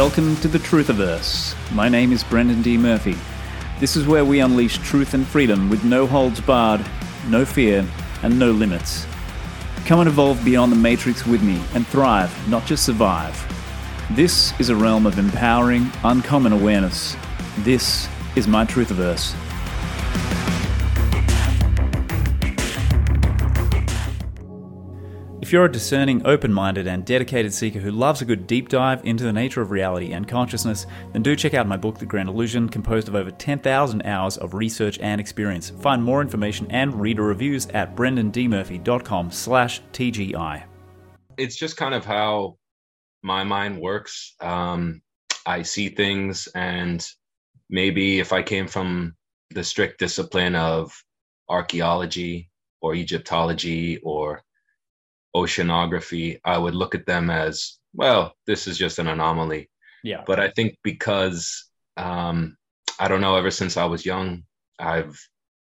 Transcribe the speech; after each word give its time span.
Welcome 0.00 0.36
to 0.36 0.48
the 0.48 0.58
Truthiverse. 0.58 1.54
My 1.74 1.90
name 1.90 2.10
is 2.10 2.24
Brendan 2.24 2.62
D. 2.62 2.78
Murphy. 2.78 3.14
This 3.80 3.96
is 3.96 4.06
where 4.06 4.24
we 4.24 4.40
unleash 4.40 4.78
truth 4.78 5.12
and 5.12 5.26
freedom 5.26 5.68
with 5.68 5.84
no 5.84 6.06
holds 6.06 6.40
barred, 6.40 6.82
no 7.28 7.44
fear, 7.44 7.86
and 8.22 8.38
no 8.38 8.50
limits. 8.50 9.06
Come 9.84 10.00
and 10.00 10.08
evolve 10.08 10.42
beyond 10.42 10.72
the 10.72 10.76
matrix 10.76 11.26
with 11.26 11.42
me 11.42 11.60
and 11.74 11.86
thrive, 11.86 12.34
not 12.48 12.64
just 12.64 12.86
survive. 12.86 13.36
This 14.12 14.58
is 14.58 14.70
a 14.70 14.74
realm 14.74 15.04
of 15.04 15.18
empowering, 15.18 15.92
uncommon 16.02 16.54
awareness. 16.54 17.14
This 17.58 18.08
is 18.36 18.48
my 18.48 18.64
Truthiverse. 18.64 19.34
If 25.50 25.54
you're 25.54 25.64
a 25.64 25.72
discerning, 25.72 26.24
open 26.24 26.52
minded, 26.52 26.86
and 26.86 27.04
dedicated 27.04 27.52
seeker 27.52 27.80
who 27.80 27.90
loves 27.90 28.22
a 28.22 28.24
good 28.24 28.46
deep 28.46 28.68
dive 28.68 29.04
into 29.04 29.24
the 29.24 29.32
nature 29.32 29.60
of 29.60 29.72
reality 29.72 30.12
and 30.12 30.28
consciousness, 30.28 30.86
then 31.12 31.22
do 31.22 31.34
check 31.34 31.54
out 31.54 31.66
my 31.66 31.76
book, 31.76 31.98
The 31.98 32.06
Grand 32.06 32.28
Illusion, 32.28 32.68
composed 32.68 33.08
of 33.08 33.16
over 33.16 33.32
10,000 33.32 34.02
hours 34.06 34.36
of 34.36 34.54
research 34.54 35.00
and 35.00 35.20
experience. 35.20 35.70
Find 35.70 36.04
more 36.04 36.22
information 36.22 36.68
and 36.70 37.00
reader 37.00 37.24
reviews 37.24 37.66
at 37.70 37.96
brendandmurphy.com 37.96 39.32
slash 39.32 39.82
TGI. 39.92 40.62
It's 41.36 41.56
just 41.56 41.76
kind 41.76 41.96
of 41.96 42.04
how 42.04 42.56
my 43.24 43.42
mind 43.42 43.80
works. 43.80 44.36
Um, 44.40 45.02
I 45.46 45.62
see 45.62 45.88
things, 45.88 46.46
and 46.54 47.04
maybe 47.68 48.20
if 48.20 48.32
I 48.32 48.44
came 48.44 48.68
from 48.68 49.16
the 49.50 49.64
strict 49.64 49.98
discipline 49.98 50.54
of 50.54 50.92
archaeology 51.48 52.48
or 52.80 52.94
Egyptology 52.94 53.98
or 54.04 54.44
oceanography, 55.34 56.40
I 56.44 56.58
would 56.58 56.74
look 56.74 56.94
at 56.94 57.06
them 57.06 57.30
as, 57.30 57.78
well, 57.94 58.34
this 58.46 58.66
is 58.66 58.78
just 58.78 58.98
an 58.98 59.08
anomaly. 59.08 59.70
Yeah. 60.02 60.24
But 60.26 60.40
I 60.40 60.50
think 60.50 60.76
because, 60.82 61.70
um, 61.96 62.56
I 62.98 63.08
don't 63.08 63.20
know, 63.20 63.36
ever 63.36 63.50
since 63.50 63.76
I 63.76 63.84
was 63.84 64.06
young, 64.06 64.44
I've 64.78 65.18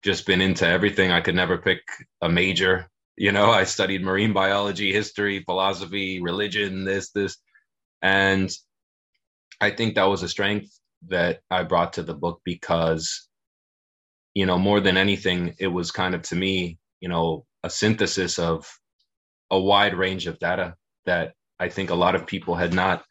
just 0.04 0.26
been 0.26 0.42
into 0.42 0.68
everything. 0.68 1.12
I 1.12 1.22
could 1.22 1.36
never 1.36 1.58
pick 1.58 1.82
a 2.22 2.30
major. 2.30 2.90
You 3.18 3.32
know, 3.32 3.50
I 3.50 3.64
studied 3.64 4.04
marine 4.04 4.34
biology, 4.34 4.92
history, 4.92 5.44
philosophy, 5.44 6.22
religion, 6.22 6.84
this, 6.84 7.12
this. 7.12 7.38
And 8.02 8.52
I 9.62 9.72
think 9.72 9.96
that 9.96 10.04
was 10.04 10.22
a 10.22 10.30
strength 10.30 10.78
that 11.08 11.40
I 11.50 11.64
brought 11.64 11.94
to 11.94 12.04
the 12.04 12.14
book 12.14 12.42
because, 12.44 13.28
you 14.34 14.46
know, 14.46 14.60
more 14.60 14.82
than 14.82 14.98
anything, 14.98 15.56
it 15.60 15.68
was 15.68 15.92
kind 15.92 16.14
of 16.14 16.24
to 16.24 16.36
me, 16.36 16.78
you 17.00 17.10
know, 17.10 17.46
a 17.64 17.70
synthesis 17.70 18.38
of 18.38 18.70
a 19.56 19.62
wide 19.62 19.96
range 19.96 20.28
of 20.28 20.40
data 20.40 20.76
that 21.06 21.34
I 21.60 21.70
think 21.70 21.90
a 21.90 21.96
lot 21.96 22.16
of 22.16 22.28
people 22.28 22.56
had 22.56 22.74
not 22.74 23.04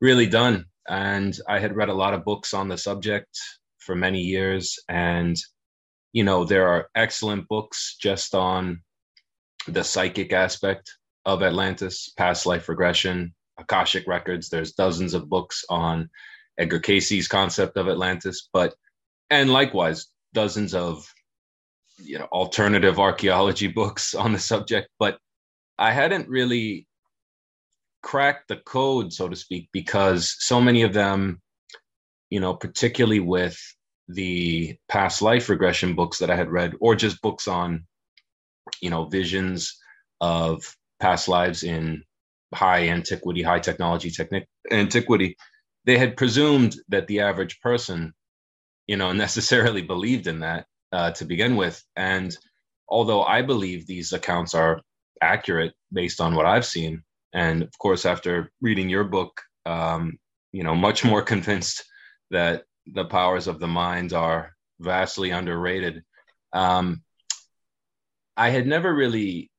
really 0.00 0.26
done. 0.26 0.66
And 0.88 1.36
I 1.48 1.58
had 1.58 1.74
read 1.74 1.88
a 1.88 1.94
lot 1.94 2.14
of 2.14 2.24
books 2.24 2.54
on 2.54 2.68
the 2.68 2.78
subject 2.78 3.38
for 3.78 3.94
many 3.94 4.20
years. 4.20 4.78
And, 4.88 5.36
you 6.12 6.24
know, 6.24 6.44
there 6.44 6.68
are 6.68 6.88
excellent 6.94 7.48
books 7.48 7.96
just 8.00 8.34
on 8.34 8.82
the 9.66 9.82
psychic 9.82 10.32
aspect 10.32 10.92
of 11.24 11.42
Atlantis, 11.42 12.12
past 12.16 12.46
life 12.46 12.68
regression, 12.68 13.34
Akashic 13.58 14.06
records. 14.06 14.48
There's 14.48 14.72
dozens 14.72 15.14
of 15.14 15.28
books 15.28 15.64
on 15.68 16.08
Edgar 16.58 16.78
Cayce's 16.78 17.26
concept 17.26 17.76
of 17.76 17.88
Atlantis, 17.88 18.48
but, 18.52 18.74
and 19.30 19.50
likewise, 19.50 20.06
dozens 20.34 20.74
of, 20.74 21.06
you 21.98 22.18
know, 22.18 22.26
alternative 22.26 23.00
archaeology 23.00 23.66
books 23.80 24.14
on 24.14 24.32
the 24.32 24.38
subject. 24.38 24.88
But 24.98 25.18
I 25.78 25.92
hadn't 25.92 26.28
really 26.28 26.86
cracked 28.02 28.48
the 28.48 28.56
code, 28.56 29.12
so 29.12 29.28
to 29.28 29.36
speak, 29.36 29.68
because 29.72 30.36
so 30.38 30.60
many 30.60 30.82
of 30.82 30.92
them, 30.92 31.40
you 32.30 32.40
know, 32.40 32.54
particularly 32.54 33.20
with 33.20 33.58
the 34.08 34.76
past 34.88 35.22
life 35.22 35.48
regression 35.48 35.94
books 35.94 36.18
that 36.18 36.30
I 36.30 36.36
had 36.36 36.50
read, 36.50 36.74
or 36.80 36.94
just 36.94 37.20
books 37.20 37.48
on, 37.48 37.84
you 38.80 38.90
know, 38.90 39.06
visions 39.06 39.76
of 40.20 40.64
past 41.00 41.28
lives 41.28 41.62
in 41.62 42.02
high 42.54 42.88
antiquity, 42.88 43.42
high 43.42 43.58
technology, 43.58 44.10
technic 44.10 44.48
antiquity, 44.70 45.36
they 45.84 45.98
had 45.98 46.16
presumed 46.16 46.76
that 46.88 47.06
the 47.06 47.20
average 47.20 47.60
person, 47.60 48.12
you 48.86 48.96
know, 48.96 49.12
necessarily 49.24 49.82
believed 49.82 50.26
in 50.26 50.40
that 50.40 50.66
uh, 50.92 51.10
to 51.12 51.24
begin 51.24 51.56
with. 51.56 51.82
And 51.96 52.36
although 52.88 53.24
I 53.24 53.42
believe 53.42 53.86
these 53.86 54.12
accounts 54.12 54.54
are 54.54 54.80
accurate 55.22 55.74
based 55.92 56.20
on 56.20 56.34
what 56.34 56.46
I've 56.46 56.66
seen. 56.66 57.02
And 57.32 57.62
of 57.62 57.78
course, 57.78 58.04
after 58.06 58.50
reading 58.60 58.88
your 58.88 59.04
book, 59.04 59.40
um, 59.64 60.18
you 60.52 60.62
know, 60.62 60.74
much 60.74 61.04
more 61.04 61.22
convinced 61.34 61.84
that 62.30 62.64
the 62.86 63.04
powers 63.04 63.46
of 63.46 63.58
the 63.58 63.66
mind 63.66 64.12
are 64.12 64.56
vastly 64.80 65.30
underrated. 65.30 66.02
Um, 66.52 67.02
I 68.36 68.50
had 68.50 68.66
never 68.66 68.92
really 68.94 69.50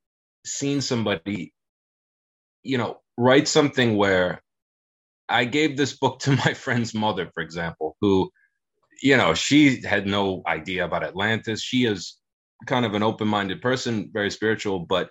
seen 0.44 0.80
somebody, 0.80 1.52
you 2.62 2.78
know, 2.78 3.00
write 3.16 3.48
something 3.48 3.96
where 3.96 4.42
I 5.28 5.44
gave 5.44 5.76
this 5.76 5.96
book 5.96 6.20
to 6.20 6.36
my 6.44 6.54
friend's 6.54 6.94
mother, 6.94 7.30
for 7.34 7.42
example, 7.42 7.96
who, 8.00 8.30
you 9.02 9.16
know, 9.16 9.34
she 9.34 9.82
had 9.82 10.06
no 10.06 10.42
idea 10.46 10.84
about 10.84 11.04
Atlantis. 11.04 11.62
She 11.62 11.84
is 11.84 12.16
kind 12.66 12.84
of 12.84 12.94
an 12.94 13.02
open 13.02 13.28
minded 13.28 13.60
person, 13.60 14.10
very 14.12 14.30
spiritual, 14.30 14.80
but 14.80 15.10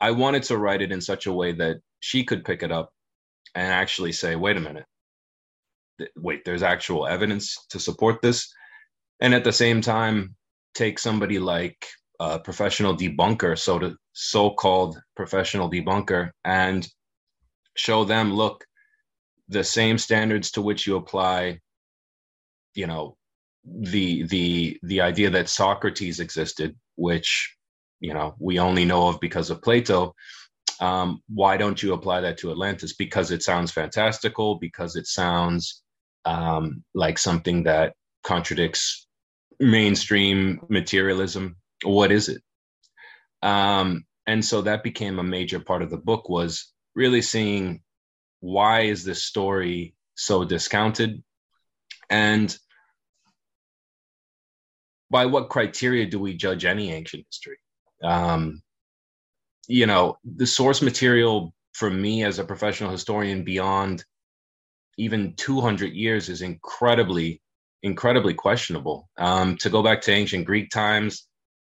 I 0.00 0.10
wanted 0.10 0.42
to 0.44 0.58
write 0.58 0.82
it 0.82 0.92
in 0.92 1.00
such 1.00 1.26
a 1.26 1.32
way 1.32 1.52
that 1.52 1.78
she 2.00 2.24
could 2.24 2.44
pick 2.44 2.62
it 2.62 2.72
up 2.72 2.92
and 3.54 3.72
actually 3.72 4.12
say, 4.12 4.36
wait 4.36 4.56
a 4.56 4.60
minute, 4.60 4.86
wait, 6.16 6.44
there's 6.44 6.62
actual 6.62 7.06
evidence 7.06 7.66
to 7.70 7.78
support 7.78 8.20
this. 8.20 8.52
And 9.20 9.34
at 9.34 9.44
the 9.44 9.52
same 9.52 9.80
time, 9.80 10.34
take 10.74 10.98
somebody 10.98 11.38
like 11.38 11.86
a 12.20 12.38
professional 12.38 12.96
debunker, 12.96 13.58
so 13.58 13.78
to 13.78 13.96
so-called 14.12 15.00
professional 15.16 15.70
debunker, 15.70 16.30
and 16.44 16.86
show 17.76 18.04
them, 18.04 18.32
look, 18.34 18.64
the 19.48 19.64
same 19.64 19.98
standards 19.98 20.50
to 20.52 20.62
which 20.62 20.86
you 20.86 20.96
apply, 20.96 21.60
you 22.74 22.86
know, 22.86 23.16
the 23.64 24.24
the 24.24 24.78
the 24.82 25.00
idea 25.00 25.30
that 25.30 25.48
Socrates 25.48 26.20
existed, 26.20 26.76
which 26.96 27.56
you 28.00 28.14
know 28.14 28.34
we 28.38 28.58
only 28.58 28.84
know 28.84 29.08
of 29.08 29.20
because 29.20 29.50
of 29.50 29.62
Plato. 29.62 30.14
Um, 30.80 31.22
why 31.28 31.56
don't 31.56 31.82
you 31.82 31.94
apply 31.94 32.22
that 32.22 32.38
to 32.38 32.50
Atlantis? 32.50 32.94
Because 32.94 33.30
it 33.30 33.42
sounds 33.42 33.70
fantastical. 33.70 34.56
Because 34.56 34.96
it 34.96 35.06
sounds 35.06 35.82
um, 36.24 36.82
like 36.94 37.18
something 37.18 37.64
that 37.64 37.94
contradicts 38.24 39.06
mainstream 39.60 40.60
materialism. 40.68 41.56
What 41.84 42.10
is 42.10 42.28
it? 42.28 42.42
Um, 43.42 44.04
and 44.26 44.44
so 44.44 44.62
that 44.62 44.82
became 44.82 45.18
a 45.18 45.24
major 45.24 45.60
part 45.60 45.82
of 45.82 45.90
the 45.90 45.98
book 45.98 46.28
was 46.28 46.72
really 46.94 47.22
seeing 47.22 47.82
why 48.40 48.82
is 48.82 49.04
this 49.04 49.24
story 49.24 49.94
so 50.14 50.44
discounted 50.44 51.22
and 52.10 52.56
by 55.10 55.26
what 55.26 55.48
criteria 55.48 56.06
do 56.06 56.18
we 56.18 56.34
judge 56.34 56.64
any 56.64 56.92
ancient 56.92 57.24
history 57.30 57.58
um, 58.04 58.62
you 59.66 59.86
know, 59.86 60.18
the 60.24 60.46
source 60.46 60.82
material 60.82 61.54
for 61.72 61.90
me 61.90 62.24
as 62.24 62.38
a 62.38 62.44
professional 62.44 62.90
historian 62.90 63.44
beyond 63.44 64.04
even 64.96 65.34
200 65.36 65.92
years 65.92 66.28
is 66.28 66.42
incredibly, 66.42 67.40
incredibly 67.82 68.34
questionable. 68.34 69.08
Um, 69.18 69.56
to 69.58 69.70
go 69.70 69.82
back 69.82 70.02
to 70.02 70.12
ancient 70.12 70.44
Greek 70.44 70.70
times, 70.70 71.26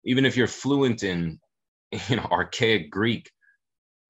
even 0.06 0.25
if 0.25 0.38
you're 0.38 0.48
fluent 0.48 1.04
in, 1.04 1.40
you 2.10 2.18
know, 2.18 2.28
archaic 2.31 2.92
Greek, 2.92 3.31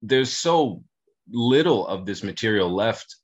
there's 0.02 0.32
so 0.32 0.82
little 1.30 1.86
of 1.86 2.06
this 2.06 2.22
material 2.22 2.74
left, 2.74 3.16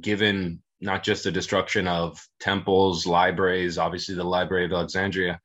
given 0.00 0.62
not 0.80 1.02
just 1.02 1.24
the 1.24 1.32
destruction 1.32 1.86
of 1.86 2.20
temples, 2.40 3.06
libraries, 3.06 3.78
obviously 3.78 4.14
the 4.14 4.24
Library 4.24 4.64
of 4.64 4.72
Alexandria, 4.72 5.40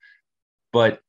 but 0.74 1.00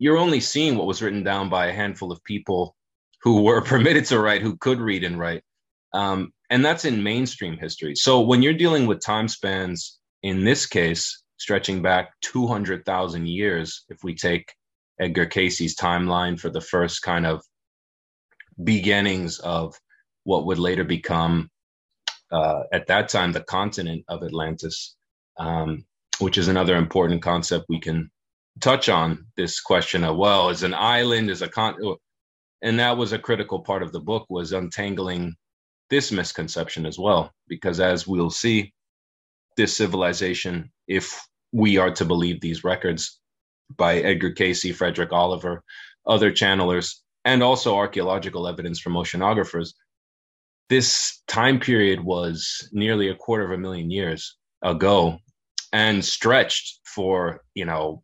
you're 0.00 0.16
only 0.16 0.40
seeing 0.40 0.76
what 0.76 0.86
was 0.86 1.02
written 1.02 1.22
down 1.22 1.48
by 1.48 1.66
a 1.66 1.72
handful 1.72 2.10
of 2.10 2.24
people 2.24 2.74
who 3.22 3.42
were 3.42 3.60
permitted 3.72 4.06
to 4.06 4.18
write, 4.18 4.42
who 4.42 4.56
could 4.56 4.80
read 4.80 5.04
and 5.04 5.20
write. 5.20 5.42
Um, 5.92 6.32
and 6.48 6.64
that's 6.64 6.84
in 6.84 7.02
mainstream 7.02 7.56
history. 7.58 7.94
So 7.94 8.20
when 8.20 8.42
you're 8.42 8.54
dealing 8.54 8.86
with 8.86 9.04
time 9.04 9.28
spans, 9.28 9.98
in 10.22 10.44
this 10.44 10.66
case, 10.66 11.22
stretching 11.36 11.82
back 11.82 12.10
200,000 12.22 13.28
years, 13.28 13.84
if 13.88 13.98
we 14.02 14.14
take 14.14 14.52
Edgar 14.98 15.26
Cayce's 15.26 15.76
timeline 15.76 16.40
for 16.40 16.50
the 16.50 16.60
first 16.60 17.02
kind 17.02 17.26
of 17.26 17.42
beginnings 18.64 19.38
of 19.38 19.74
what 20.24 20.46
would 20.46 20.58
later 20.58 20.84
become, 20.84 21.50
uh, 22.32 22.62
at 22.72 22.86
that 22.86 23.08
time, 23.08 23.32
the 23.32 23.42
continent 23.42 24.04
of 24.08 24.22
Atlantis, 24.22 24.96
um, 25.38 25.84
which 26.20 26.38
is 26.38 26.48
another 26.48 26.76
important 26.76 27.22
concept 27.22 27.66
we 27.68 27.80
can 27.80 28.10
touch 28.60 28.88
on 28.88 29.26
this 29.36 29.60
question 29.60 30.04
of 30.04 30.16
well 30.16 30.50
is 30.50 30.62
an 30.62 30.74
island 30.74 31.30
is 31.30 31.42
a 31.42 31.48
con 31.48 31.76
and 32.62 32.78
that 32.78 32.96
was 32.96 33.12
a 33.12 33.18
critical 33.18 33.60
part 33.60 33.82
of 33.82 33.92
the 33.92 34.00
book 34.00 34.26
was 34.28 34.52
untangling 34.52 35.34
this 35.90 36.12
misconception 36.12 36.86
as 36.86 36.98
well, 36.98 37.32
because 37.48 37.80
as 37.80 38.06
we'll 38.06 38.30
see, 38.30 38.72
this 39.56 39.76
civilization, 39.76 40.70
if 40.86 41.20
we 41.52 41.76
are 41.76 41.90
to 41.90 42.04
believe 42.04 42.40
these 42.40 42.64
records 42.64 43.20
by 43.76 43.96
Edgar 43.98 44.30
Cayce 44.30 44.74
Frederick 44.76 45.12
Oliver, 45.12 45.62
other 46.06 46.30
channelers, 46.30 47.02
and 47.24 47.42
also 47.42 47.76
archaeological 47.76 48.46
evidence 48.46 48.80
from 48.80 48.94
oceanographers, 48.94 49.74
this 50.68 51.22
time 51.26 51.58
period 51.58 52.02
was 52.02 52.68
nearly 52.72 53.08
a 53.08 53.16
quarter 53.16 53.44
of 53.44 53.50
a 53.50 53.58
million 53.58 53.90
years 53.90 54.36
ago 54.62 55.18
and 55.72 56.04
stretched 56.04 56.80
for, 56.84 57.42
you 57.54 57.64
know, 57.64 58.02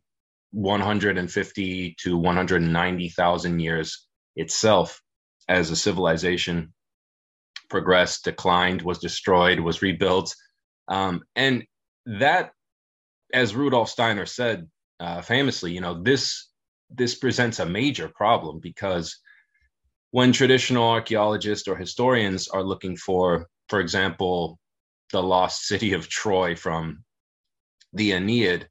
150 0.51 1.95
to 1.99 2.17
190,000 2.17 3.59
years 3.59 4.07
itself 4.35 5.01
as 5.47 5.71
a 5.71 5.75
civilization 5.75 6.73
progressed, 7.69 8.23
declined, 8.23 8.81
was 8.81 8.99
destroyed, 8.99 9.59
was 9.59 9.81
rebuilt. 9.81 10.33
Um, 10.87 11.21
and 11.35 11.63
that, 12.05 12.51
as 13.33 13.55
Rudolf 13.55 13.89
Steiner 13.89 14.25
said 14.25 14.67
uh, 14.99 15.21
famously, 15.21 15.73
you 15.73 15.81
know, 15.81 16.01
this 16.01 16.49
this 16.89 17.15
presents 17.15 17.59
a 17.59 17.65
major 17.65 18.09
problem 18.15 18.59
because 18.61 19.19
when 20.11 20.31
traditional 20.31 20.87
archaeologists 20.87 21.67
or 21.67 21.75
historians 21.75 22.47
are 22.47 22.63
looking 22.63 22.95
for, 22.95 23.47
for 23.67 23.81
example, 23.81 24.57
the 25.11 25.21
lost 25.21 25.67
city 25.67 25.91
of 25.93 26.07
Troy 26.07 26.55
from 26.55 27.03
the 27.91 28.13
Aeneid, 28.13 28.69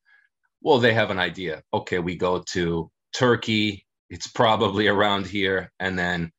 well, 0.62 0.78
they 0.78 0.94
have 0.94 1.10
an 1.10 1.18
idea. 1.18 1.62
Okay, 1.72 1.98
we 1.98 2.16
go 2.16 2.42
to 2.52 2.90
Turkey, 3.12 3.86
it's 4.10 4.26
probably 4.26 4.88
around 4.88 5.26
here, 5.26 5.72
and 5.80 5.98
then 5.98 6.30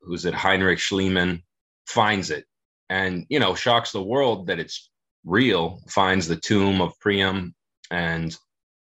who's 0.00 0.24
it? 0.24 0.34
Heinrich 0.34 0.78
Schliemann 0.78 1.42
finds 1.86 2.30
it 2.30 2.44
and, 2.90 3.26
you 3.28 3.38
know, 3.38 3.54
shocks 3.54 3.92
the 3.92 4.02
world 4.02 4.46
that 4.48 4.58
it's 4.58 4.90
real, 5.24 5.80
finds 5.88 6.26
the 6.26 6.36
tomb 6.36 6.80
of 6.80 6.98
Priam 7.00 7.54
and 7.90 8.36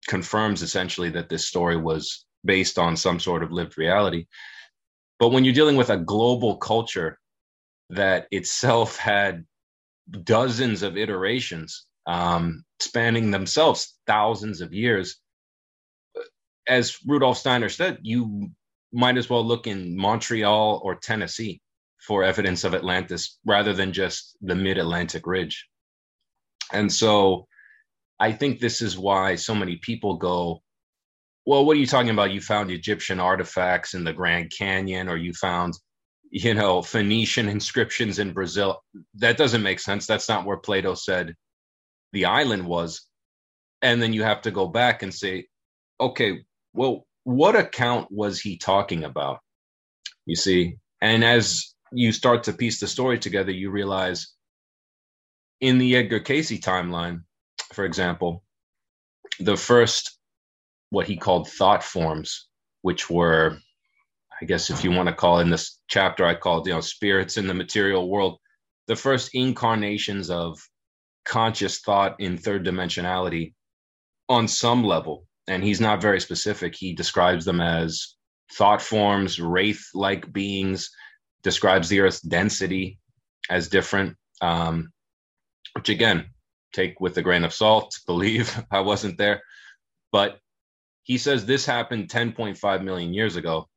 confirms 0.06 0.62
essentially 0.62 1.11
that 1.11 1.29
this 1.29 1.47
story 1.47 1.76
was 1.76 2.25
based 2.44 2.79
on 2.79 2.97
some 2.97 3.21
sort 3.21 3.43
of 3.43 3.53
lived 3.53 3.76
reality. 3.76 4.26
But 5.19 5.31
when 5.31 5.44
you're 5.44 5.55
dealing 5.55 5.76
with 5.76 5.91
a 5.91 5.99
global 5.99 6.56
culture 6.56 7.19
that 7.91 8.26
itself 8.31 8.97
had 8.97 9.44
dozens 10.25 10.83
of 10.83 10.97
iterations 10.97 11.87
um, 12.06 12.64
spanning 12.81 13.31
themselves 13.31 13.99
thousands 14.06 14.61
of 14.61 14.73
years, 14.73 15.20
as 16.69 16.97
Rudolf 17.06 17.38
Steiner 17.38 17.69
said, 17.69 17.99
you 18.02 18.50
might 18.93 19.17
as 19.17 19.31
well 19.31 19.44
look 19.44 19.67
in 19.67 19.97
Montreal 19.97 20.81
or 20.85 20.94
Tennessee 20.97 21.61
for 22.00 22.25
evidence 22.25 22.64
of 22.64 22.75
Atlantis 22.75 23.38
rather 23.44 23.73
than 23.73 23.93
just 23.93 24.37
the 24.41 24.55
mid 24.55 24.79
Atlantic 24.79 25.26
ridge. 25.26 25.67
And 26.73 26.93
so 26.93 27.47
I 28.19 28.32
think 28.32 28.58
this 28.58 28.82
is 28.82 28.99
why 28.99 29.35
so 29.35 29.55
many 29.55 29.76
people 29.76 30.17
go, 30.17 30.62
well, 31.47 31.64
what 31.64 31.76
are 31.76 31.81
you 31.81 31.87
talking 31.87 32.11
about? 32.11 32.32
You 32.32 32.41
found 32.41 32.70
Egyptian 32.70 33.19
artifacts 33.19 33.94
in 33.94 34.05
the 34.05 34.12
Grand 34.12 34.52
Canyon, 34.56 35.08
or 35.08 35.17
you 35.17 35.32
found, 35.32 35.75
you 36.31 36.55
know, 36.55 36.82
Phoenician 36.82 37.49
inscriptions 37.49 38.19
in 38.19 38.32
Brazil. 38.32 38.82
That 39.14 39.37
doesn't 39.37 39.62
make 39.62 39.81
sense. 39.81 40.06
That's 40.06 40.29
not 40.29 40.44
where 40.44 40.58
Plato 40.58 40.94
said 40.94 41.35
the 42.12 42.27
island 42.27 42.67
was. 42.67 43.03
And 43.83 44.03
then 44.03 44.12
you 44.12 44.23
have 44.23 44.43
to 44.43 44.51
go 44.51 44.67
back 44.67 45.03
and 45.03 45.12
say, 45.12 45.47
okay, 45.99 46.41
well, 46.73 47.07
what 47.25 47.57
account 47.57 48.09
was 48.11 48.41
he 48.41 48.59
talking 48.59 49.05
about? 49.05 49.39
You 50.27 50.37
see, 50.37 50.77
and 51.01 51.25
as 51.25 51.75
you 51.93 52.12
start 52.12 52.45
to 52.45 52.53
piece 52.53 52.81
the 52.81 52.87
story 52.87 53.19
together, 53.19 53.53
you 53.53 53.71
realize 53.71 54.35
in 55.61 55.79
the 55.79 55.97
Edgar 55.97 56.21
Cayce 56.21 56.53
timeline, 56.61 57.23
for 57.73 57.85
example, 57.85 58.43
the 59.39 59.57
first, 59.57 60.19
what 60.91 61.07
he 61.07 61.17
called 61.17 61.49
thought 61.49 61.83
forms, 61.83 62.49
which 62.83 63.11
were, 63.11 63.59
I 64.41 64.45
guess, 64.45 64.71
if 64.71 64.85
you 64.85 64.91
want 64.91 65.09
to 65.09 65.15
call 65.15 65.41
in 65.41 65.51
this 65.51 65.81
chapter, 65.89 66.25
I 66.25 66.35
called, 66.35 66.67
you 66.67 66.75
know, 66.75 66.81
spirits 66.81 67.37
in 67.37 67.47
the 67.47 67.55
material 67.55 68.09
world, 68.09 68.39
the 68.87 68.97
first 68.97 69.31
incarnations 69.35 70.31
of 70.31 70.59
conscious 71.25 71.81
thought 71.81 72.17
in 72.21 72.37
third 72.37 72.65
dimensionality 72.65 73.55
on 74.29 74.49
some 74.49 74.85
level. 74.85 75.27
And 75.47 75.65
he's 75.65 75.81
not 75.81 76.01
very 76.01 76.21
specific. 76.21 76.75
He 76.77 76.93
describes 76.95 77.45
them 77.45 77.61
as 77.61 78.15
thought 78.53 78.83
forms, 78.83 79.41
wraith 79.41 79.85
like 79.95 80.33
beings, 80.33 80.91
describes 81.43 81.89
the 81.89 82.01
Earth's 82.01 82.21
density 82.21 82.99
as 83.49 83.69
different, 83.69 84.17
um, 84.41 84.93
which 85.75 85.89
again, 85.89 86.27
take 86.73 87.01
with 87.01 87.17
a 87.17 87.23
grain 87.23 87.45
of 87.45 87.53
salt, 87.53 87.99
believe 88.07 88.63
I 88.71 88.81
wasn't 88.81 89.19
there. 89.19 89.43
But 90.13 90.39
he 91.03 91.19
says 91.19 91.45
this 91.45 91.67
happened 91.67 92.09
10.5 92.09 92.85
million 92.85 93.13
years 93.13 93.37
ago 93.37 93.69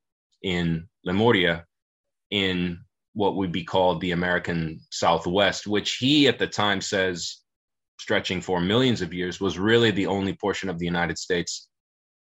in 0.42 0.88
Lemuria, 1.04 1.66
in 2.30 2.80
what 3.14 3.36
would 3.36 3.52
be 3.52 3.64
called 3.64 4.02
the 4.02 4.12
American 4.12 4.80
Southwest, 4.92 5.68
which 5.68 5.98
he 5.98 6.28
at 6.28 6.40
the 6.40 6.48
time 6.48 6.82
says, 6.82 7.38
stretching 8.00 8.42
for 8.42 8.60
millions 8.60 9.02
of 9.02 9.14
years, 9.14 9.40
was 9.40 9.60
really 9.60 9.92
the 9.92 10.08
only 10.08 10.34
portion 10.34 10.70
of 10.70 10.80
the 10.80 10.86
United 10.86 11.18
States, 11.18 11.70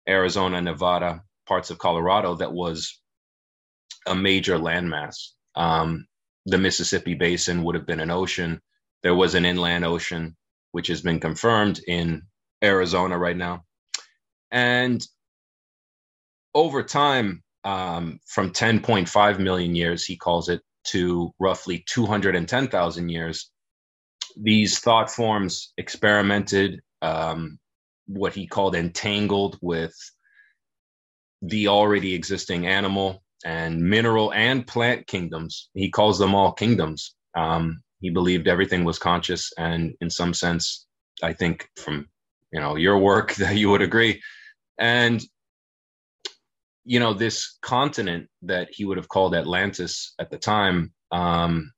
Arizona, 0.08 0.60
Nevada, 0.60 1.22
parts 1.46 1.70
of 1.70 1.78
Colorado, 1.78 2.34
that 2.36 2.52
was 2.52 3.00
a 4.06 4.14
major 4.14 4.58
landmass. 4.58 5.16
Um, 5.54 6.06
the 6.46 6.58
Mississippi 6.58 7.14
Basin 7.14 7.62
would 7.62 7.74
have 7.74 7.86
been 7.86 8.00
an 8.00 8.10
ocean. 8.10 8.60
There 9.02 9.14
was 9.14 9.34
an 9.34 9.44
inland 9.44 9.84
ocean, 9.84 10.36
which 10.72 10.88
has 10.88 11.02
been 11.02 11.20
confirmed 11.20 11.80
in 11.86 12.22
Arizona 12.62 13.16
right 13.16 13.36
now. 13.36 13.64
And 14.50 15.06
over 16.54 16.82
time, 16.82 17.42
um, 17.64 18.18
from 18.26 18.50
10.5 18.50 19.38
million 19.38 19.74
years, 19.74 20.04
he 20.04 20.16
calls 20.16 20.48
it, 20.48 20.60
to 20.84 21.32
roughly 21.38 21.84
210,000 21.88 23.08
years, 23.08 23.50
these 24.36 24.78
thought 24.78 25.10
forms 25.10 25.72
experimented 25.76 26.80
um, 27.02 27.58
what 28.06 28.34
he 28.34 28.46
called 28.46 28.74
entangled 28.74 29.58
with 29.60 29.94
the 31.42 31.68
already 31.68 32.14
existing 32.14 32.66
animal 32.66 33.22
and 33.44 33.80
mineral 33.80 34.32
and 34.32 34.66
plant 34.66 35.06
kingdoms. 35.06 35.70
He 35.74 35.90
calls 35.90 36.18
them 36.18 36.34
all 36.34 36.52
kingdoms. 36.52 37.14
Um, 37.34 37.82
he 38.00 38.10
believed 38.10 38.48
everything 38.48 38.84
was 38.84 38.98
conscious, 38.98 39.52
and 39.58 39.94
in 40.00 40.10
some 40.10 40.34
sense, 40.34 40.86
I 41.22 41.32
think 41.32 41.68
from 41.76 42.08
you 42.52 42.60
know 42.60 42.76
your 42.76 42.98
work 42.98 43.34
that 43.36 43.56
you 43.56 43.70
would 43.70 43.82
agree. 43.82 44.20
And 44.78 45.22
you 46.84 47.00
know 47.00 47.14
this 47.14 47.58
continent 47.62 48.28
that 48.42 48.68
he 48.70 48.84
would 48.84 48.96
have 48.96 49.08
called 49.08 49.34
Atlantis 49.34 50.14
at 50.18 50.30
the 50.30 50.38
time 50.38 50.92
um, 51.12 51.72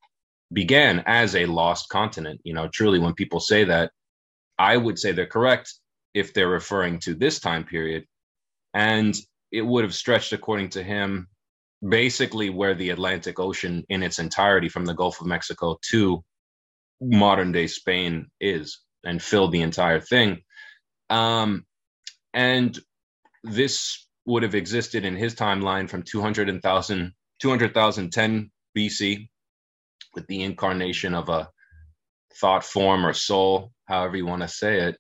began 0.53 1.03
as 1.07 1.35
a 1.35 1.47
lost 1.47 1.89
continent. 1.89 2.41
You 2.45 2.55
know, 2.55 2.69
truly, 2.69 2.99
when 2.99 3.15
people 3.15 3.41
say 3.41 3.65
that, 3.65 3.91
I 4.59 4.77
would 4.77 4.99
say 4.99 5.13
they're 5.13 5.27
correct 5.27 5.73
if 6.15 6.35
they're 6.35 6.49
referring 6.49 6.99
to 7.01 7.15
this 7.15 7.41
time 7.41 7.65
period. 7.65 8.05
And 8.75 9.15
it 9.51 9.63
would 9.63 9.85
have 9.85 9.95
stretched, 9.95 10.33
according 10.33 10.71
to 10.71 10.83
him, 10.83 11.29
basically 11.87 12.51
where 12.51 12.75
the 12.75 12.91
Atlantic 12.91 13.39
Ocean 13.39 13.85
in 13.89 14.03
its 14.03 14.19
entirety 14.19 14.69
from 14.69 14.85
the 14.85 14.95
Gulf 14.95 15.21
of 15.21 15.27
Mexico 15.27 15.79
to 15.91 16.23
modern 17.01 17.53
day 17.53 17.67
Spain 17.67 18.29
is 18.41 18.81
and 19.05 19.21
filled 19.23 19.53
the 19.53 19.63
entire 19.63 20.01
thing. 20.01 20.43
Um, 21.11 21.67
and 22.33 22.79
this 23.43 24.07
would 24.25 24.43
have 24.43 24.55
existed 24.55 25.05
in 25.05 25.17
his 25.17 25.35
timeline 25.35 25.89
from 25.89 26.03
200,000 26.03 27.13
200,010 27.41 28.51
BC 28.77 29.29
with 30.15 30.27
the 30.29 30.43
incarnation 30.43 31.15
of 31.15 31.29
a 31.29 31.49
thought 32.37 32.65
form 32.65 33.05
or 33.05 33.13
soul, 33.13 33.73
however 33.87 34.17
you 34.17 34.27
want 34.27 34.43
to 34.43 34.49
say 34.49 34.81
it, 34.81 34.97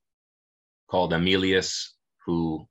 called 0.91 1.13
Amilius, 1.13 1.91
who 2.27 2.67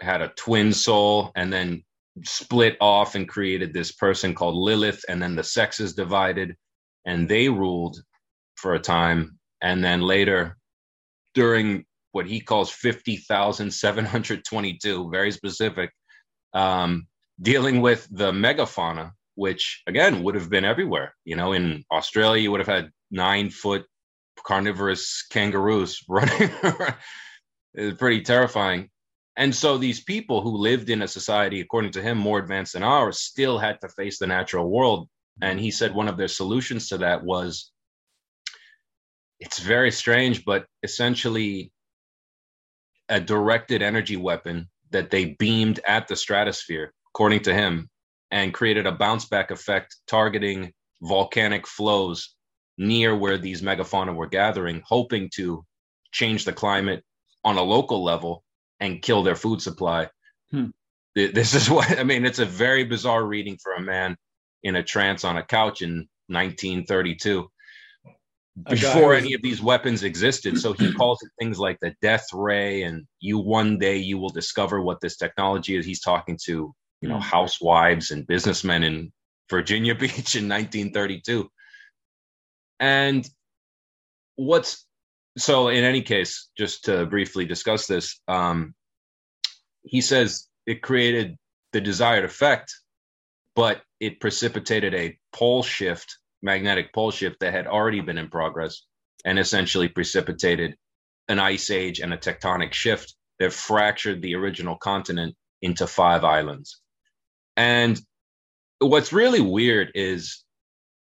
had 0.00 0.22
a 0.22 0.32
twin 0.36 0.72
soul 0.72 1.30
and 1.36 1.52
then 1.52 1.82
split 2.24 2.76
off 2.80 3.14
and 3.14 3.28
created 3.28 3.72
this 3.72 3.92
person 3.92 4.34
called 4.34 4.56
Lilith, 4.56 5.04
and 5.08 5.22
then 5.22 5.36
the 5.36 5.44
sexes 5.44 5.94
divided, 5.94 6.56
and 7.04 7.28
they 7.28 7.48
ruled 7.48 8.02
for 8.56 8.74
a 8.74 8.80
time. 8.80 9.38
And 9.62 9.82
then 9.82 10.02
later, 10.02 10.56
during 11.34 11.84
what 12.12 12.26
he 12.26 12.40
calls 12.40 12.70
50,722, 12.70 15.10
very 15.10 15.32
specific, 15.32 15.90
um, 16.54 17.06
dealing 17.40 17.80
with 17.80 18.06
the 18.10 18.32
megafauna, 18.32 19.12
which 19.34 19.82
again 19.86 20.22
would 20.22 20.34
have 20.34 20.50
been 20.50 20.64
everywhere. 20.64 21.14
You 21.24 21.36
know, 21.36 21.52
in 21.52 21.84
Australia, 21.92 22.42
you 22.42 22.50
would 22.50 22.60
have 22.60 22.66
had 22.66 22.90
nine 23.10 23.50
foot 23.50 23.84
carnivorous 24.44 25.26
kangaroos 25.30 26.00
running. 26.08 26.50
it's 27.74 27.98
pretty 27.98 28.22
terrifying. 28.22 28.88
And 29.36 29.54
so 29.54 29.78
these 29.78 30.02
people 30.02 30.42
who 30.42 30.56
lived 30.56 30.90
in 30.90 31.02
a 31.02 31.08
society, 31.08 31.60
according 31.60 31.92
to 31.92 32.02
him, 32.02 32.18
more 32.18 32.40
advanced 32.40 32.72
than 32.72 32.82
ours, 32.82 33.20
still 33.20 33.58
had 33.58 33.80
to 33.80 33.88
face 33.88 34.18
the 34.18 34.26
natural 34.26 34.68
world 34.68 35.08
And 35.40 35.60
he 35.60 35.70
said 35.70 35.94
one 35.94 36.08
of 36.08 36.16
their 36.16 36.28
solutions 36.28 36.88
to 36.88 36.98
that 36.98 37.22
was 37.22 37.70
it's 39.38 39.60
very 39.60 39.92
strange, 39.92 40.44
but 40.44 40.66
essentially 40.82 41.70
a 43.08 43.20
directed 43.20 43.82
energy 43.82 44.16
weapon 44.16 44.68
that 44.90 45.10
they 45.10 45.36
beamed 45.38 45.80
at 45.86 46.08
the 46.08 46.16
stratosphere, 46.16 46.92
according 47.14 47.40
to 47.40 47.54
him, 47.54 47.88
and 48.30 48.54
created 48.54 48.86
a 48.86 48.92
bounce 48.92 49.26
back 49.26 49.50
effect 49.50 49.96
targeting 50.06 50.72
volcanic 51.02 51.66
flows 51.66 52.34
near 52.76 53.16
where 53.16 53.38
these 53.38 53.62
megafauna 53.62 54.14
were 54.14 54.26
gathering, 54.26 54.82
hoping 54.86 55.30
to 55.34 55.64
change 56.12 56.44
the 56.44 56.52
climate 56.52 57.02
on 57.44 57.56
a 57.56 57.62
local 57.62 58.02
level 58.04 58.44
and 58.80 59.02
kill 59.02 59.22
their 59.22 59.36
food 59.36 59.60
supply. 59.60 60.08
Hmm. 60.50 60.66
This 61.14 61.54
is 61.54 61.68
what 61.70 61.98
I 61.98 62.04
mean. 62.04 62.24
It's 62.24 62.38
a 62.38 62.46
very 62.46 62.84
bizarre 62.84 63.24
reading 63.24 63.58
for 63.62 63.72
a 63.72 63.82
man 63.82 64.16
in 64.62 64.76
a 64.76 64.82
trance 64.82 65.24
on 65.24 65.36
a 65.36 65.42
couch 65.42 65.82
in 65.82 66.08
1932 66.28 67.48
before 68.68 69.14
any 69.14 69.34
of 69.34 69.42
these 69.42 69.62
weapons 69.62 70.02
existed. 70.02 70.58
So 70.58 70.72
he 70.72 70.92
calls 70.94 71.22
it 71.22 71.30
things 71.38 71.58
like 71.58 71.78
the 71.80 71.94
death 72.02 72.26
ray, 72.32 72.82
and 72.82 73.06
you 73.20 73.38
one 73.38 73.78
day 73.78 73.96
you 73.96 74.18
will 74.18 74.30
discover 74.30 74.80
what 74.80 75.00
this 75.00 75.16
technology 75.16 75.76
is. 75.76 75.86
He's 75.86 76.00
talking 76.00 76.38
to 76.44 76.74
you 77.00 77.08
know 77.08 77.16
hmm. 77.16 77.22
housewives 77.22 78.10
and 78.10 78.26
businessmen 78.26 78.82
in 78.82 79.12
Virginia 79.50 79.94
Beach 79.96 80.34
in 80.34 80.48
1932. 80.48 81.48
And 82.80 83.28
what's 84.36 84.86
so 85.36 85.68
in 85.68 85.84
any 85.84 86.02
case, 86.02 86.48
just 86.56 86.84
to 86.84 87.06
briefly 87.06 87.44
discuss 87.44 87.86
this, 87.86 88.20
um, 88.28 88.74
he 89.82 90.00
says 90.00 90.48
it 90.66 90.82
created 90.82 91.36
the 91.72 91.80
desired 91.80 92.24
effect, 92.24 92.74
but 93.54 93.82
it 94.00 94.20
precipitated 94.20 94.94
a 94.94 95.18
pole 95.32 95.62
shift, 95.62 96.17
magnetic 96.42 96.92
pole 96.92 97.10
shift 97.10 97.40
that 97.40 97.52
had 97.52 97.66
already 97.66 98.00
been 98.00 98.18
in 98.18 98.28
progress 98.28 98.82
and 99.24 99.38
essentially 99.38 99.88
precipitated 99.88 100.76
an 101.28 101.38
ice 101.38 101.70
age 101.70 102.00
and 102.00 102.12
a 102.12 102.16
tectonic 102.16 102.72
shift 102.72 103.14
that 103.38 103.52
fractured 103.52 104.22
the 104.22 104.34
original 104.34 104.76
continent 104.76 105.34
into 105.62 105.86
five 105.86 106.24
islands. 106.24 106.80
And 107.56 108.00
what's 108.78 109.12
really 109.12 109.40
weird 109.40 109.92
is, 109.94 110.44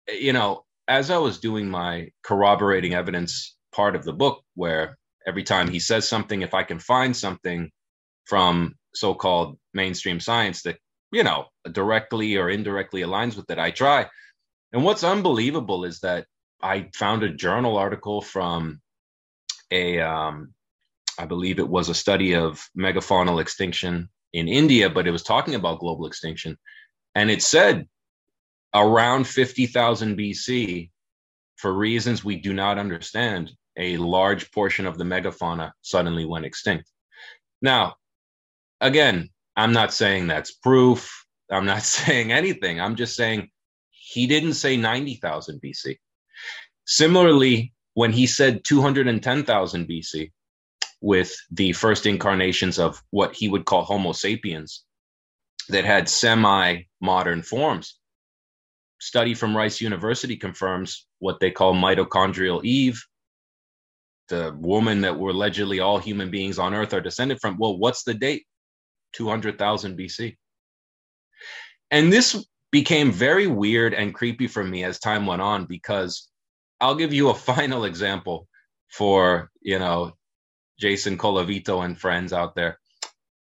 you 0.08 0.32
know, 0.32 0.64
as 0.88 1.10
I 1.10 1.18
was 1.18 1.38
doing 1.38 1.70
my 1.70 2.10
corroborating 2.22 2.94
evidence 2.94 3.56
part 3.72 3.94
of 3.94 4.04
the 4.04 4.12
book, 4.12 4.42
where 4.54 4.98
every 5.26 5.44
time 5.44 5.68
he 5.68 5.78
says 5.78 6.08
something, 6.08 6.42
if 6.42 6.54
I 6.54 6.64
can 6.64 6.80
find 6.80 7.16
something 7.16 7.70
from 8.24 8.74
so 8.94 9.14
called 9.14 9.58
mainstream 9.72 10.18
science 10.18 10.62
that, 10.62 10.78
you 11.12 11.22
know, 11.22 11.46
directly 11.70 12.36
or 12.36 12.50
indirectly 12.50 13.02
aligns 13.02 13.36
with 13.36 13.48
it, 13.50 13.58
I 13.58 13.70
try. 13.70 14.06
And 14.72 14.84
what's 14.84 15.04
unbelievable 15.04 15.84
is 15.84 16.00
that 16.00 16.26
I 16.62 16.88
found 16.94 17.22
a 17.22 17.32
journal 17.32 17.76
article 17.76 18.20
from 18.20 18.80
a, 19.70 20.00
um, 20.00 20.54
I 21.18 21.26
believe 21.26 21.58
it 21.58 21.68
was 21.68 21.88
a 21.88 21.94
study 21.94 22.34
of 22.34 22.62
megafaunal 22.78 23.40
extinction 23.40 24.08
in 24.32 24.48
India, 24.48 24.88
but 24.90 25.06
it 25.06 25.10
was 25.10 25.22
talking 25.22 25.54
about 25.54 25.80
global 25.80 26.06
extinction. 26.06 26.56
And 27.14 27.30
it 27.30 27.42
said 27.42 27.88
around 28.74 29.26
50,000 29.26 30.16
BC, 30.16 30.90
for 31.56 31.72
reasons 31.72 32.24
we 32.24 32.36
do 32.36 32.52
not 32.52 32.78
understand, 32.78 33.50
a 33.76 33.96
large 33.96 34.50
portion 34.52 34.86
of 34.86 34.98
the 34.98 35.04
megafauna 35.04 35.72
suddenly 35.82 36.24
went 36.24 36.44
extinct. 36.44 36.90
Now, 37.60 37.94
again, 38.80 39.30
I'm 39.56 39.72
not 39.72 39.92
saying 39.92 40.26
that's 40.26 40.52
proof. 40.52 41.24
I'm 41.50 41.66
not 41.66 41.82
saying 41.98 42.32
anything. 42.32 42.80
I'm 42.80 42.96
just 42.96 43.16
saying 43.16 43.50
he 44.10 44.26
didn't 44.26 44.54
say 44.54 44.76
90,000 44.76 45.60
BC. 45.62 45.96
Similarly, 46.84 47.72
when 47.94 48.12
he 48.12 48.26
said 48.26 48.64
210,000 48.64 49.88
BC, 49.88 50.32
with 51.00 51.34
the 51.50 51.72
first 51.72 52.06
incarnations 52.06 52.78
of 52.78 53.02
what 53.10 53.34
he 53.34 53.48
would 53.48 53.64
call 53.64 53.84
Homo 53.84 54.12
sapiens 54.12 54.84
that 55.68 55.84
had 55.84 56.08
semi 56.08 56.82
modern 57.00 57.42
forms. 57.42 57.98
Study 58.98 59.32
from 59.32 59.56
Rice 59.56 59.80
University 59.80 60.36
confirms 60.36 61.06
what 61.20 61.40
they 61.40 61.50
call 61.50 61.72
mitochondrial 61.72 62.62
Eve, 62.64 63.02
the 64.28 64.54
woman 64.58 65.00
that 65.02 65.18
we're 65.18 65.30
allegedly 65.30 65.80
all 65.80 65.98
human 65.98 66.30
beings 66.30 66.58
on 66.58 66.74
Earth 66.74 66.92
are 66.92 67.00
descended 67.00 67.40
from. 67.40 67.56
Well, 67.56 67.78
what's 67.78 68.02
the 68.02 68.14
date? 68.14 68.44
200,000 69.14 69.96
BC. 69.96 70.36
And 71.90 72.12
this 72.12 72.44
became 72.70 73.12
very 73.12 73.46
weird 73.46 73.94
and 73.94 74.14
creepy 74.14 74.46
for 74.46 74.62
me 74.62 74.84
as 74.84 74.98
time 74.98 75.26
went 75.26 75.42
on 75.42 75.66
because 75.66 76.28
I'll 76.80 76.94
give 76.94 77.12
you 77.12 77.30
a 77.30 77.34
final 77.34 77.84
example 77.84 78.46
for, 78.88 79.50
you 79.60 79.78
know, 79.78 80.12
Jason 80.78 81.18
Colavito 81.18 81.84
and 81.84 81.98
friends 81.98 82.32
out 82.32 82.54
there, 82.54 82.78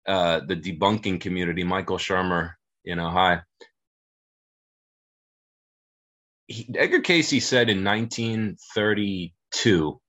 uh, 0.06 0.40
the 0.46 0.56
debunking 0.56 1.20
community, 1.20 1.64
Michael 1.64 1.98
Shermer, 1.98 2.52
you 2.84 2.96
know, 2.96 3.08
hi. 3.08 3.40
He, 6.46 6.68
Edgar 6.76 7.00
Cayce 7.00 7.44
said 7.44 7.70
in 7.70 7.84
1932, 7.84 10.00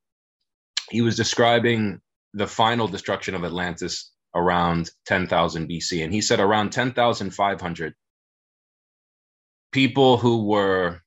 he 0.90 1.02
was 1.02 1.16
describing 1.16 2.02
the 2.34 2.48
final 2.48 2.88
destruction 2.88 3.36
of 3.36 3.46
Atlantis 3.46 4.12
around 4.36 4.90
10,000 5.06 5.70
BC. 5.70 6.04
And 6.04 6.14
he 6.14 6.22
said 6.22 6.40
around 6.40 6.72
10,500 6.72 7.94
people 9.72 10.18
who 10.18 10.46
were 10.46 11.02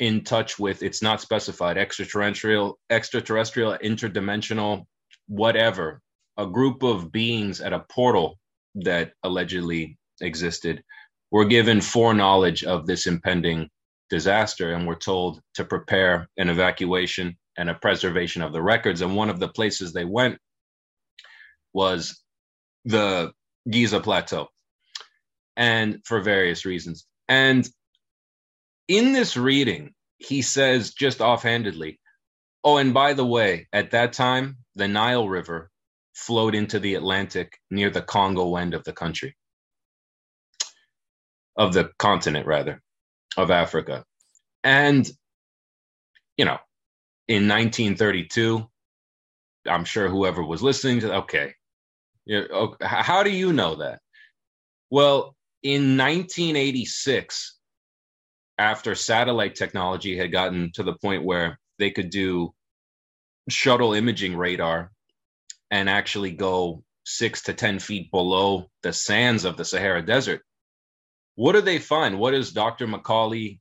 in 0.00 0.24
touch 0.24 0.58
with 0.58 0.82
it's 0.82 1.02
not 1.02 1.20
specified 1.20 1.78
extraterrestrial 1.78 2.78
extraterrestrial 2.90 3.78
interdimensional 3.82 4.84
whatever, 5.26 6.00
a 6.36 6.46
group 6.46 6.82
of 6.82 7.12
beings 7.12 7.60
at 7.60 7.72
a 7.72 7.84
portal 7.88 8.38
that 8.74 9.12
allegedly 9.22 9.96
existed 10.20 10.82
were 11.30 11.44
given 11.44 11.80
foreknowledge 11.80 12.64
of 12.64 12.86
this 12.86 13.06
impending 13.06 13.68
disaster 14.10 14.74
and 14.74 14.86
were 14.86 14.94
told 14.96 15.40
to 15.54 15.64
prepare 15.64 16.28
an 16.36 16.48
evacuation 16.48 17.36
and 17.56 17.70
a 17.70 17.74
preservation 17.74 18.42
of 18.42 18.52
the 18.52 18.62
records. 18.62 19.00
And 19.00 19.16
one 19.16 19.30
of 19.30 19.40
the 19.40 19.48
places 19.48 19.92
they 19.92 20.04
went 20.04 20.38
was 21.72 22.20
the 22.84 23.32
Giza 23.68 24.00
Plateau, 24.00 24.48
and 25.56 26.00
for 26.04 26.20
various 26.20 26.64
reasons. 26.64 27.06
And 27.28 27.68
in 28.88 29.12
this 29.12 29.36
reading, 29.36 29.94
he 30.18 30.42
says 30.42 30.92
just 30.92 31.20
offhandedly, 31.20 31.98
Oh, 32.64 32.78
and 32.78 32.94
by 32.94 33.12
the 33.12 33.26
way, 33.26 33.68
at 33.72 33.90
that 33.90 34.14
time, 34.14 34.56
the 34.74 34.88
Nile 34.88 35.28
River 35.28 35.70
flowed 36.14 36.54
into 36.54 36.78
the 36.78 36.94
Atlantic 36.94 37.58
near 37.70 37.90
the 37.90 38.00
Congo 38.00 38.56
end 38.56 38.72
of 38.72 38.84
the 38.84 38.92
country, 38.92 39.36
of 41.56 41.74
the 41.74 41.90
continent, 41.98 42.46
rather, 42.46 42.80
of 43.36 43.50
Africa. 43.50 44.04
And, 44.62 45.06
you 46.38 46.46
know, 46.46 46.58
in 47.28 47.48
1932, 47.48 48.64
I'm 49.68 49.84
sure 49.84 50.08
whoever 50.08 50.42
was 50.42 50.62
listening 50.62 51.00
to, 51.00 51.16
okay, 51.16 51.52
how 52.80 53.22
do 53.22 53.30
you 53.30 53.52
know 53.52 53.76
that? 53.76 54.00
Well, 54.90 55.36
in 55.62 55.98
1986, 55.98 57.53
after 58.58 58.94
satellite 58.94 59.54
technology 59.54 60.16
had 60.16 60.32
gotten 60.32 60.70
to 60.72 60.82
the 60.82 60.94
point 60.94 61.24
where 61.24 61.58
they 61.78 61.90
could 61.90 62.10
do 62.10 62.54
shuttle 63.48 63.94
imaging 63.94 64.36
radar 64.36 64.92
and 65.70 65.88
actually 65.90 66.30
go 66.30 66.82
six 67.04 67.42
to 67.42 67.52
10 67.52 67.78
feet 67.78 68.10
below 68.10 68.70
the 68.82 68.92
sands 68.92 69.44
of 69.44 69.56
the 69.56 69.64
Sahara 69.64 70.02
Desert. 70.02 70.42
What 71.34 71.52
do 71.52 71.60
they 71.60 71.78
find? 71.78 72.18
What 72.18 72.34
is 72.34 72.52
Dr. 72.52 72.86
McCauley, 72.86 73.58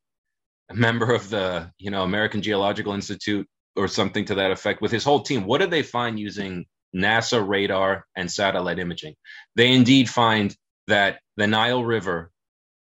a 0.69 0.75
member 0.75 1.13
of 1.13 1.29
the 1.29 1.71
you 1.77 1.91
know 1.91 2.03
American 2.03 2.41
Geological 2.41 2.93
Institute 2.93 3.47
or 3.75 3.87
something 3.87 4.25
to 4.25 4.35
that 4.35 4.51
effect, 4.51 4.81
with 4.81 4.91
his 4.91 5.03
whole 5.03 5.21
team? 5.21 5.45
What 5.45 5.59
do 5.59 5.67
they 5.67 5.81
find 5.81 6.19
using 6.19 6.65
NASA 6.95 7.45
radar 7.45 8.05
and 8.15 8.31
satellite 8.31 8.77
imaging? 8.77 9.15
They 9.55 9.71
indeed 9.71 10.07
find 10.07 10.55
that 10.87 11.19
the 11.35 11.47
Nile 11.47 11.83
River 11.83 12.31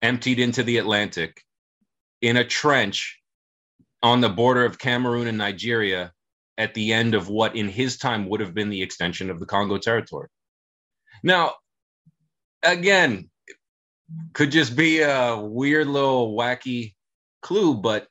emptied 0.01 0.39
into 0.39 0.61
the 0.63 0.77
Atlantic 0.77 1.41
in 2.21 2.37
a 2.37 2.43
trench 2.43 3.21
on 4.01 4.21
the 4.21 4.29
border 4.29 4.65
of 4.65 4.79
Cameroon 4.79 5.27
and 5.27 5.37
Nigeria 5.37 6.13
at 6.57 6.73
the 6.73 6.93
end 6.93 7.15
of 7.15 7.27
what 7.27 7.55
in 7.55 7.67
his 7.67 7.97
time 7.97 8.29
would 8.29 8.39
have 8.39 8.53
been 8.53 8.69
the 8.69 8.81
extension 8.81 9.29
of 9.29 9.39
the 9.39 9.45
Congo 9.45 9.77
territory. 9.77 10.29
Now, 11.23 11.53
again, 12.63 13.29
could 14.33 14.51
just 14.51 14.75
be 14.75 15.01
a 15.01 15.37
weird 15.37 15.87
little 15.87 16.35
wacky 16.35 16.93
clue, 17.41 17.75
but 17.75 18.07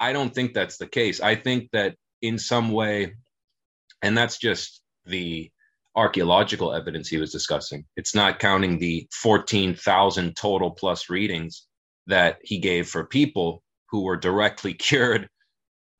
I 0.00 0.12
don't 0.12 0.34
think 0.34 0.54
that's 0.54 0.78
the 0.78 0.86
case. 0.86 1.20
I 1.20 1.34
think 1.34 1.70
that 1.72 1.96
in 2.22 2.38
some 2.38 2.70
way, 2.70 3.14
and 4.02 4.16
that's 4.16 4.38
just 4.38 4.80
the 5.06 5.50
archaeological 5.96 6.72
evidence 6.72 7.08
he 7.08 7.18
was 7.18 7.32
discussing. 7.32 7.84
It's 7.96 8.14
not 8.14 8.38
counting 8.38 8.78
the 8.78 9.08
14,000 9.12 10.36
total 10.36 10.70
plus 10.70 11.10
readings 11.10 11.66
that 12.08 12.38
he 12.42 12.58
gave 12.58 12.88
for 12.88 13.04
people 13.04 13.62
who 13.90 14.02
were 14.02 14.16
directly 14.16 14.74
cured, 14.88 15.28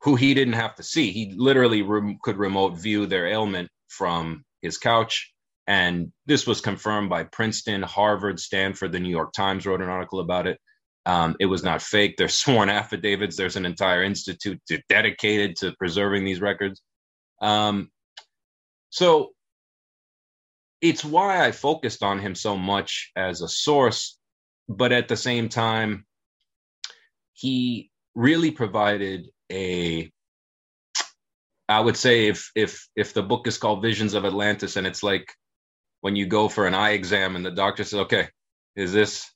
who 0.01 0.15
he 0.15 0.33
didn't 0.33 0.53
have 0.53 0.75
to 0.75 0.83
see. 0.83 1.11
He 1.11 1.33
literally 1.35 1.81
rem- 1.81 2.19
could 2.21 2.37
remote 2.37 2.77
view 2.77 3.05
their 3.05 3.27
ailment 3.27 3.69
from 3.87 4.43
his 4.61 4.77
couch. 4.77 5.33
And 5.67 6.11
this 6.25 6.47
was 6.47 6.61
confirmed 6.61 7.09
by 7.09 7.23
Princeton, 7.23 7.81
Harvard, 7.83 8.39
Stanford. 8.39 8.91
The 8.91 8.99
New 8.99 9.09
York 9.09 9.33
Times 9.33 9.65
wrote 9.65 9.81
an 9.81 9.89
article 9.89 10.19
about 10.19 10.47
it. 10.47 10.59
Um, 11.05 11.35
it 11.39 11.45
was 11.45 11.63
not 11.63 11.81
fake. 11.81 12.17
There's 12.17 12.33
sworn 12.37 12.69
affidavits. 12.69 13.37
There's 13.37 13.55
an 13.55 13.65
entire 13.65 14.03
institute 14.03 14.59
to, 14.67 14.81
dedicated 14.89 15.55
to 15.57 15.73
preserving 15.77 16.25
these 16.25 16.41
records. 16.41 16.81
Um, 17.41 17.89
so 18.89 19.31
it's 20.81 21.03
why 21.03 21.45
I 21.45 21.51
focused 21.51 22.03
on 22.03 22.19
him 22.19 22.35
so 22.35 22.57
much 22.57 23.11
as 23.15 23.41
a 23.41 23.47
source, 23.47 24.18
but 24.69 24.91
at 24.91 25.07
the 25.07 25.17
same 25.17 25.49
time, 25.49 26.05
he 27.33 27.89
really 28.15 28.51
provided 28.51 29.27
a 29.51 30.11
I 31.67 31.79
would 31.79 31.97
say 31.97 32.27
if 32.27 32.51
if 32.55 32.87
if 32.95 33.13
the 33.13 33.23
book 33.23 33.47
is 33.47 33.57
called 33.57 33.81
Visions 33.81 34.13
of 34.13 34.25
Atlantis 34.25 34.75
and 34.75 34.87
it's 34.87 35.03
like 35.03 35.33
when 36.01 36.15
you 36.15 36.27
go 36.27 36.49
for 36.49 36.65
an 36.67 36.75
eye 36.75 36.91
exam 36.91 37.35
and 37.35 37.45
the 37.45 37.51
doctor 37.51 37.83
says, 37.83 37.99
"Okay, 38.01 38.29
is 38.75 38.93
this 38.93 39.29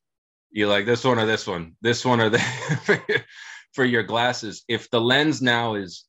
you 0.52 0.68
like 0.68 0.86
this 0.86 1.04
one 1.04 1.20
or 1.20 1.26
this 1.26 1.48
one, 1.48 1.76
this 1.82 2.06
one 2.06 2.22
or 2.22 2.30
that 2.32 3.24
for 3.74 3.86
your 3.86 4.04
glasses?" 4.04 4.64
If 4.68 4.90
the 4.90 5.02
lens 5.02 5.42
now 5.42 5.76
is 5.76 6.06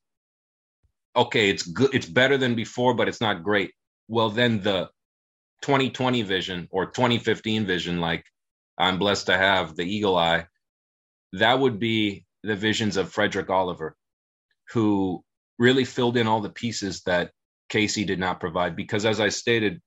okay, 1.16 1.50
it's 1.50 1.62
good, 1.62 1.94
it's 1.94 2.06
better 2.06 2.38
than 2.38 2.54
before, 2.54 2.94
but 2.94 3.08
it's 3.08 3.20
not 3.20 3.42
great. 3.42 3.72
Well, 4.08 4.30
then 4.30 4.62
the 4.62 4.90
2020 5.62 6.22
vision 6.22 6.68
or 6.70 6.86
2015 6.86 7.66
vision, 7.66 8.00
like 8.00 8.24
I'm 8.78 8.98
blessed 8.98 9.26
to 9.26 9.36
have 9.36 9.76
the 9.76 9.84
eagle 9.84 10.16
eye, 10.16 10.46
that 11.32 11.58
would 11.58 11.78
be 11.78 12.26
the 12.42 12.56
visions 12.56 12.96
of 12.96 13.12
Frederick 13.12 13.50
Oliver, 13.50 13.96
who 14.70 15.24
really 15.58 15.84
filled 15.84 16.16
in 16.16 16.26
all 16.26 16.40
the 16.40 16.50
pieces 16.50 17.02
that 17.02 17.30
Cayce 17.68 17.94
did 17.94 18.18
not 18.18 18.40
provide. 18.40 18.76
Because 18.76 19.04
as 19.04 19.20
I 19.20 19.28
stated, 19.28 19.80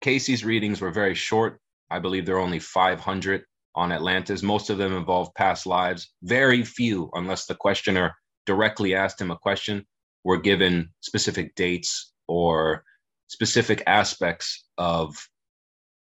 Cayce's 0.00 0.44
readings 0.44 0.80
were 0.80 0.90
very 0.90 1.14
short. 1.14 1.60
I 1.90 1.98
believe 1.98 2.24
there 2.24 2.36
are 2.36 2.40
only 2.40 2.58
500 2.58 3.44
on 3.74 3.92
Atlantis. 3.92 4.42
Most 4.42 4.70
of 4.70 4.78
them 4.78 4.96
involve 4.96 5.34
past 5.34 5.66
lives. 5.66 6.12
Very 6.22 6.64
few, 6.64 7.10
unless 7.14 7.46
the 7.46 7.54
questioner 7.54 8.14
directly 8.46 8.94
asked 8.94 9.20
him 9.20 9.30
a 9.30 9.36
question, 9.36 9.86
were 10.24 10.40
given 10.40 10.90
specific 11.00 11.54
dates 11.54 12.12
or 12.28 12.84
specific 13.28 13.82
aspects 13.86 14.66
of 14.78 15.16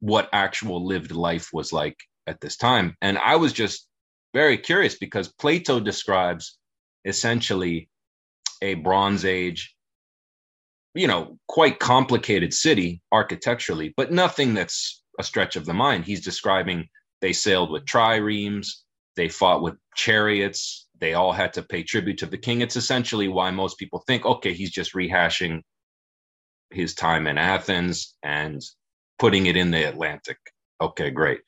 what 0.03 0.29
actual 0.33 0.85
lived 0.85 1.13
life 1.13 1.51
was 1.53 1.73
like 1.73 1.97
at 2.27 2.41
this 2.41 2.57
time. 2.57 2.97
And 3.01 3.17
I 3.19 3.37
was 3.37 3.53
just 3.53 3.87
very 4.35 4.59
curious 4.59 4.97
because 4.99 5.33
Plato 5.33 5.79
describes 5.79 6.59
essentially 7.05 7.89
a 8.61 8.75
Bronze 8.75 9.25
Age, 9.25 9.77
you 10.97 11.07
know, 11.07 11.39
quite 11.47 11.79
complicated 11.79 12.53
city 12.53 13.01
architecturally, 13.13 13.95
but 13.97 14.11
nothing 14.11 14.55
that's 14.55 15.05
a 15.21 15.23
stretch 15.23 15.55
of 15.55 15.67
the 15.67 15.73
mind. 15.73 16.05
He's 16.05 16.25
describing 16.25 16.89
they 17.21 17.33
sailed 17.33 17.71
with 17.71 17.85
triremes, 17.85 18.67
they 19.15 19.29
fought 19.29 19.63
with 19.63 19.77
chariots, 19.95 20.89
they 20.99 21.15
all 21.15 21.33
had 21.33 21.53
to 21.53 21.63
pay 21.63 21.85
tribute 21.85 22.19
to 22.19 22.27
the 22.27 22.39
king. 22.39 22.61
It's 22.61 22.77
essentially 22.77 23.29
why 23.29 23.53
most 23.53 23.79
people 23.79 24.03
think, 24.05 24.27
okay, 24.27 24.53
he's 24.53 24.73
just 24.73 24.95
rehashing 24.95 25.61
his 26.71 26.93
time 26.95 27.29
in 27.29 27.39
Athens 27.39 28.17
and 28.25 28.61
putting 29.23 29.47
it 29.47 29.57
in 29.57 29.71
the 29.71 29.85
Atlantic. 29.85 30.37
Okay, 30.81 31.11
great. 31.11 31.43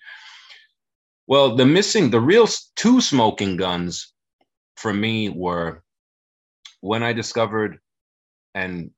Well, 1.27 1.57
the 1.57 1.67
missing, 1.67 2.09
the 2.09 2.21
real 2.21 2.47
two 2.77 3.01
smoking 3.01 3.57
guns 3.57 4.15
for 4.77 4.95
me 4.95 5.29
were 5.29 5.83
when 6.83 7.03
I 7.03 7.13
discovered 7.13 7.81
and 8.55 8.93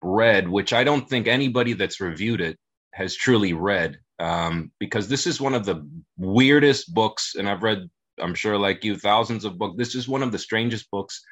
read, 0.00 0.48
which 0.48 0.72
I 0.72 0.84
don't 0.84 1.06
think 1.06 1.26
anybody 1.26 1.74
that's 1.74 2.00
reviewed 2.00 2.40
it 2.40 2.56
has 2.94 3.14
truly 3.14 3.52
read, 3.52 3.98
um, 4.18 4.72
because 4.80 5.06
this 5.06 5.26
is 5.26 5.38
one 5.38 5.52
of 5.52 5.66
the 5.66 5.86
weirdest 6.16 6.94
books, 6.94 7.34
and 7.34 7.46
I've 7.46 7.62
read, 7.62 7.90
I'm 8.18 8.34
sure, 8.34 8.56
like 8.56 8.84
you, 8.84 8.96
thousands 8.96 9.44
of 9.44 9.58
books. 9.58 9.76
This 9.76 9.94
is 9.94 10.08
one 10.08 10.22
of 10.22 10.32
the 10.32 10.38
strangest 10.38 10.90
books 10.90 11.22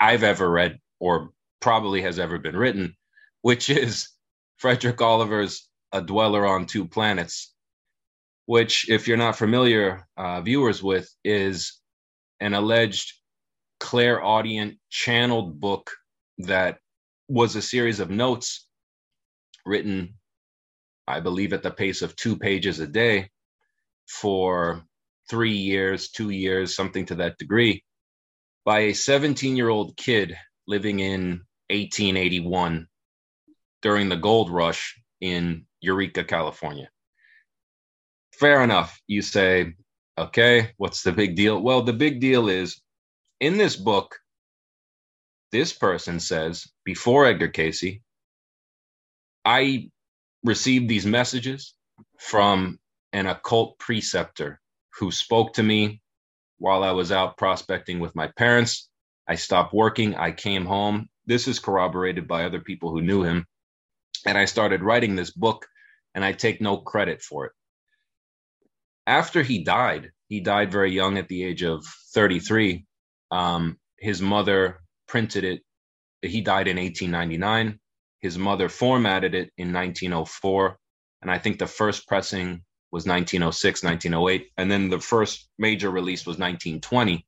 I've 0.00 0.22
ever 0.22 0.50
read, 0.50 0.78
or 0.98 1.32
probably 1.60 2.00
has 2.00 2.18
ever 2.18 2.38
been 2.38 2.56
written, 2.56 2.96
which 3.42 3.68
is 3.68 4.08
Frederick 4.56 5.02
Oliver's 5.02 5.68
A 5.96 6.02
Dweller 6.02 6.46
on 6.46 6.66
Two 6.66 6.86
Planets, 6.86 7.54
which, 8.44 8.90
if 8.90 9.08
you're 9.08 9.16
not 9.16 9.38
familiar, 9.38 10.06
uh, 10.18 10.42
viewers 10.42 10.82
with, 10.82 11.08
is 11.24 11.80
an 12.38 12.52
alleged 12.52 13.14
clairaudient 13.80 14.78
channeled 14.90 15.58
book 15.58 15.90
that 16.38 16.78
was 17.28 17.56
a 17.56 17.62
series 17.62 17.98
of 17.98 18.10
notes 18.10 18.68
written, 19.64 20.18
I 21.08 21.20
believe, 21.20 21.54
at 21.54 21.62
the 21.62 21.70
pace 21.70 22.02
of 22.02 22.14
two 22.14 22.36
pages 22.36 22.78
a 22.78 22.86
day 22.86 23.30
for 24.06 24.84
three 25.30 25.56
years, 25.56 26.10
two 26.10 26.28
years, 26.28 26.76
something 26.76 27.06
to 27.06 27.14
that 27.16 27.38
degree, 27.38 27.84
by 28.66 28.80
a 28.80 28.92
17 28.92 29.56
year 29.56 29.70
old 29.70 29.96
kid 29.96 30.36
living 30.66 31.00
in 31.00 31.40
1881 31.70 32.86
during 33.80 34.10
the 34.10 34.16
gold 34.16 34.50
rush 34.50 35.00
in 35.22 35.65
Eureka, 35.80 36.24
California. 36.24 36.88
Fair 38.32 38.62
enough. 38.62 39.00
You 39.06 39.22
say, 39.22 39.74
okay, 40.18 40.72
what's 40.76 41.02
the 41.02 41.12
big 41.12 41.36
deal? 41.36 41.60
Well, 41.60 41.82
the 41.82 41.92
big 41.92 42.20
deal 42.20 42.48
is 42.48 42.80
in 43.40 43.58
this 43.58 43.76
book, 43.76 44.16
this 45.52 45.72
person 45.72 46.20
says, 46.20 46.66
before 46.84 47.26
Edgar 47.26 47.48
Cayce, 47.48 48.00
I 49.44 49.90
received 50.42 50.88
these 50.88 51.06
messages 51.06 51.74
from 52.18 52.78
an 53.12 53.26
occult 53.26 53.78
preceptor 53.78 54.60
who 54.98 55.10
spoke 55.10 55.54
to 55.54 55.62
me 55.62 56.00
while 56.58 56.82
I 56.82 56.92
was 56.92 57.12
out 57.12 57.36
prospecting 57.36 58.00
with 58.00 58.14
my 58.16 58.28
parents. 58.36 58.88
I 59.28 59.34
stopped 59.34 59.74
working. 59.74 60.14
I 60.14 60.32
came 60.32 60.64
home. 60.64 61.08
This 61.26 61.48
is 61.48 61.58
corroborated 61.58 62.28
by 62.28 62.44
other 62.44 62.60
people 62.60 62.90
who 62.90 63.02
knew 63.02 63.22
him. 63.22 63.46
And 64.24 64.38
I 64.38 64.44
started 64.44 64.82
writing 64.82 65.16
this 65.16 65.30
book, 65.30 65.66
and 66.14 66.24
I 66.24 66.32
take 66.32 66.60
no 66.60 66.78
credit 66.78 67.22
for 67.22 67.46
it. 67.46 67.52
After 69.06 69.42
he 69.42 69.62
died, 69.62 70.10
he 70.28 70.40
died 70.40 70.72
very 70.72 70.92
young 70.92 71.18
at 71.18 71.28
the 71.28 71.44
age 71.44 71.62
of 71.62 71.84
33. 72.14 72.86
Um, 73.30 73.78
his 73.98 74.20
mother 74.20 74.80
printed 75.06 75.44
it. 75.44 75.62
He 76.22 76.40
died 76.40 76.68
in 76.68 76.76
1899. 76.76 77.78
His 78.20 78.38
mother 78.38 78.68
formatted 78.68 79.34
it 79.34 79.52
in 79.56 79.72
1904. 79.72 80.78
And 81.22 81.30
I 81.30 81.38
think 81.38 81.58
the 81.58 81.66
first 81.66 82.08
pressing 82.08 82.62
was 82.90 83.06
1906, 83.06 83.84
1908. 83.84 84.50
And 84.56 84.70
then 84.70 84.90
the 84.90 85.00
first 85.00 85.48
major 85.58 85.90
release 85.90 86.26
was 86.26 86.38
1920. 86.38 87.26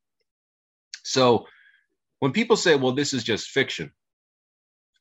So 1.05 1.47
when 2.19 2.33
people 2.33 2.57
say, 2.57 2.75
well, 2.75 2.93
this 2.93 3.15
is 3.15 3.23
just 3.23 3.49
fiction, 3.49 3.93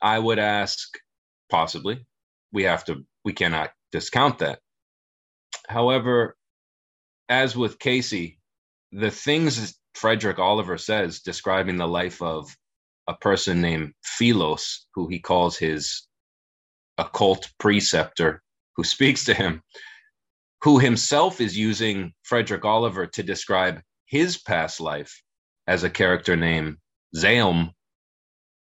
I 0.02 0.20
would 0.20 0.40
ask, 0.40 0.98
possibly. 1.50 2.06
We 2.52 2.64
have 2.64 2.86
to, 2.86 3.06
we 3.24 3.34
cannot 3.34 3.72
discount 3.92 4.40
that. 4.40 4.60
However, 5.68 6.36
as 7.30 7.56
with 7.56 7.80
Cayce, 7.80 8.38
the 8.92 9.12
things 9.12 9.78
Frederick 9.96 10.40
Oliver 10.40 10.78
says 10.78 11.22
describing 11.22 11.78
the 11.78 11.88
life 11.88 12.22
of 12.22 12.56
a 13.08 13.16
person 13.16 13.62
named 13.62 13.94
Philos, 14.04 14.86
who 14.94 15.08
he 15.08 15.20
calls 15.20 15.58
his 15.58 16.08
occult 16.98 17.50
preceptor, 17.58 18.42
who 18.76 18.84
speaks 18.84 19.26
to 19.26 19.34
him, 19.34 19.62
who 20.64 20.80
himself 20.80 21.42
is 21.42 21.58
using 21.58 22.14
Frederick 22.24 22.66
Oliver 22.66 23.08
to 23.08 23.24
describe 23.24 23.82
his 24.06 24.38
past 24.38 24.80
life 24.80 25.22
as 25.68 25.84
a 25.84 25.90
character 25.90 26.36
named 26.36 26.78
Zailm 27.16 27.72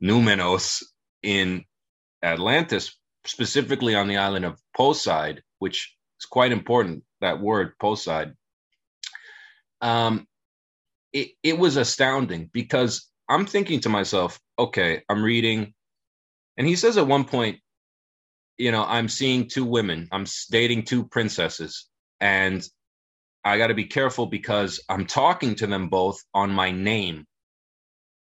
Numinos 0.02 0.82
in 1.22 1.64
Atlantis, 2.24 2.98
specifically 3.26 3.94
on 3.94 4.08
the 4.08 4.16
island 4.16 4.44
of 4.44 4.60
Poseid, 4.76 5.40
which 5.58 5.94
is 6.20 6.26
quite 6.26 6.52
important, 6.52 7.04
that 7.20 7.40
word 7.40 7.74
Poseid 7.78 8.34
um, 9.84 10.26
it, 11.12 11.32
it 11.42 11.58
was 11.58 11.76
astounding 11.76 12.48
because 12.52 13.10
I'm 13.28 13.44
thinking 13.44 13.80
to 13.80 13.90
myself, 13.90 14.40
okay, 14.58 15.02
I'm 15.10 15.22
reading. 15.22 15.74
And 16.56 16.66
he 16.66 16.74
says 16.74 16.96
at 16.96 17.06
one 17.06 17.24
point, 17.24 17.60
you 18.56 18.72
know, 18.72 18.84
I'm 18.84 19.08
seeing 19.08 19.46
two 19.46 19.64
women, 19.64 20.08
I'm 20.10 20.24
dating 20.50 20.84
two 20.84 21.04
princesses, 21.04 21.86
and 22.20 22.66
I 23.44 23.58
got 23.58 23.66
to 23.66 23.74
be 23.74 23.84
careful 23.84 24.26
because 24.26 24.80
I'm 24.88 25.06
talking 25.06 25.54
to 25.56 25.66
them 25.66 25.88
both 25.88 26.22
on 26.32 26.50
my 26.50 26.70
name 26.70 27.26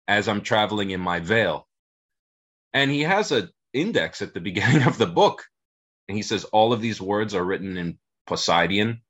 as 0.06 0.28
I'm 0.28 0.42
traveling 0.42 0.90
in 0.90 1.00
my 1.00 1.20
veil. 1.20 1.66
And 2.74 2.90
he 2.90 3.02
has 3.02 3.32
an 3.32 3.50
index 3.76 4.22
at 4.22 4.34
the 4.34 4.40
beginning 4.40 4.82
of 4.82 4.98
the 4.98 5.06
book. 5.06 5.44
And 6.08 6.16
he 6.16 6.22
says 6.22 6.44
all 6.44 6.72
of 6.72 6.80
these 6.80 7.00
words 7.00 7.34
are 7.34 7.44
written 7.44 7.76
in 7.76 7.98
Poseidian, 8.28 9.00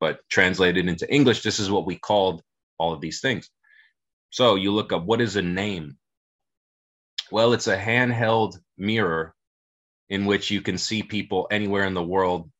but 0.00 0.20
translated 0.30 0.88
into 0.88 1.12
English, 1.12 1.42
this 1.42 1.58
is 1.58 1.70
what 1.70 1.86
we 1.86 1.96
called 1.96 2.42
all 2.78 2.92
of 2.92 3.00
these 3.00 3.20
things. 3.20 3.50
So 4.30 4.54
you 4.54 4.72
look 4.72 4.92
up 4.92 5.04
what 5.04 5.20
is 5.20 5.36
a 5.36 5.42
name? 5.42 5.98
Well, 7.30 7.52
it's 7.52 7.66
a 7.66 7.76
handheld 7.76 8.56
mirror 8.76 9.34
in 10.08 10.24
which 10.24 10.50
you 10.50 10.62
can 10.62 10.78
see 10.78 11.02
people 11.02 11.46
anywhere 11.50 11.84
in 11.84 11.94
the 11.94 12.02
world 12.02 12.50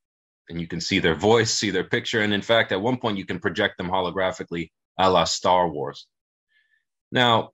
and 0.48 0.60
you 0.60 0.66
can 0.66 0.80
see 0.80 0.98
their 0.98 1.14
voice, 1.14 1.52
see 1.52 1.70
their 1.70 1.84
picture. 1.84 2.22
And 2.22 2.32
in 2.32 2.42
fact, 2.42 2.72
at 2.72 2.80
one 2.80 2.98
point, 2.98 3.18
you 3.18 3.24
can 3.24 3.38
project 3.38 3.78
them 3.78 3.88
holographically 3.88 4.70
a 4.98 5.08
la 5.08 5.24
Star 5.24 5.68
Wars. 5.68 6.06
Now, 7.12 7.52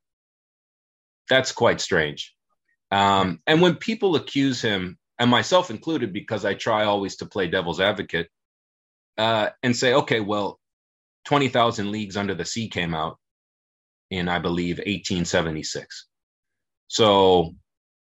that's 1.28 1.52
quite 1.52 1.80
strange. 1.80 2.33
Um, 2.94 3.40
and 3.48 3.60
when 3.60 3.74
people 3.74 4.14
accuse 4.14 4.62
him, 4.62 4.98
and 5.18 5.28
myself 5.28 5.68
included, 5.68 6.12
because 6.12 6.44
I 6.44 6.54
try 6.54 6.84
always 6.84 7.16
to 7.16 7.26
play 7.26 7.48
devil's 7.48 7.80
advocate, 7.80 8.28
uh, 9.18 9.48
and 9.64 9.76
say, 9.76 9.94
okay, 9.94 10.20
well, 10.20 10.60
20,000 11.24 11.90
Leagues 11.90 12.16
Under 12.16 12.36
the 12.36 12.44
Sea 12.44 12.68
came 12.68 12.94
out 12.94 13.18
in, 14.12 14.28
I 14.28 14.38
believe, 14.38 14.76
1876. 14.78 16.06
So 16.86 17.56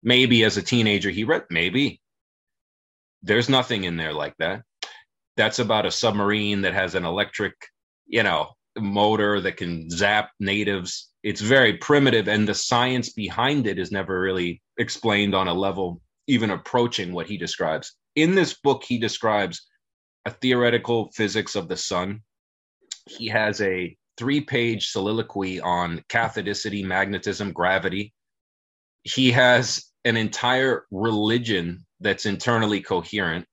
maybe 0.04 0.44
as 0.44 0.56
a 0.56 0.62
teenager 0.62 1.10
he 1.10 1.24
read, 1.24 1.46
maybe. 1.50 2.00
There's 3.24 3.48
nothing 3.48 3.82
in 3.82 3.96
there 3.96 4.12
like 4.12 4.36
that. 4.38 4.62
That's 5.36 5.58
about 5.58 5.86
a 5.86 5.90
submarine 5.90 6.60
that 6.60 6.74
has 6.74 6.94
an 6.94 7.04
electric, 7.04 7.54
you 8.06 8.22
know, 8.22 8.50
motor 8.78 9.40
that 9.40 9.56
can 9.56 9.90
zap 9.90 10.30
natives. 10.38 11.10
It's 11.24 11.40
very 11.40 11.72
primitive, 11.78 12.28
and 12.28 12.46
the 12.46 12.54
science 12.54 13.12
behind 13.12 13.66
it 13.66 13.80
is 13.80 13.90
never 13.90 14.20
really 14.20 14.62
explained 14.78 15.34
on 15.34 15.48
a 15.48 15.54
level 15.54 16.00
even 16.26 16.50
approaching 16.50 17.12
what 17.12 17.26
he 17.26 17.36
describes. 17.36 17.92
In 18.14 18.34
this 18.34 18.54
book, 18.54 18.82
he 18.84 18.98
describes 18.98 19.66
a 20.24 20.30
theoretical 20.30 21.10
physics 21.12 21.54
of 21.54 21.68
the 21.68 21.76
sun. 21.76 22.22
He 23.06 23.28
has 23.28 23.60
a 23.60 23.96
three 24.18 24.40
page 24.40 24.88
soliloquy 24.88 25.60
on 25.60 26.02
cathodicity, 26.08 26.84
magnetism, 26.84 27.52
gravity. 27.52 28.12
He 29.02 29.30
has 29.32 29.84
an 30.04 30.16
entire 30.16 30.86
religion 30.90 31.84
that's 32.00 32.26
internally 32.26 32.80
coherent. 32.80 33.46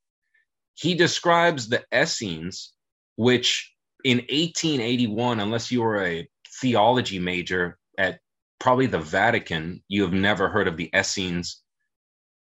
He 0.76 0.96
describes 0.96 1.68
the 1.68 1.84
Essenes, 1.94 2.74
which 3.16 3.72
in 4.04 4.18
1881, 4.18 5.40
unless 5.40 5.72
you 5.72 5.82
were 5.82 6.04
a 6.04 6.28
theology 6.60 7.20
major 7.20 7.78
at 7.98 8.20
probably 8.64 8.88
the 8.88 9.00
Vatican, 9.00 9.84
you 9.88 10.02
have 10.04 10.14
never 10.14 10.50
heard 10.50 10.68
of 10.68 10.78
the 10.78 10.90
Essenes 10.96 11.64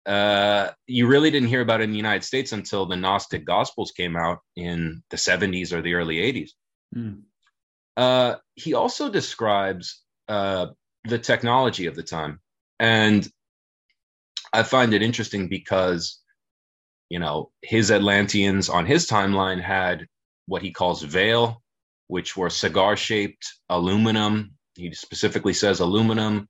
uh, 0.07 0.71
you 0.87 1.07
really 1.07 1.31
didn't 1.31 1.49
hear 1.49 1.61
about 1.61 1.81
it 1.81 1.85
in 1.85 1.91
the 1.91 1.97
United 1.97 2.25
States 2.25 2.53
until 2.53 2.87
the 2.87 2.97
Gnostic 2.97 3.45
Gospels 3.45 3.93
came 3.93 4.17
out 4.17 4.39
in 4.57 5.03
the 5.11 5.17
70s 5.17 5.73
or 5.73 5.83
the 5.83 5.95
early 5.95 6.17
80s. 6.17 6.51
Mm. 6.97 7.23
Uh, 7.97 8.37
he 8.55 8.75
also 8.75 9.11
describes 9.11 10.03
uh, 10.29 10.69
the 11.05 11.19
technology 11.19 11.87
of 11.87 11.97
the 11.97 12.03
time. 12.03 12.41
And 12.79 13.29
I 14.53 14.63
find 14.63 14.95
it 14.95 15.03
interesting 15.03 15.49
because, 15.49 16.19
you 17.11 17.19
know, 17.19 17.51
his 17.63 17.91
Atlanteans 17.91 18.69
on 18.69 18.87
his 18.87 19.07
timeline 19.07 19.61
had 19.61 20.07
what 20.47 20.63
he 20.63 20.73
calls 20.73 21.03
veil, 21.03 21.63
which 22.07 22.37
were 22.37 22.51
cigar 22.51 22.97
shaped 22.97 23.47
aluminum. 23.69 24.55
He 24.75 24.93
specifically 24.95 25.55
says 25.55 25.81
aluminum 25.81 26.49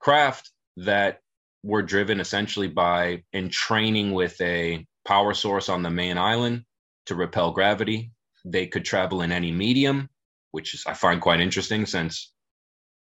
craft 0.00 0.50
that 0.76 1.20
were 1.62 1.82
driven 1.82 2.20
essentially 2.20 2.68
by 2.68 3.24
entraining 3.32 4.12
with 4.12 4.40
a 4.40 4.86
power 5.06 5.34
source 5.34 5.68
on 5.68 5.82
the 5.82 5.90
main 5.90 6.18
island 6.18 6.64
to 7.06 7.14
repel 7.14 7.50
gravity. 7.50 8.12
They 8.44 8.66
could 8.66 8.84
travel 8.84 9.22
in 9.22 9.32
any 9.32 9.50
medium, 9.50 10.08
which 10.52 10.74
is, 10.74 10.84
I 10.86 10.94
find 10.94 11.20
quite 11.20 11.40
interesting 11.40 11.86
since 11.86 12.32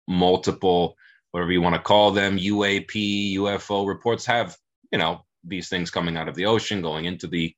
multiple, 0.07 0.95
whatever 1.31 1.51
you 1.51 1.61
want 1.61 1.75
to 1.75 1.81
call 1.81 2.11
them, 2.11 2.37
UAP, 2.37 3.35
UFO 3.35 3.87
reports 3.87 4.25
have, 4.25 4.55
you 4.91 4.97
know, 4.97 5.25
these 5.43 5.69
things 5.69 5.91
coming 5.91 6.17
out 6.17 6.29
of 6.29 6.35
the 6.35 6.45
ocean, 6.45 6.81
going 6.81 7.05
into 7.05 7.27
the 7.27 7.53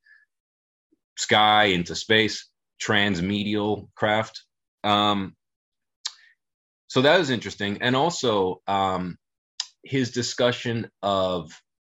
sky, 1.17 1.65
into 1.65 1.95
space, 1.95 2.49
transmedial 2.81 3.89
craft. 3.95 4.43
Um, 4.83 5.35
so 6.89 7.01
that 7.03 7.17
was 7.17 7.29
interesting. 7.29 7.77
And 7.81 7.95
also, 7.95 8.61
um, 8.67 9.17
his 9.83 10.11
discussion 10.11 10.89
of 11.01 11.49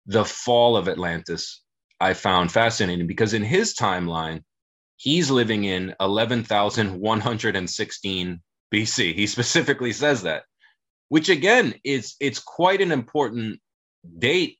the 0.06 0.24
fall 0.24 0.78
of 0.78 0.88
Atlantis 0.88 1.62
I 2.00 2.14
found 2.14 2.50
fascinating 2.52 3.08
because 3.08 3.34
in 3.34 3.44
his 3.44 3.76
timeline, 3.76 4.44
he's 4.98 5.32
living 5.32 5.64
in 5.64 5.96
11,116 6.00 8.42
BC. 8.74 9.16
He 9.16 9.28
specifically 9.28 9.94
says 9.94 10.24
that, 10.24 10.44
which 11.10 11.30
again 11.30 11.76
is 11.84 12.16
it's 12.20 12.40
quite 12.40 12.82
an 12.82 12.92
important 12.92 13.60
date 14.20 14.58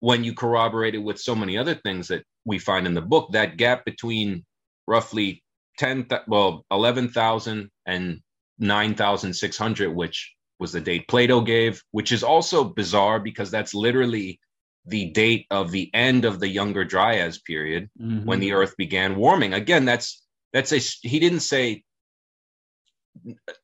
when 0.00 0.24
you 0.24 0.34
corroborate 0.34 0.94
it 0.94 0.98
with 0.98 1.18
so 1.18 1.34
many 1.34 1.58
other 1.58 1.74
things 1.74 2.08
that 2.08 2.24
we 2.44 2.58
find 2.58 2.86
in 2.86 2.94
the 2.94 3.02
book. 3.02 3.32
That 3.32 3.56
gap 3.56 3.84
between 3.84 4.44
roughly 4.86 5.42
10 5.78 6.06
well 6.28 6.64
11,000 6.70 7.70
and 7.86 8.20
9,600 8.58 9.94
which 9.94 10.34
was 10.58 10.72
the 10.72 10.80
date 10.80 11.08
Plato 11.08 11.40
gave, 11.40 11.82
which 11.90 12.12
is 12.12 12.22
also 12.22 12.64
bizarre 12.64 13.18
because 13.18 13.50
that's 13.50 13.74
literally 13.74 14.40
the 14.86 15.10
date 15.10 15.46
of 15.50 15.70
the 15.70 15.90
end 15.94 16.24
of 16.24 16.40
the 16.40 16.48
Younger 16.48 16.84
Dryas 16.84 17.38
period 17.38 17.90
mm-hmm. 18.00 18.24
when 18.24 18.40
the 18.40 18.52
Earth 18.52 18.76
began 18.76 19.16
warming. 19.16 19.54
Again, 19.54 19.84
that's 19.84 20.22
that's 20.52 20.72
a 20.72 20.78
he 20.78 21.18
didn't 21.18 21.40
say 21.40 21.82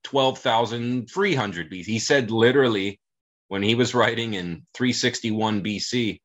twelve 0.03 0.39
thousand 0.39 1.11
three 1.11 1.35
hundred 1.35 1.71
BC. 1.71 1.85
He 1.85 1.99
said 1.99 2.31
literally 2.31 3.01
when 3.49 3.63
he 3.63 3.75
was 3.75 3.95
writing 3.97 4.35
in 4.35 4.65
361 4.75 5.65
BC, 5.65 6.21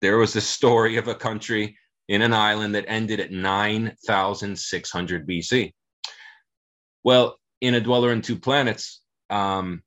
there 0.00 0.16
was 0.16 0.34
a 0.34 0.40
story 0.40 0.96
of 0.96 1.06
a 1.06 1.14
country 1.14 1.76
in 2.08 2.22
an 2.22 2.32
island 2.32 2.74
that 2.74 2.86
ended 2.88 3.20
at 3.20 3.30
9,600 3.30 5.28
BC. 5.28 5.72
Well, 7.04 7.38
in 7.64 7.74
A 7.74 7.80
Dweller 7.80 8.12
in 8.12 8.20
Two 8.20 8.36
Planets, 8.36 9.00
um, 9.30 9.82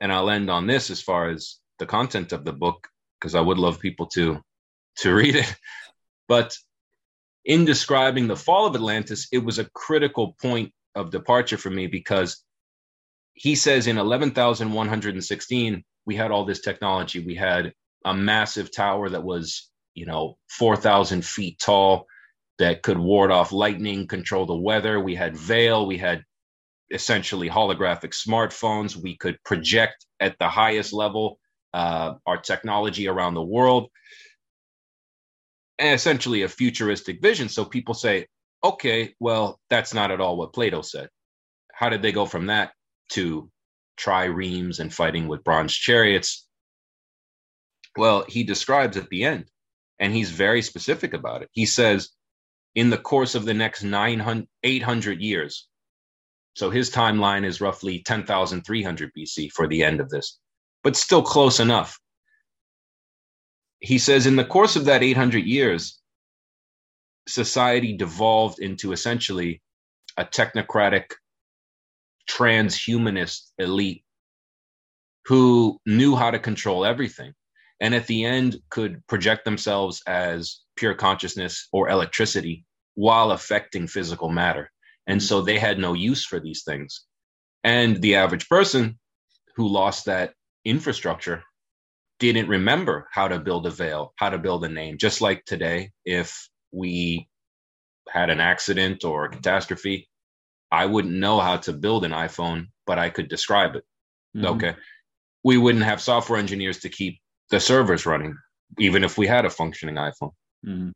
and 0.00 0.10
I'll 0.10 0.30
end 0.30 0.50
on 0.50 0.66
this 0.66 0.90
as 0.90 1.02
far 1.02 1.28
as 1.28 1.58
the 1.78 1.86
content 1.86 2.32
of 2.32 2.44
the 2.44 2.52
book, 2.52 2.88
because 3.20 3.34
I 3.34 3.40
would 3.40 3.58
love 3.58 3.80
people 3.80 4.06
to 4.14 4.40
to 4.98 5.14
read 5.14 5.36
it. 5.36 5.54
But 6.26 6.56
in 7.44 7.64
describing 7.64 8.28
the 8.28 8.36
fall 8.36 8.66
of 8.66 8.74
Atlantis, 8.74 9.28
it 9.30 9.38
was 9.38 9.58
a 9.58 9.68
critical 9.70 10.36
point 10.40 10.72
of 10.94 11.10
departure 11.10 11.58
for 11.58 11.70
me 11.70 11.86
because 11.86 12.42
he 13.34 13.54
says 13.54 13.86
in 13.86 13.98
11,116, 13.98 15.84
we 16.06 16.16
had 16.16 16.30
all 16.30 16.44
this 16.44 16.60
technology. 16.60 17.24
We 17.24 17.34
had 17.34 17.72
a 18.04 18.14
massive 18.14 18.74
tower 18.74 19.08
that 19.10 19.22
was, 19.22 19.70
you 19.94 20.06
know, 20.06 20.38
4,000 20.50 21.24
feet 21.24 21.58
tall 21.58 22.06
that 22.58 22.82
could 22.82 22.98
ward 22.98 23.30
off 23.30 23.52
lightning, 23.52 24.08
control 24.08 24.44
the 24.44 24.56
weather. 24.56 24.98
We 24.98 25.14
had 25.14 25.36
veil. 25.36 25.86
We 25.86 25.98
had 25.98 26.24
essentially 26.90 27.48
holographic 27.48 28.12
smartphones. 28.14 28.96
We 28.96 29.16
could 29.16 29.42
project 29.44 30.06
at 30.20 30.38
the 30.38 30.48
highest 30.48 30.92
level 30.92 31.38
uh, 31.74 32.14
our 32.26 32.38
technology 32.38 33.08
around 33.08 33.34
the 33.34 33.42
world, 33.42 33.88
and 35.78 35.94
essentially 35.94 36.42
a 36.42 36.48
futuristic 36.48 37.20
vision. 37.22 37.48
So 37.48 37.64
people 37.64 37.94
say, 37.94 38.26
okay, 38.64 39.14
well, 39.20 39.60
that's 39.70 39.94
not 39.94 40.10
at 40.10 40.20
all 40.20 40.36
what 40.36 40.52
Plato 40.52 40.82
said. 40.82 41.08
How 41.72 41.88
did 41.88 42.02
they 42.02 42.12
go 42.12 42.26
from 42.26 42.46
that 42.46 42.72
to 43.10 43.50
triremes 43.98 44.80
and 44.80 44.92
fighting 44.92 45.28
with 45.28 45.44
bronze 45.44 45.74
chariots? 45.74 46.46
Well, 47.96 48.24
he 48.28 48.44
describes 48.44 48.96
at 48.96 49.08
the 49.08 49.24
end, 49.24 49.50
and 49.98 50.12
he's 50.12 50.30
very 50.30 50.62
specific 50.62 51.14
about 51.14 51.42
it. 51.42 51.48
He 51.52 51.66
says, 51.66 52.10
in 52.74 52.90
the 52.90 52.98
course 52.98 53.34
of 53.34 53.44
the 53.44 53.54
next 53.54 53.82
900, 53.82 54.46
800 54.62 55.20
years, 55.20 55.68
so 56.58 56.70
his 56.70 56.90
timeline 56.90 57.46
is 57.46 57.60
roughly 57.60 58.00
10,300 58.00 59.12
BC 59.16 59.52
for 59.52 59.68
the 59.68 59.84
end 59.84 60.00
of 60.00 60.10
this, 60.10 60.40
but 60.82 60.96
still 60.96 61.22
close 61.22 61.60
enough. 61.60 62.00
He 63.78 63.96
says 63.98 64.26
in 64.26 64.34
the 64.34 64.44
course 64.44 64.74
of 64.74 64.86
that 64.86 65.04
800 65.04 65.44
years, 65.44 66.00
society 67.28 67.96
devolved 67.96 68.58
into 68.58 68.90
essentially 68.90 69.62
a 70.16 70.24
technocratic 70.24 71.12
transhumanist 72.28 73.52
elite 73.58 74.02
who 75.26 75.78
knew 75.86 76.16
how 76.16 76.32
to 76.32 76.40
control 76.40 76.84
everything 76.84 77.34
and 77.80 77.94
at 77.94 78.08
the 78.08 78.24
end 78.24 78.56
could 78.68 79.06
project 79.06 79.44
themselves 79.44 80.02
as 80.08 80.62
pure 80.74 80.94
consciousness 80.94 81.68
or 81.70 81.88
electricity 81.88 82.64
while 82.96 83.30
affecting 83.30 83.86
physical 83.86 84.28
matter 84.28 84.72
and 85.08 85.22
so 85.22 85.40
they 85.40 85.58
had 85.58 85.78
no 85.78 85.94
use 85.94 86.24
for 86.24 86.38
these 86.38 86.62
things. 86.62 87.04
And 87.64 88.00
the 88.00 88.16
average 88.16 88.48
person 88.48 88.98
who 89.56 89.66
lost 89.66 90.04
that 90.04 90.34
infrastructure 90.64 91.42
didn't 92.20 92.48
remember 92.48 93.08
how 93.12 93.28
to 93.28 93.38
build 93.38 93.66
a 93.66 93.70
veil, 93.70 94.12
how 94.16 94.30
to 94.30 94.38
build 94.38 94.64
a 94.64 94.68
name. 94.68 94.98
Just 94.98 95.20
like 95.20 95.44
today, 95.44 95.90
if 96.04 96.48
we 96.72 97.28
had 98.08 98.30
an 98.30 98.40
accident 98.40 99.04
or 99.04 99.24
a 99.24 99.30
catastrophe, 99.30 100.08
I 100.70 100.86
wouldn't 100.86 101.14
know 101.14 101.40
how 101.40 101.56
to 101.58 101.72
build 101.72 102.04
an 102.04 102.12
iPhone, 102.12 102.66
but 102.86 102.98
I 102.98 103.10
could 103.10 103.28
describe 103.28 103.76
it. 103.76 103.84
Mm-hmm. 104.36 104.46
Okay. 104.46 104.74
We 105.44 105.56
wouldn't 105.56 105.84
have 105.84 106.00
software 106.00 106.38
engineers 106.38 106.80
to 106.80 106.88
keep 106.88 107.20
the 107.50 107.60
servers 107.60 108.04
running, 108.04 108.36
even 108.78 109.04
if 109.04 109.16
we 109.16 109.26
had 109.26 109.46
a 109.46 109.50
functioning 109.50 109.94
iPhone. 109.94 110.32
Mm-hmm. 110.66 110.90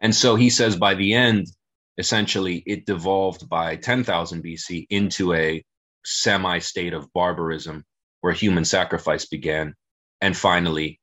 And 0.00 0.14
so 0.14 0.34
he 0.34 0.50
says 0.50 0.74
by 0.74 0.94
the 0.94 1.14
end, 1.14 1.46
essentially, 1.98 2.62
it 2.66 2.86
devolved 2.86 3.48
by 3.48 3.76
10,000 3.76 4.42
BC 4.42 4.86
into 4.90 5.34
a 5.34 5.64
semi 6.04 6.58
state 6.58 6.92
of 6.92 7.12
barbarism 7.12 7.84
where 8.20 8.32
human 8.32 8.64
sacrifice 8.64 9.26
began. 9.26 9.74
And 10.20 10.36
finally, 10.36 11.00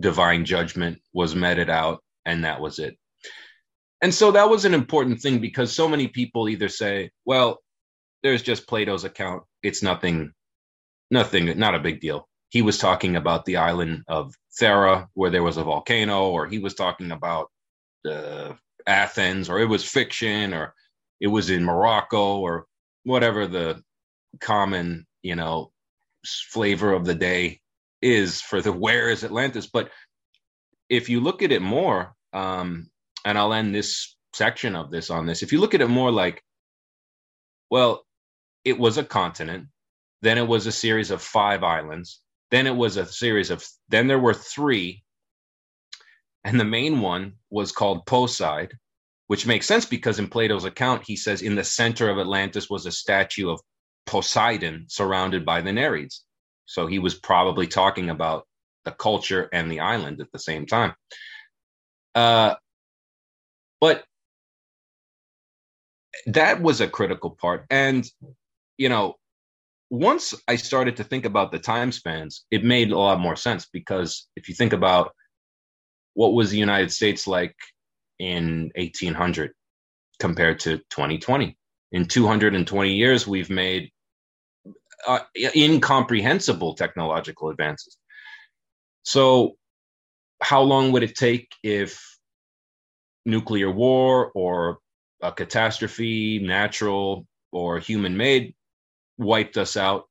divine 0.00 0.44
judgment 0.44 1.00
was 1.12 1.34
meted 1.34 1.68
out, 1.68 2.02
and 2.24 2.44
that 2.44 2.60
was 2.60 2.78
it. 2.78 2.96
And 4.02 4.14
so 4.14 4.32
that 4.32 4.48
was 4.48 4.64
an 4.64 4.74
important 4.74 5.20
thing 5.20 5.40
because 5.40 5.72
so 5.72 5.88
many 5.88 6.08
people 6.08 6.48
either 6.48 6.68
say, 6.68 7.10
well, 7.24 7.58
there's 8.22 8.42
just 8.42 8.66
Plato's 8.66 9.04
account. 9.04 9.42
It's 9.62 9.82
nothing, 9.82 10.32
nothing, 11.10 11.58
not 11.58 11.74
a 11.74 11.80
big 11.80 12.00
deal. 12.00 12.26
He 12.48 12.62
was 12.62 12.78
talking 12.78 13.16
about 13.16 13.44
the 13.44 13.58
island 13.58 14.04
of 14.08 14.34
Thera 14.58 15.06
where 15.14 15.30
there 15.30 15.42
was 15.42 15.58
a 15.58 15.64
volcano, 15.64 16.30
or 16.30 16.46
he 16.46 16.58
was 16.58 16.74
talking 16.74 17.12
about 17.12 17.50
uh, 18.08 18.54
Athens, 18.86 19.48
or 19.48 19.58
it 19.58 19.66
was 19.66 19.84
fiction, 19.84 20.54
or 20.54 20.74
it 21.20 21.28
was 21.28 21.50
in 21.50 21.64
Morocco, 21.64 22.38
or 22.38 22.66
whatever 23.04 23.46
the 23.46 23.82
common, 24.40 25.06
you 25.22 25.36
know, 25.36 25.72
flavor 26.24 26.92
of 26.92 27.04
the 27.04 27.14
day 27.14 27.60
is 28.02 28.40
for 28.40 28.60
the 28.60 28.72
where 28.84 29.10
is 29.10 29.24
Atlantis. 29.24 29.66
But 29.66 29.90
if 30.88 31.08
you 31.08 31.20
look 31.20 31.42
at 31.42 31.52
it 31.52 31.62
more, 31.62 32.14
um, 32.32 32.90
and 33.24 33.38
I'll 33.38 33.52
end 33.52 33.74
this 33.74 34.16
section 34.34 34.76
of 34.76 34.90
this 34.90 35.10
on 35.10 35.26
this. 35.26 35.42
If 35.42 35.52
you 35.52 35.60
look 35.60 35.74
at 35.74 35.80
it 35.80 35.88
more 35.88 36.10
like, 36.10 36.42
well, 37.70 38.04
it 38.64 38.78
was 38.78 38.98
a 38.98 39.04
continent, 39.04 39.66
then 40.22 40.38
it 40.38 40.46
was 40.46 40.66
a 40.66 40.72
series 40.72 41.10
of 41.10 41.22
five 41.22 41.62
islands, 41.62 42.20
then 42.50 42.66
it 42.66 42.74
was 42.74 42.96
a 42.96 43.06
series 43.06 43.50
of, 43.50 43.64
then 43.88 44.06
there 44.06 44.18
were 44.18 44.34
three, 44.34 45.02
and 46.44 46.58
the 46.58 46.64
main 46.64 47.00
one 47.00 47.34
was 47.50 47.72
called 47.72 48.06
Poseid, 48.06 48.72
which 49.26 49.46
makes 49.46 49.66
sense 49.66 49.84
because 49.84 50.18
in 50.18 50.28
Plato's 50.28 50.64
account, 50.64 51.02
he 51.04 51.16
says 51.16 51.42
in 51.42 51.54
the 51.54 51.64
center 51.64 52.08
of 52.08 52.18
Atlantis 52.18 52.70
was 52.70 52.86
a 52.86 52.92
statue 52.92 53.50
of 53.50 53.60
Poseidon 54.06 54.86
surrounded 54.88 55.44
by 55.44 55.60
the 55.60 55.70
Nereids. 55.70 56.20
So 56.66 56.86
he 56.86 56.98
was 56.98 57.14
probably 57.14 57.66
talking 57.66 58.10
about 58.10 58.46
the 58.84 58.92
culture 58.92 59.48
and 59.52 59.70
the 59.70 59.80
island 59.80 60.20
at 60.20 60.32
the 60.32 60.38
same 60.38 60.66
time. 60.66 60.94
Uh, 62.14 62.54
but 63.80 64.04
that 66.26 66.60
was 66.60 66.80
a 66.80 66.88
critical 66.88 67.30
part. 67.30 67.66
And, 67.70 68.04
you 68.78 68.88
know, 68.88 69.16
once 69.90 70.34
I 70.48 70.56
started 70.56 70.96
to 70.96 71.04
think 71.04 71.24
about 71.24 71.52
the 71.52 71.58
time 71.58 71.92
spans, 71.92 72.44
it 72.50 72.64
made 72.64 72.90
a 72.90 72.98
lot 72.98 73.20
more 73.20 73.36
sense 73.36 73.66
because 73.72 74.28
if 74.36 74.48
you 74.48 74.54
think 74.54 74.72
about 74.72 75.12
what 76.20 76.34
was 76.34 76.50
the 76.50 76.58
United 76.58 76.92
States 76.92 77.26
like 77.26 77.56
in 78.18 78.70
1800 78.74 79.52
compared 80.18 80.60
to 80.60 80.76
2020, 80.90 81.56
in 81.92 82.04
220 82.04 82.92
years, 82.92 83.26
we've 83.26 83.48
made 83.48 83.90
uh, 85.06 85.20
incomprehensible 85.56 86.74
technological 86.74 87.48
advances. 87.48 87.96
So, 89.02 89.56
how 90.42 90.60
long 90.60 90.92
would 90.92 91.02
it 91.02 91.14
take 91.14 91.48
if 91.62 92.04
nuclear 93.24 93.70
war 93.70 94.30
or 94.34 94.80
a 95.22 95.32
catastrophe, 95.32 96.38
natural 96.38 97.26
or 97.50 97.78
human 97.78 98.14
made, 98.14 98.54
wiped 99.16 99.56
us 99.56 99.74
out? 99.74 100.04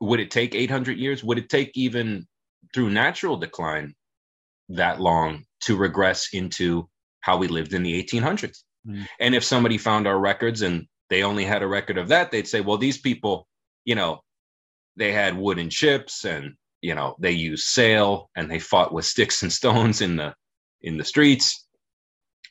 Would 0.00 0.20
it 0.20 0.30
take 0.30 0.54
800 0.54 0.96
years? 0.96 1.22
Would 1.22 1.36
it 1.36 1.50
take 1.50 1.72
even 1.74 2.26
through 2.72 2.88
natural 2.88 3.36
decline 3.36 3.94
that 4.76 5.00
long 5.00 5.44
to 5.62 5.76
regress 5.76 6.28
into 6.32 6.88
how 7.20 7.36
we 7.36 7.48
lived 7.48 7.72
in 7.74 7.82
the 7.82 8.02
1800s? 8.02 8.58
Mm. 8.86 9.06
And 9.20 9.34
if 9.34 9.44
somebody 9.44 9.78
found 9.78 10.06
our 10.06 10.18
records 10.18 10.62
and 10.62 10.86
they 11.10 11.22
only 11.22 11.44
had 11.44 11.62
a 11.62 11.66
record 11.66 11.98
of 11.98 12.08
that, 12.08 12.30
they'd 12.30 12.48
say, 12.48 12.60
well, 12.60 12.78
these 12.78 12.98
people 12.98 13.46
you 13.84 13.94
know, 13.94 14.20
they 14.96 15.12
had 15.12 15.36
wooden 15.36 15.70
ships 15.70 16.24
and 16.24 16.54
you 16.80 16.94
know 16.94 17.16
they 17.18 17.32
used 17.32 17.66
sail 17.66 18.30
and 18.36 18.50
they 18.50 18.58
fought 18.58 18.92
with 18.92 19.04
sticks 19.04 19.42
and 19.42 19.52
stones 19.52 20.00
in 20.00 20.16
the 20.16 20.34
in 20.82 20.96
the 20.96 21.04
streets. 21.04 21.66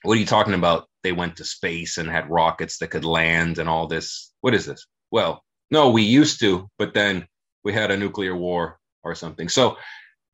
What 0.03 0.17
are 0.17 0.19
you 0.19 0.25
talking 0.25 0.53
about? 0.53 0.87
They 1.03 1.11
went 1.11 1.37
to 1.37 1.45
space 1.45 1.97
and 1.97 2.09
had 2.09 2.29
rockets 2.29 2.77
that 2.79 2.89
could 2.89 3.05
land 3.05 3.57
and 3.57 3.69
all 3.69 3.87
this. 3.87 4.33
What 4.41 4.53
is 4.53 4.65
this? 4.65 4.85
Well, 5.11 5.43
no, 5.71 5.89
we 5.89 6.03
used 6.03 6.39
to, 6.41 6.69
but 6.77 6.93
then 6.93 7.27
we 7.63 7.73
had 7.73 7.91
a 7.91 7.97
nuclear 7.97 8.35
war 8.35 8.79
or 9.03 9.15
something. 9.15 9.47
So 9.47 9.77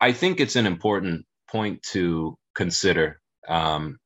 I 0.02 0.12
think 0.12 0.40
it's 0.40 0.56
an 0.56 0.66
important 0.66 1.26
point 1.52 1.82
to 1.84 2.38
consider 2.56 3.20
um, 3.48 3.98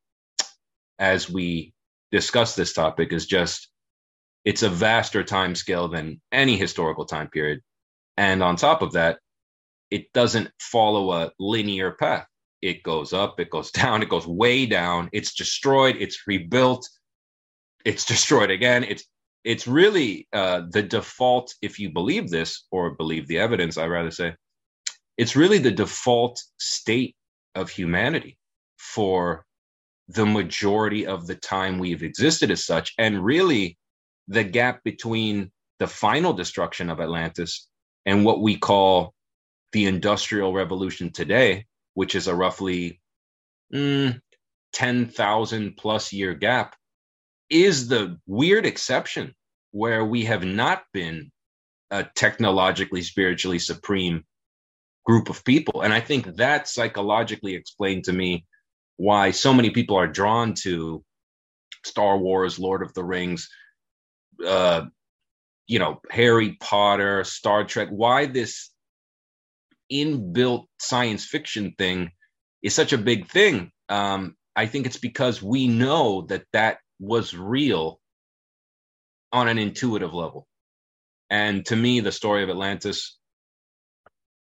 as 0.99 1.29
we 1.29 1.73
discuss 2.11 2.55
this 2.55 2.73
topic 2.73 3.11
is 3.11 3.25
just 3.25 3.69
it's 4.45 4.63
a 4.63 4.69
vaster 4.69 5.23
time 5.23 5.55
scale 5.55 5.87
than 5.87 6.21
any 6.31 6.57
historical 6.57 7.05
time 7.05 7.29
period. 7.29 7.61
And 8.17 8.43
on 8.43 8.55
top 8.55 8.81
of 8.81 8.93
that, 8.93 9.19
it 9.89 10.11
doesn't 10.13 10.51
follow 10.59 11.11
a 11.13 11.31
linear 11.39 11.91
path. 11.91 12.27
It 12.61 12.83
goes 12.83 13.13
up, 13.13 13.39
it 13.39 13.49
goes 13.49 13.71
down, 13.81 14.01
it 14.01 14.09
goes 14.09 14.27
way 14.27 14.65
down. 14.65 15.09
It's 15.13 15.33
destroyed, 15.33 15.95
it's 15.99 16.27
rebuilt, 16.27 16.87
it's 17.85 18.05
destroyed 18.13 18.51
again. 18.51 18.83
It's 18.83 19.05
it's 19.43 19.67
really 19.67 20.27
uh, 20.31 20.61
the 20.71 20.81
default, 20.83 21.53
if 21.61 21.77
you 21.77 21.91
believe 21.91 22.29
this 22.29 22.65
or 22.71 22.91
believe 22.91 23.27
the 23.27 23.39
evidence, 23.39 23.77
I 23.77 23.87
rather 23.87 24.11
say, 24.11 24.35
it's 25.17 25.35
really 25.35 25.57
the 25.57 25.71
default 25.71 26.41
state 26.57 27.13
of 27.55 27.69
humanity 27.69 28.37
for 28.77 29.45
the 30.07 30.25
majority 30.25 31.07
of 31.07 31.27
the 31.27 31.35
time 31.35 31.79
we've 31.79 32.03
existed 32.03 32.51
as 32.51 32.65
such. 32.65 32.93
And 32.97 33.23
really, 33.23 33.77
the 34.27 34.43
gap 34.43 34.83
between 34.83 35.51
the 35.79 35.87
final 35.87 36.33
destruction 36.33 36.89
of 36.89 36.99
Atlantis 36.99 37.67
and 38.05 38.25
what 38.25 38.41
we 38.41 38.57
call 38.57 39.13
the 39.71 39.85
Industrial 39.85 40.53
Revolution 40.53 41.11
today, 41.11 41.65
which 41.93 42.15
is 42.15 42.27
a 42.27 42.35
roughly 42.35 43.01
mm, 43.73 44.19
10,000 44.73 45.77
plus 45.77 46.13
year 46.13 46.33
gap, 46.33 46.75
is 47.49 47.87
the 47.87 48.19
weird 48.27 48.65
exception 48.65 49.33
where 49.71 50.05
we 50.05 50.25
have 50.25 50.45
not 50.45 50.83
been 50.93 51.31
technologically, 52.15 53.01
spiritually 53.01 53.59
supreme 53.59 54.23
group 55.05 55.29
of 55.29 55.43
people. 55.43 55.81
And 55.81 55.93
I 55.93 55.99
think 55.99 56.37
that 56.37 56.67
psychologically 56.67 57.55
explained 57.55 58.05
to 58.05 58.13
me 58.13 58.45
why 58.97 59.31
so 59.31 59.53
many 59.53 59.69
people 59.69 59.97
are 59.97 60.07
drawn 60.07 60.53
to 60.63 61.03
Star 61.85 62.17
Wars, 62.17 62.59
Lord 62.59 62.81
of 62.81 62.93
the 62.93 63.03
Rings, 63.03 63.49
uh, 64.45 64.85
you 65.67 65.79
know, 65.79 65.99
Harry 66.09 66.57
Potter, 66.59 67.23
Star 67.23 67.63
Trek, 67.63 67.89
why 67.89 68.25
this 68.25 68.69
inbuilt 69.91 70.65
science 70.79 71.25
fiction 71.25 71.73
thing 71.77 72.11
is 72.61 72.73
such 72.73 72.93
a 72.93 72.97
big 72.97 73.29
thing. 73.29 73.71
Um, 73.89 74.35
I 74.55 74.65
think 74.65 74.85
it's 74.85 74.97
because 74.97 75.41
we 75.41 75.67
know 75.67 76.25
that 76.29 76.45
that 76.53 76.77
was 76.99 77.35
real 77.35 77.99
on 79.31 79.47
an 79.47 79.57
intuitive 79.57 80.13
level. 80.13 80.47
And 81.29 81.65
to 81.65 81.75
me, 81.75 81.99
the 81.99 82.11
story 82.11 82.43
of 82.43 82.49
Atlantis 82.49 83.17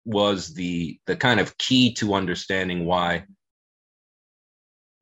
was 0.07 0.53
the 0.53 0.99
the 1.05 1.17
kind 1.17 1.41
of 1.41 1.57
key 1.57 1.93
to 1.95 2.13
understanding 2.13 2.85
why 2.85 3.25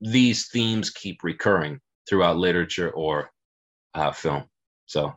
these 0.02 0.48
themes 0.48 0.90
keep 0.90 1.24
recurring 1.24 1.80
throughout 2.10 2.38
literature 2.38 2.90
or 2.90 3.30
uh, 3.94 4.12
film. 4.12 4.46
So, 4.88 5.14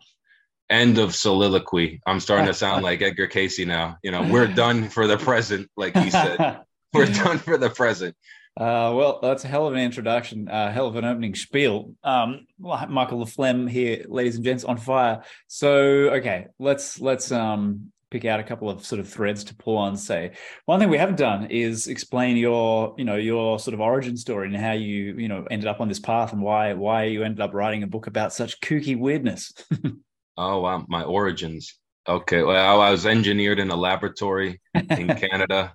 end 0.68 0.98
of 0.98 1.14
soliloquy. 1.14 2.01
I'm 2.07 2.20
starting 2.20 2.46
to 2.46 2.55
sound 2.66 2.85
like 2.85 3.01
Edgar 3.01 3.27
Cayce 3.27 3.64
now. 3.66 3.96
You 4.03 4.11
know, 4.11 4.22
we're 4.31 4.46
done 4.46 4.90
for 4.90 5.07
the 5.07 5.16
present, 5.16 5.70
like 5.77 5.96
he 5.96 6.11
said. 6.11 6.61
we're 6.92 7.07
done 7.07 7.38
for 7.38 7.57
the 7.57 7.70
present. 7.70 8.14
Uh, 8.59 8.92
well, 8.94 9.20
that's 9.22 9.44
a 9.44 9.48
hell 9.48 9.68
of 9.68 9.72
an 9.72 9.81
introduction, 9.81 10.48
uh, 10.48 10.70
hell 10.70 10.88
of 10.88 10.96
an 10.96 11.05
opening 11.05 11.35
spiel. 11.35 11.94
Um, 12.05 12.46
Michael 12.59 13.24
Laflemme 13.24 13.70
here, 13.70 14.05
ladies 14.09 14.37
and 14.37 14.44
gents, 14.44 14.64
on 14.64 14.77
fire. 14.77 15.22
So, 15.46 15.70
okay, 16.11 16.48
let's 16.59 17.01
let's 17.01 17.33
um, 17.33 17.92
pick 18.10 18.24
out 18.24 18.40
a 18.40 18.44
couple 18.44 18.70
of 18.70 18.84
sort 18.84 19.00
of 19.00 19.08
threads 19.08 19.44
to 19.44 19.54
pull 19.54 19.76
on 19.76 19.96
say. 19.96 20.32
One 20.66 20.80
thing 20.80 20.88
we 20.88 20.98
haven't 20.98 21.18
done 21.18 21.46
is 21.50 21.86
explain 21.86 22.36
your 22.36 22.94
you 22.98 23.04
know 23.04 23.16
your 23.16 23.58
sort 23.58 23.74
of 23.74 23.80
origin 23.80 24.16
story 24.16 24.48
and 24.48 24.56
how 24.56 24.72
you 24.72 25.14
you 25.16 25.28
know 25.28 25.46
ended 25.50 25.68
up 25.68 25.80
on 25.80 25.88
this 25.88 26.00
path 26.00 26.32
and 26.32 26.42
why 26.42 26.74
why 26.74 27.04
you 27.04 27.24
ended 27.24 27.40
up 27.40 27.54
writing 27.54 27.82
a 27.82 27.86
book 27.86 28.06
about 28.06 28.32
such 28.32 28.60
kooky 28.60 28.98
weirdness. 28.98 29.52
Oh 30.40 30.60
wow. 30.60 30.86
My 30.88 31.02
origins. 31.02 31.80
Okay. 32.08 32.44
Well 32.44 32.80
i 32.80 32.90
was 32.92 33.06
engineered 33.06 33.58
in 33.58 33.70
a 33.70 33.76
laboratory 33.76 34.60
in 34.72 35.08
canada. 35.16 35.74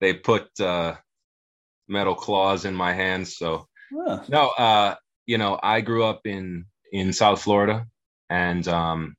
They 0.00 0.14
put 0.14 0.48
uh 0.58 0.94
metal 1.86 2.14
claws 2.14 2.64
in 2.64 2.74
my 2.74 2.94
hands. 2.94 3.36
So 3.36 3.66
huh. 3.94 4.22
no 4.30 4.48
uh 4.48 4.94
you 5.30 5.38
know, 5.38 5.60
I 5.62 5.80
grew 5.80 6.02
up 6.02 6.22
in 6.26 6.64
in 6.92 7.12
South 7.12 7.40
Florida, 7.40 7.86
and 8.28 8.66
um, 8.66 9.14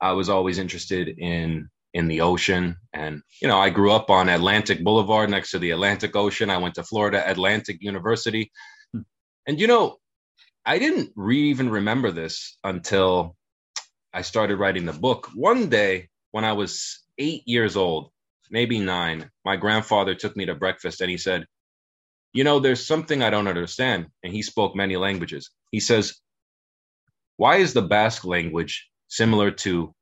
I 0.00 0.12
was 0.12 0.28
always 0.28 0.58
interested 0.58 1.08
in 1.08 1.68
in 1.94 2.08
the 2.08 2.20
ocean. 2.20 2.76
And 2.92 3.22
you 3.40 3.48
know, 3.48 3.58
I 3.58 3.70
grew 3.70 3.90
up 3.92 4.10
on 4.10 4.28
Atlantic 4.28 4.84
Boulevard 4.84 5.30
next 5.30 5.50
to 5.52 5.58
the 5.58 5.70
Atlantic 5.70 6.14
Ocean. 6.14 6.50
I 6.50 6.58
went 6.58 6.74
to 6.74 6.84
Florida 6.84 7.28
Atlantic 7.28 7.78
University, 7.80 8.52
hmm. 8.92 9.00
and 9.46 9.58
you 9.58 9.66
know, 9.66 9.96
I 10.64 10.78
didn't 10.78 11.12
re- 11.16 11.50
even 11.50 11.70
remember 11.70 12.10
this 12.10 12.58
until 12.64 13.36
I 14.12 14.22
started 14.22 14.56
writing 14.56 14.84
the 14.84 14.92
book. 14.92 15.30
One 15.34 15.68
day 15.68 16.08
when 16.32 16.44
I 16.44 16.52
was 16.52 17.00
eight 17.18 17.42
years 17.46 17.76
old, 17.76 18.10
maybe 18.50 18.78
nine, 18.78 19.30
my 19.44 19.56
grandfather 19.56 20.14
took 20.14 20.36
me 20.36 20.46
to 20.46 20.54
breakfast 20.54 21.00
and 21.00 21.10
he 21.10 21.18
said, 21.18 21.46
You 22.32 22.44
know, 22.44 22.58
there's 22.58 22.86
something 22.86 23.22
I 23.22 23.30
don't 23.30 23.48
understand. 23.48 24.06
And 24.22 24.32
he 24.32 24.42
spoke 24.42 24.74
many 24.76 24.96
languages. 24.96 25.50
He 25.70 25.80
says, 25.80 26.20
Why 27.36 27.56
is 27.56 27.72
the 27.72 27.82
Basque 27.82 28.24
language 28.24 28.88
similar 29.08 29.50
to 29.50 29.94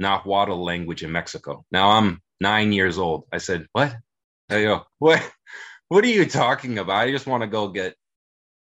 Nahuatl 0.00 0.62
language 0.62 1.02
in 1.02 1.12
Mexico? 1.12 1.64
Now 1.70 1.90
I'm 1.90 2.20
nine 2.40 2.72
years 2.72 2.98
old. 2.98 3.24
I 3.32 3.38
said, 3.38 3.66
What? 3.72 3.96
I 4.50 4.62
go, 4.62 4.82
What? 4.98 5.22
What 5.88 6.04
are 6.04 6.08
you 6.08 6.24
talking 6.24 6.78
about? 6.78 6.96
I 7.06 7.10
just 7.12 7.26
want 7.26 7.42
to 7.42 7.46
go 7.46 7.68
get 7.68 7.94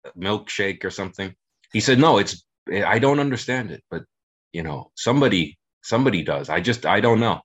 a 0.05 0.11
milkshake 0.17 0.85
or 0.85 0.91
something. 0.91 1.33
He 1.73 1.79
said, 1.79 1.99
No, 1.99 2.19
it's 2.19 2.45
I 2.71 2.99
don't 2.99 3.19
understand 3.19 3.71
it, 3.71 3.83
but 3.89 4.03
you 4.51 4.63
know 4.63 4.91
somebody 4.95 5.57
somebody 5.81 6.23
does 6.23 6.49
i 6.49 6.59
just 6.59 6.85
i 6.85 6.99
don't 6.99 7.19
know 7.19 7.39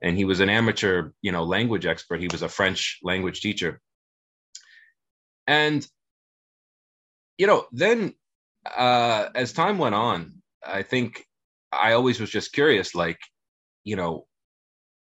and 0.00 0.16
he 0.16 0.24
was 0.24 0.40
an 0.40 0.48
amateur 0.48 1.10
you 1.20 1.32
know 1.32 1.44
language 1.44 1.86
expert 1.86 2.20
he 2.20 2.28
was 2.30 2.42
a 2.42 2.48
french 2.48 2.98
language 3.02 3.40
teacher 3.40 3.80
and 5.46 5.86
you 7.38 7.46
know 7.46 7.66
then 7.72 8.14
uh 8.76 9.28
as 9.34 9.52
time 9.52 9.78
went 9.78 9.94
on 9.94 10.41
i 10.66 10.82
think 10.82 11.24
i 11.72 11.92
always 11.92 12.20
was 12.20 12.30
just 12.30 12.52
curious 12.52 12.94
like 12.94 13.18
you 13.84 13.96
know 13.96 14.26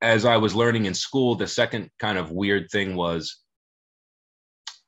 as 0.02 0.26
i 0.26 0.38
was 0.38 0.56
learning 0.56 0.86
in 0.86 0.94
school 0.94 1.36
the 1.36 1.48
second 1.48 1.90
kind 2.00 2.18
of 2.18 2.32
weird 2.32 2.70
thing 2.72 2.96
was 2.96 3.42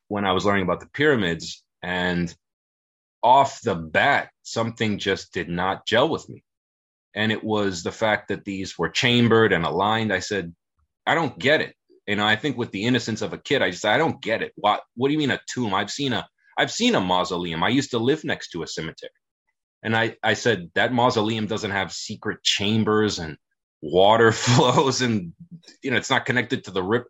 when 0.08 0.26
i 0.26 0.32
was 0.32 0.46
learning 0.46 0.64
about 0.64 0.80
the 0.80 0.90
pyramids 0.94 1.64
and 1.84 2.36
off 3.24 3.62
the 3.62 3.76
bat, 3.76 4.30
something 4.44 4.98
just 4.98 5.34
did 5.34 5.50
not 5.50 5.86
gel 5.86 6.10
with 6.10 6.28
me. 6.30 6.44
And 7.16 7.32
it 7.32 7.44
was 7.44 7.84
the 7.84 7.92
fact 7.92 8.30
that 8.30 8.46
these 8.46 8.78
were 8.78 8.90
chambered 8.90 9.52
and 9.52 9.66
aligned. 9.66 10.14
I 10.14 10.20
said, 10.20 10.54
I 11.06 11.16
don't 11.16 11.38
get 11.40 11.62
it. 11.62 11.76
And 12.08 12.22
I 12.22 12.36
think 12.36 12.58
with 12.58 12.72
the 12.72 12.86
innocence 12.86 13.22
of 13.22 13.34
a 13.34 13.38
kid, 13.38 13.62
I 13.62 13.72
just 13.72 13.86
I 13.86 13.98
don't 13.98 14.22
get 14.22 14.42
it. 14.42 14.52
What 14.56 14.82
what 14.96 15.08
do 15.08 15.14
you 15.14 15.20
mean 15.20 15.32
a 15.32 15.40
tomb? 15.52 15.74
I've 15.74 15.92
seen 15.92 16.14
a 16.14 16.28
I've 16.58 16.72
seen 16.72 16.96
a 16.96 17.00
mausoleum. 17.00 17.64
I 17.64 17.70
used 17.70 17.92
to 17.92 18.00
live 18.00 18.24
next 18.24 18.50
to 18.50 18.64
a 18.64 18.68
cemetery. 18.68 19.12
And 19.84 19.96
I, 19.96 20.16
I 20.24 20.34
said 20.34 20.72
that 20.76 20.94
mausoleum 20.94 21.48
doesn't 21.48 21.72
have 21.72 21.92
secret 21.94 22.44
chambers 22.44 23.20
and 23.20 23.38
water 23.82 24.32
flows 24.34 25.02
and 25.02 25.34
you 25.82 25.92
know 25.92 25.98
it's 25.98 26.10
not 26.10 26.26
connected 26.26 26.66
to 26.66 26.72
the 26.72 26.84
rip. 26.84 27.08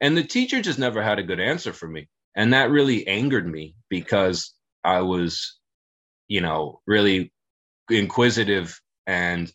And 0.00 0.16
the 0.16 0.24
teacher 0.24 0.60
just 0.60 0.78
never 0.78 1.02
had 1.02 1.18
a 1.18 1.24
good 1.24 1.40
answer 1.40 1.72
for 1.72 1.86
me. 1.88 2.08
And 2.34 2.54
that 2.54 2.70
really 2.70 3.06
angered 3.06 3.46
me 3.46 3.76
because 3.88 4.52
I 4.82 5.02
was, 5.02 5.58
you 6.26 6.40
know, 6.40 6.80
really 6.86 7.32
inquisitive 7.90 8.80
and 9.06 9.52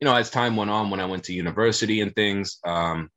you 0.00 0.04
know 0.04 0.14
as 0.14 0.30
time 0.30 0.56
went 0.56 0.70
on 0.70 0.90
when 0.90 1.00
i 1.00 1.04
went 1.04 1.24
to 1.24 1.32
university 1.32 2.00
and 2.00 2.14
things 2.14 2.58
um, 2.64 3.08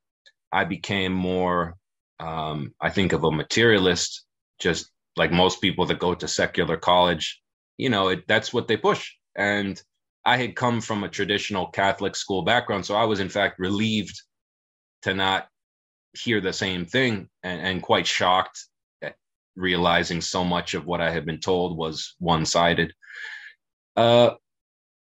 i 0.51 0.63
became 0.63 1.13
more 1.13 1.75
um, 2.19 2.73
i 2.79 2.89
think 2.89 3.13
of 3.13 3.23
a 3.23 3.31
materialist 3.31 4.25
just 4.59 4.89
like 5.17 5.31
most 5.31 5.61
people 5.61 5.85
that 5.85 5.99
go 5.99 6.13
to 6.13 6.27
secular 6.27 6.77
college 6.77 7.40
you 7.81 7.89
know 7.89 8.09
it, 8.09 8.23
that's 8.27 8.53
what 8.53 8.67
they 8.67 8.77
push 8.77 9.11
and 9.35 9.81
i 10.25 10.37
had 10.37 10.55
come 10.55 10.79
from 10.81 11.03
a 11.03 11.09
traditional 11.09 11.67
catholic 11.67 12.15
school 12.15 12.43
background 12.43 12.85
so 12.85 12.95
i 12.95 13.05
was 13.05 13.19
in 13.19 13.29
fact 13.29 13.59
relieved 13.59 14.21
to 15.01 15.13
not 15.13 15.47
hear 16.13 16.41
the 16.41 16.53
same 16.53 16.85
thing 16.85 17.29
and, 17.43 17.61
and 17.61 17.81
quite 17.81 18.07
shocked 18.07 18.67
at 19.01 19.15
realizing 19.55 20.21
so 20.21 20.43
much 20.43 20.73
of 20.73 20.85
what 20.85 21.01
I 21.01 21.11
had 21.11 21.25
been 21.25 21.39
told 21.39 21.77
was 21.77 22.15
one 22.19 22.45
sided. 22.45 22.93
Uh, 23.95 24.31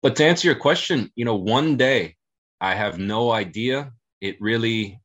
but 0.03 0.17
to 0.17 0.25
answer 0.25 0.49
your 0.49 0.57
question, 0.57 1.11
you 1.15 1.25
know, 1.25 1.37
one 1.37 1.77
day 1.77 2.17
I 2.61 2.75
have 2.75 2.99
no 2.99 3.31
idea. 3.31 3.93
It 4.21 4.37
really 4.41 5.01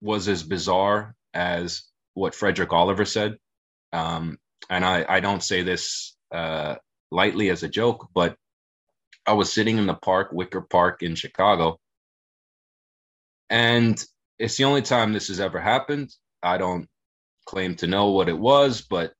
was 0.00 0.28
as 0.28 0.42
bizarre 0.42 1.14
as 1.34 1.82
what 2.14 2.34
Frederick 2.34 2.72
Oliver 2.72 3.04
said. 3.04 3.36
Um, 3.92 4.38
and 4.70 4.84
I, 4.84 5.04
I 5.08 5.20
don't 5.20 5.42
say 5.42 5.62
this 5.62 6.16
uh, 6.32 6.76
lightly 7.10 7.50
as 7.50 7.62
a 7.62 7.68
joke, 7.68 8.08
but 8.14 8.36
I 9.26 9.32
was 9.32 9.52
sitting 9.52 9.78
in 9.78 9.86
the 9.86 9.94
park, 9.94 10.30
Wicker 10.32 10.60
Park 10.60 11.02
in 11.02 11.14
Chicago. 11.14 11.78
And 13.50 14.02
it's 14.38 14.56
the 14.56 14.64
only 14.64 14.82
time 14.82 15.12
this 15.12 15.28
has 15.28 15.40
ever 15.40 15.60
happened. 15.60 16.10
I 16.42 16.58
don't 16.58 16.88
claim 17.46 17.76
to 17.76 17.86
know 17.86 18.10
what 18.10 18.28
it 18.28 18.38
was, 18.38 18.82
but 18.82 19.12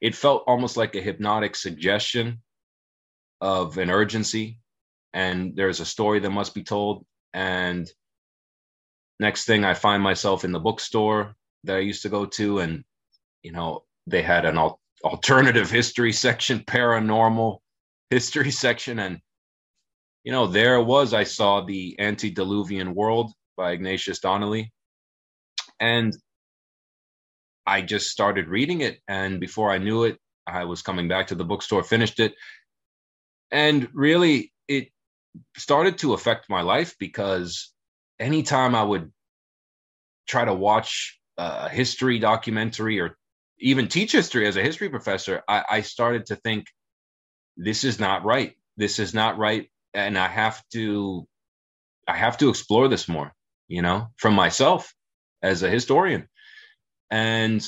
it 0.00 0.14
felt 0.14 0.44
almost 0.46 0.76
like 0.76 0.94
a 0.94 1.00
hypnotic 1.00 1.56
suggestion 1.56 2.42
of 3.40 3.78
an 3.78 3.90
urgency 3.90 4.58
and 5.12 5.56
there's 5.56 5.80
a 5.80 5.86
story 5.86 6.20
that 6.20 6.30
must 6.30 6.54
be 6.54 6.62
told 6.62 7.04
and 7.32 7.90
next 9.20 9.44
thing 9.44 9.64
i 9.64 9.74
find 9.74 10.02
myself 10.02 10.44
in 10.44 10.52
the 10.52 10.58
bookstore 10.58 11.34
that 11.64 11.76
i 11.76 11.80
used 11.80 12.02
to 12.02 12.08
go 12.08 12.26
to 12.26 12.58
and 12.58 12.84
you 13.42 13.52
know 13.52 13.84
they 14.06 14.22
had 14.22 14.44
an 14.44 14.58
alternative 15.04 15.70
history 15.70 16.12
section 16.12 16.60
paranormal 16.60 17.58
history 18.10 18.50
section 18.50 18.98
and 18.98 19.20
you 20.24 20.32
know 20.32 20.46
there 20.46 20.76
it 20.76 20.84
was 20.84 21.14
i 21.14 21.22
saw 21.22 21.60
the 21.60 21.94
antediluvian 22.00 22.94
world 22.94 23.32
by 23.56 23.70
ignatius 23.72 24.18
donnelly 24.18 24.72
and 25.80 26.16
I 27.68 27.82
just 27.82 28.08
started 28.08 28.48
reading 28.48 28.80
it. 28.80 28.98
And 29.08 29.38
before 29.38 29.70
I 29.70 29.76
knew 29.76 30.04
it, 30.04 30.18
I 30.46 30.64
was 30.64 30.80
coming 30.80 31.06
back 31.06 31.26
to 31.26 31.34
the 31.34 31.44
bookstore, 31.44 31.82
finished 31.82 32.18
it. 32.18 32.34
And 33.50 33.88
really, 33.92 34.54
it 34.68 34.88
started 35.58 35.98
to 35.98 36.14
affect 36.14 36.48
my 36.48 36.62
life 36.62 36.96
because 36.98 37.70
anytime 38.18 38.74
I 38.74 38.82
would 38.82 39.12
try 40.26 40.46
to 40.46 40.54
watch 40.54 41.20
a 41.36 41.68
history 41.68 42.18
documentary 42.18 43.00
or 43.00 43.17
even 43.60 43.88
teach 43.88 44.12
history 44.12 44.46
as 44.46 44.56
a 44.56 44.62
history 44.62 44.88
professor, 44.88 45.42
I, 45.48 45.64
I 45.68 45.80
started 45.82 46.26
to 46.26 46.36
think, 46.36 46.66
this 47.56 47.84
is 47.84 47.98
not 47.98 48.24
right. 48.24 48.54
This 48.76 48.98
is 48.98 49.14
not 49.14 49.38
right. 49.38 49.68
And 49.94 50.16
I 50.16 50.28
have 50.28 50.62
to, 50.72 51.26
I 52.06 52.16
have 52.16 52.38
to 52.38 52.48
explore 52.48 52.88
this 52.88 53.08
more, 53.08 53.32
you 53.66 53.82
know, 53.82 54.08
from 54.16 54.34
myself 54.34 54.94
as 55.42 55.62
a 55.62 55.70
historian. 55.70 56.28
And, 57.10 57.66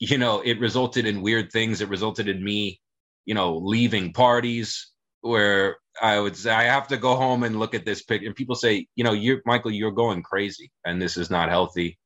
you 0.00 0.18
know, 0.18 0.40
it 0.40 0.60
resulted 0.60 1.06
in 1.06 1.22
weird 1.22 1.52
things. 1.52 1.80
It 1.80 1.88
resulted 1.88 2.28
in 2.28 2.42
me, 2.42 2.80
you 3.24 3.34
know, 3.34 3.58
leaving 3.58 4.12
parties 4.12 4.90
where 5.20 5.76
I 6.00 6.18
would 6.18 6.36
say, 6.36 6.50
I 6.50 6.64
have 6.64 6.88
to 6.88 6.96
go 6.96 7.16
home 7.16 7.42
and 7.42 7.58
look 7.58 7.74
at 7.74 7.84
this 7.84 8.02
picture. 8.02 8.26
And 8.26 8.36
people 8.36 8.54
say, 8.54 8.86
you 8.96 9.04
know, 9.04 9.12
you're 9.12 9.42
Michael, 9.46 9.72
you're 9.72 9.92
going 9.92 10.22
crazy 10.22 10.70
and 10.84 11.00
this 11.00 11.16
is 11.16 11.30
not 11.30 11.50
healthy. 11.50 11.98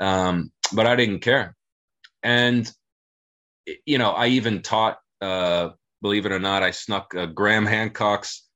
Um, 0.00 0.52
but 0.72 0.86
I 0.86 0.96
didn't 0.96 1.20
care. 1.20 1.56
And, 2.22 2.70
you 3.86 3.98
know, 3.98 4.10
I 4.10 4.28
even 4.28 4.62
taught, 4.62 4.98
uh, 5.20 5.70
believe 6.02 6.26
it 6.26 6.32
or 6.32 6.38
not, 6.38 6.62
I 6.62 6.70
snuck 6.70 7.14
uh, 7.14 7.26
Graham 7.26 7.66
Hancock's 7.66 8.46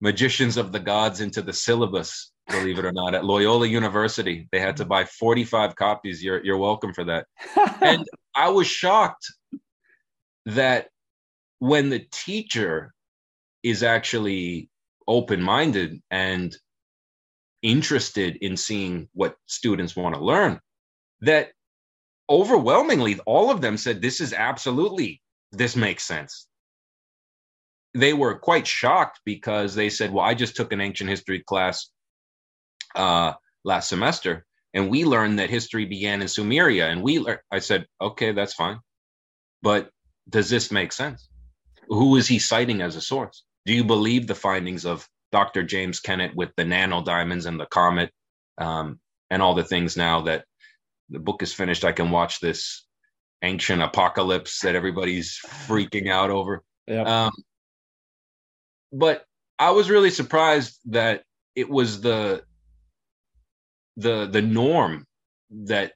Magicians 0.00 0.56
of 0.56 0.72
the 0.72 0.80
Gods 0.80 1.20
into 1.20 1.42
the 1.42 1.52
syllabus 1.52 2.32
believe 2.48 2.78
it 2.78 2.84
or 2.84 2.92
not, 2.92 3.14
at 3.14 3.24
Loyola 3.24 3.66
University. 3.66 4.48
They 4.52 4.60
had 4.60 4.76
to 4.78 4.84
buy 4.84 5.04
45 5.04 5.76
copies. 5.76 6.22
You're 6.22 6.44
you're 6.44 6.58
welcome 6.58 6.92
for 6.92 7.04
that. 7.04 7.26
and 7.80 8.04
I 8.34 8.48
was 8.48 8.66
shocked 8.66 9.26
that 10.46 10.88
when 11.58 11.88
the 11.88 12.06
teacher 12.10 12.92
is 13.62 13.82
actually 13.82 14.68
open-minded 15.08 16.02
and 16.10 16.54
interested 17.62 18.36
in 18.36 18.56
seeing 18.56 19.08
what 19.14 19.36
students 19.46 19.96
want 19.96 20.14
to 20.14 20.20
learn, 20.20 20.60
that 21.22 21.52
overwhelmingly 22.28 23.18
all 23.26 23.50
of 23.50 23.60
them 23.60 23.76
said 23.76 24.00
this 24.00 24.20
is 24.20 24.32
absolutely 24.32 25.20
this 25.52 25.76
makes 25.76 26.04
sense 26.04 26.46
they 27.94 28.12
were 28.12 28.34
quite 28.34 28.66
shocked 28.66 29.20
because 29.24 29.74
they 29.74 29.90
said 29.90 30.12
well 30.12 30.24
i 30.24 30.34
just 30.34 30.56
took 30.56 30.72
an 30.72 30.80
ancient 30.80 31.10
history 31.10 31.40
class 31.40 31.90
uh, 32.94 33.32
last 33.64 33.88
semester, 33.88 34.44
and 34.72 34.90
we 34.90 35.04
learned 35.04 35.38
that 35.38 35.50
history 35.50 35.84
began 35.84 36.20
in 36.20 36.28
Sumeria. 36.28 36.90
And 36.90 37.02
we, 37.02 37.24
I 37.50 37.58
said, 37.58 37.86
okay, 38.00 38.32
that's 38.32 38.54
fine, 38.54 38.78
but 39.62 39.90
does 40.28 40.48
this 40.48 40.70
make 40.70 40.92
sense? 40.92 41.28
Who 41.88 42.16
is 42.16 42.26
he 42.26 42.38
citing 42.38 42.80
as 42.80 42.96
a 42.96 43.00
source? 43.00 43.44
Do 43.66 43.72
you 43.72 43.84
believe 43.84 44.26
the 44.26 44.34
findings 44.34 44.84
of 44.86 45.06
Dr. 45.32 45.62
James 45.62 46.00
Kennett 46.00 46.34
with 46.34 46.50
the 46.56 46.64
nano 46.64 47.02
diamonds 47.02 47.46
and 47.46 47.58
the 47.58 47.66
comet 47.66 48.10
um, 48.58 49.00
and 49.30 49.42
all 49.42 49.54
the 49.54 49.64
things 49.64 49.96
now 49.96 50.22
that 50.22 50.44
the 51.10 51.18
book 51.18 51.42
is 51.42 51.52
finished, 51.52 51.84
I 51.84 51.92
can 51.92 52.10
watch 52.10 52.40
this 52.40 52.86
ancient 53.42 53.82
apocalypse 53.82 54.60
that 54.60 54.74
everybody's 54.74 55.38
freaking 55.66 56.10
out 56.10 56.30
over. 56.30 56.62
Yep. 56.86 57.06
Um, 57.06 57.32
but 58.92 59.24
I 59.58 59.70
was 59.70 59.90
really 59.90 60.10
surprised 60.10 60.78
that 60.86 61.22
it 61.54 61.68
was 61.68 62.00
the 62.00 62.42
the 63.96 64.26
the 64.26 64.42
norm 64.42 65.06
that 65.50 65.92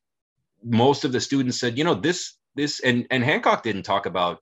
most 0.62 1.04
of 1.04 1.12
the 1.12 1.20
students 1.20 1.58
said, 1.58 1.78
you 1.78 1.84
know, 1.84 1.94
this 1.94 2.34
this 2.54 2.80
and 2.80 3.06
and 3.10 3.24
Hancock 3.24 3.62
didn't 3.62 3.84
talk 3.84 4.06
about 4.06 4.38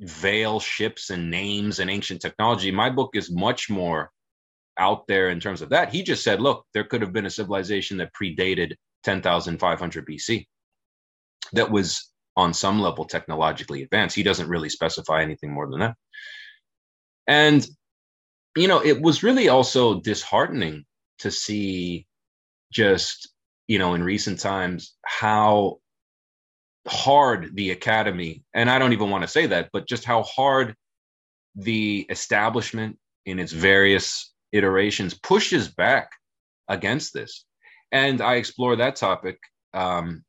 veil 0.00 0.60
ships 0.60 1.10
and 1.10 1.30
names 1.30 1.78
and 1.78 1.90
ancient 1.90 2.20
technology. 2.20 2.70
My 2.70 2.90
book 2.90 3.10
is 3.14 3.30
much 3.30 3.70
more 3.70 4.10
out 4.78 5.06
there 5.06 5.30
in 5.30 5.40
terms 5.40 5.62
of 5.62 5.70
that. 5.70 5.92
He 5.92 6.02
just 6.02 6.22
said, 6.22 6.40
look, 6.40 6.66
there 6.74 6.84
could 6.84 7.02
have 7.02 7.12
been 7.12 7.26
a 7.26 7.30
civilization 7.30 7.98
that 7.98 8.12
predated 8.14 8.74
10,500 9.04 10.06
BC 10.06 10.46
that 11.52 11.70
was 11.70 12.10
on 12.36 12.54
some 12.54 12.80
level 12.80 13.04
technologically 13.04 13.82
advanced. 13.82 14.16
He 14.16 14.22
doesn't 14.22 14.48
really 14.48 14.68
specify 14.68 15.22
anything 15.22 15.52
more 15.52 15.68
than 15.68 15.80
that. 15.80 15.94
And, 17.26 17.66
you 18.56 18.68
know, 18.68 18.84
it 18.84 19.00
was 19.00 19.22
really 19.22 19.48
also 19.48 20.00
disheartening 20.00 20.84
to 21.20 21.30
see 21.30 22.06
just, 22.72 23.32
you 23.66 23.78
know, 23.78 23.94
in 23.94 24.02
recent 24.02 24.40
times 24.40 24.96
how 25.04 25.78
hard 26.88 27.54
the 27.54 27.70
academy, 27.70 28.42
and 28.54 28.70
I 28.70 28.78
don't 28.78 28.92
even 28.92 29.10
want 29.10 29.22
to 29.22 29.28
say 29.28 29.46
that, 29.46 29.70
but 29.72 29.86
just 29.86 30.04
how 30.04 30.22
hard 30.22 30.74
the 31.54 32.06
establishment 32.08 32.96
in 33.26 33.38
its 33.38 33.52
various 33.52 34.32
iterations 34.52 35.14
pushes 35.14 35.68
back 35.68 36.10
against 36.68 37.12
this. 37.12 37.44
And 37.92 38.20
I 38.20 38.34
explore 38.36 38.76
that 38.76 38.96
topic 38.96 39.38
um, 39.74 40.24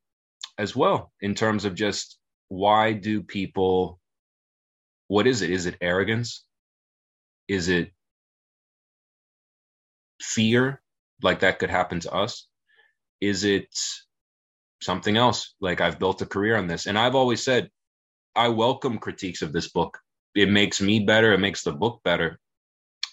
as 0.57 0.75
well 0.75 1.11
in 1.21 1.35
terms 1.35 1.65
of 1.65 1.75
just 1.75 2.17
why 2.49 2.93
do 2.93 3.21
people, 3.21 3.99
what 5.07 5.27
is 5.27 5.41
it? 5.41 5.49
Is 5.49 5.65
it 5.65 5.77
arrogance? 5.81 6.45
Is 7.47 7.69
it 7.69 7.91
fear? 10.21 10.81
Like 11.21 11.41
that 11.41 11.59
could 11.59 11.69
happen 11.69 11.99
to 12.01 12.11
us? 12.11 12.47
Is 13.19 13.43
it 13.43 13.69
something 14.81 15.17
else? 15.17 15.53
Like 15.61 15.81
I've 15.81 15.99
built 15.99 16.21
a 16.21 16.25
career 16.25 16.57
on 16.57 16.67
this. 16.67 16.87
And 16.87 16.97
I've 16.97 17.15
always 17.15 17.43
said, 17.43 17.69
I 18.35 18.47
welcome 18.47 18.97
critiques 18.97 19.41
of 19.41 19.53
this 19.53 19.69
book. 19.69 19.99
It 20.33 20.49
makes 20.49 20.81
me 20.81 21.01
better, 21.01 21.33
it 21.33 21.39
makes 21.39 21.63
the 21.63 21.73
book 21.73 22.01
better. 22.03 22.39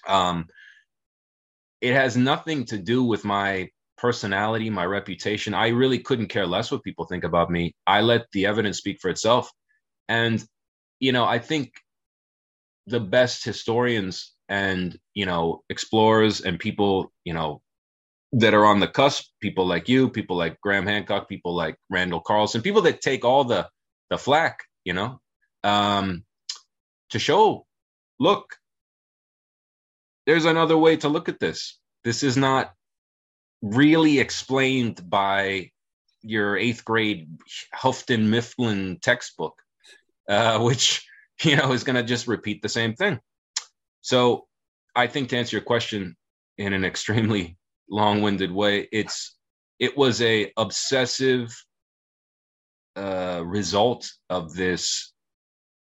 Um, 0.07 0.47
it 1.81 1.93
has 1.95 2.17
nothing 2.17 2.65
to 2.67 2.79
do 2.79 3.05
with 3.05 3.25
my 3.25 3.69
personality, 3.99 4.71
my 4.71 4.87
reputation. 4.87 5.55
I 5.55 5.69
really 5.69 5.99
couldn't 5.99 6.29
care 6.29 6.47
less 6.47 6.71
what 6.71 6.85
people 6.85 7.07
think 7.07 7.25
about 7.25 7.51
me. 7.51 7.75
I 7.87 8.01
let 8.01 8.27
the 8.33 8.47
evidence 8.47 8.79
speak 8.79 8.99
for 9.01 9.11
itself. 9.11 9.51
And, 10.09 10.43
you 11.01 11.13
know, 11.13 11.25
I 11.25 11.39
think 11.39 11.73
the 12.87 13.01
best 13.01 13.45
historians 13.45 14.35
and, 14.49 14.99
you 15.15 15.27
know, 15.27 15.63
explorers 15.69 16.41
and 16.41 16.59
people, 16.59 17.13
you 17.25 17.35
know, 17.35 17.61
that 18.33 18.55
are 18.55 18.65
on 18.65 18.81
the 18.81 18.89
cusp, 18.89 19.27
people 19.41 19.67
like 19.67 19.89
you, 19.89 20.09
people 20.09 20.37
like 20.37 20.61
Graham 20.61 20.87
Hancock, 20.87 21.29
people 21.29 21.55
like 21.55 21.77
Randall 21.91 22.21
Carlson, 22.21 22.63
people 22.63 22.83
that 22.83 23.01
take 23.01 23.25
all 23.25 23.45
the 23.45 23.69
the 24.11 24.19
flack, 24.19 24.61
you 24.85 24.95
know, 24.95 25.21
um, 25.65 26.25
to 27.11 27.19
show, 27.19 27.67
look, 28.19 28.57
there's 30.27 30.47
another 30.47 30.77
way 30.77 30.97
to 30.97 31.09
look 31.09 31.29
at 31.29 31.41
this. 31.41 31.79
This 32.05 32.23
is 32.23 32.37
not 32.37 32.73
really 33.63 34.19
explained 34.19 35.09
by 35.09 35.71
your 36.23 36.57
eighth 36.57 36.85
grade 36.85 37.29
Houghton 37.73 38.31
Mifflin 38.31 38.99
textbook, 39.03 39.55
uh, 40.29 40.59
which 40.61 41.07
you 41.43 41.57
know 41.57 41.73
is 41.73 41.85
going 41.85 41.97
to 41.97 42.03
just 42.03 42.27
repeat 42.27 42.63
the 42.63 42.69
same 42.69 42.95
thing. 42.95 43.21
So, 44.01 44.47
I 44.95 45.07
think 45.07 45.29
to 45.31 45.37
answer 45.37 45.57
your 45.57 45.65
question 45.65 46.17
in 46.57 46.73
an 46.73 46.85
extremely 46.85 47.57
long-winded 47.91 48.53
way, 48.53 48.89
it's 48.93 49.37
it 49.79 49.97
was 49.97 50.21
a 50.23 50.53
obsessive 50.57 51.55
uh, 52.97 53.43
result 53.45 54.11
of 54.29 54.55
this 54.55 55.13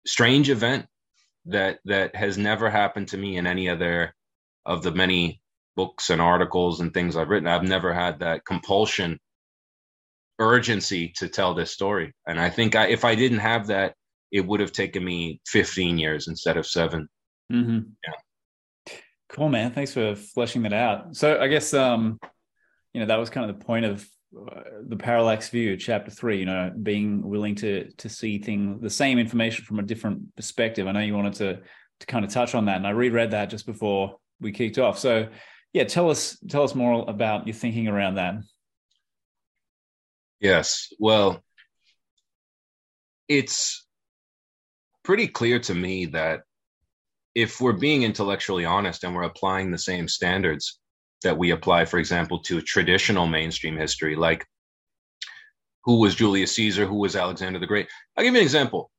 strange 0.07 0.49
event 0.49 0.85
that 1.45 1.79
that 1.85 2.15
has 2.15 2.37
never 2.37 2.69
happened 2.69 3.07
to 3.09 3.17
me 3.17 3.37
in 3.37 3.45
any 3.45 3.69
other 3.69 4.13
of 4.65 4.81
the 4.81 4.91
many 4.91 5.39
books 5.75 6.09
and 6.09 6.21
articles 6.21 6.79
and 6.79 6.93
things 6.93 7.15
I've 7.15 7.29
written. 7.29 7.47
I've 7.47 7.63
never 7.63 7.93
had 7.93 8.19
that 8.19 8.45
compulsion, 8.45 9.19
urgency 10.39 11.09
to 11.17 11.27
tell 11.27 11.53
this 11.53 11.71
story. 11.71 12.13
And 12.27 12.39
I 12.39 12.49
think 12.49 12.75
I, 12.75 12.87
if 12.87 13.05
I 13.05 13.15
didn't 13.15 13.39
have 13.39 13.67
that, 13.67 13.95
it 14.31 14.45
would 14.45 14.59
have 14.59 14.71
taken 14.71 15.03
me 15.03 15.41
15 15.47 15.97
years 15.97 16.27
instead 16.27 16.57
of 16.57 16.65
7 16.65 17.07
mm-hmm. 17.51 17.79
Yeah. 18.03 18.95
Cool, 19.29 19.49
man. 19.49 19.71
Thanks 19.71 19.93
for 19.93 20.15
fleshing 20.15 20.61
that 20.63 20.73
out. 20.73 21.15
So 21.15 21.39
I 21.39 21.47
guess, 21.47 21.73
um, 21.73 22.19
you 22.93 23.01
know, 23.01 23.07
that 23.07 23.17
was 23.17 23.29
kind 23.29 23.49
of 23.49 23.59
the 23.59 23.65
point 23.65 23.85
of 23.85 24.07
uh, 24.35 24.61
the 24.87 24.95
parallax 24.95 25.49
view, 25.49 25.75
chapter 25.77 26.11
three, 26.11 26.39
you 26.39 26.45
know, 26.45 26.71
being 26.81 27.21
willing 27.21 27.55
to, 27.55 27.89
to 27.97 28.07
see 28.07 28.37
things, 28.37 28.81
the 28.81 28.89
same 28.89 29.19
information 29.19 29.65
from 29.65 29.79
a 29.79 29.83
different 29.83 30.35
perspective. 30.35 30.87
I 30.87 30.91
know 30.91 30.99
you 30.99 31.15
wanted 31.15 31.33
to, 31.35 31.61
to 31.99 32.07
kind 32.07 32.23
of 32.23 32.31
touch 32.31 32.55
on 32.55 32.65
that. 32.65 32.77
And 32.77 32.87
I 32.87 32.91
reread 32.91 33.31
that 33.31 33.49
just 33.49 33.65
before 33.65 34.17
we 34.39 34.51
kicked 34.51 34.77
off. 34.77 34.97
So, 34.99 35.27
yeah, 35.75 35.83
tell 35.83 36.09
us 36.09 36.37
tell 36.47 36.63
us 36.63 36.73
more 36.73 37.03
about 37.05 37.45
your 37.45 37.53
thinking 37.53 37.89
around 37.89 38.15
that. 38.15 38.35
Yes, 40.39 40.87
well, 40.99 41.43
it's 43.27 43.85
pretty 45.03 45.27
clear 45.27 45.59
to 45.59 45.75
me 45.75 46.05
that 46.05 46.43
if 47.35 47.59
we're 47.59 47.73
being 47.73 48.03
intellectually 48.03 48.63
honest 48.63 49.03
and 49.03 49.13
we're 49.13 49.23
applying 49.23 49.69
the 49.69 49.77
same 49.77 50.07
standards 50.07 50.79
that 51.23 51.37
we 51.37 51.51
apply, 51.51 51.83
for 51.83 51.97
example, 51.99 52.39
to 52.43 52.61
traditional 52.61 53.27
mainstream 53.27 53.75
history, 53.75 54.15
like 54.15 54.47
who 55.83 55.99
was 55.99 56.15
Julius 56.15 56.55
Caesar, 56.55 56.85
who 56.85 56.99
was 56.99 57.17
Alexander 57.17 57.59
the 57.59 57.67
Great. 57.67 57.89
I'll 58.15 58.23
give 58.23 58.33
you 58.33 58.39
an 58.39 58.45
example. 58.45 58.91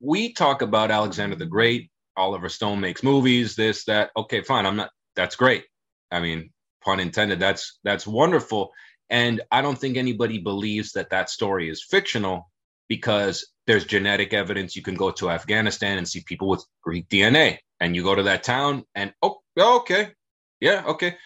We 0.00 0.32
talk 0.32 0.62
about 0.62 0.90
Alexander 0.90 1.36
the 1.36 1.46
Great 1.46 1.92
Oliver 2.16 2.48
Stone 2.48 2.80
makes 2.80 3.02
movies, 3.02 3.56
this, 3.56 3.84
that. 3.84 4.10
Okay, 4.16 4.42
fine. 4.42 4.66
I'm 4.66 4.76
not, 4.76 4.90
that's 5.14 5.36
great. 5.36 5.64
I 6.10 6.20
mean, 6.20 6.50
pun 6.84 7.00
intended, 7.00 7.40
that's, 7.40 7.78
that's 7.84 8.06
wonderful. 8.06 8.72
And 9.10 9.40
I 9.50 9.62
don't 9.62 9.78
think 9.78 9.96
anybody 9.96 10.38
believes 10.38 10.92
that 10.92 11.10
that 11.10 11.30
story 11.30 11.68
is 11.68 11.84
fictional 11.84 12.50
because 12.88 13.46
there's 13.66 13.84
genetic 13.84 14.32
evidence. 14.32 14.76
You 14.76 14.82
can 14.82 14.94
go 14.94 15.10
to 15.12 15.30
Afghanistan 15.30 15.98
and 15.98 16.08
see 16.08 16.22
people 16.26 16.48
with 16.48 16.64
Greek 16.82 17.08
DNA, 17.08 17.58
and 17.80 17.94
you 17.94 18.02
go 18.02 18.14
to 18.14 18.24
that 18.24 18.42
town 18.42 18.84
and, 18.94 19.12
oh, 19.22 19.38
okay. 19.58 20.12
Yeah, 20.60 20.84
okay. 20.86 21.16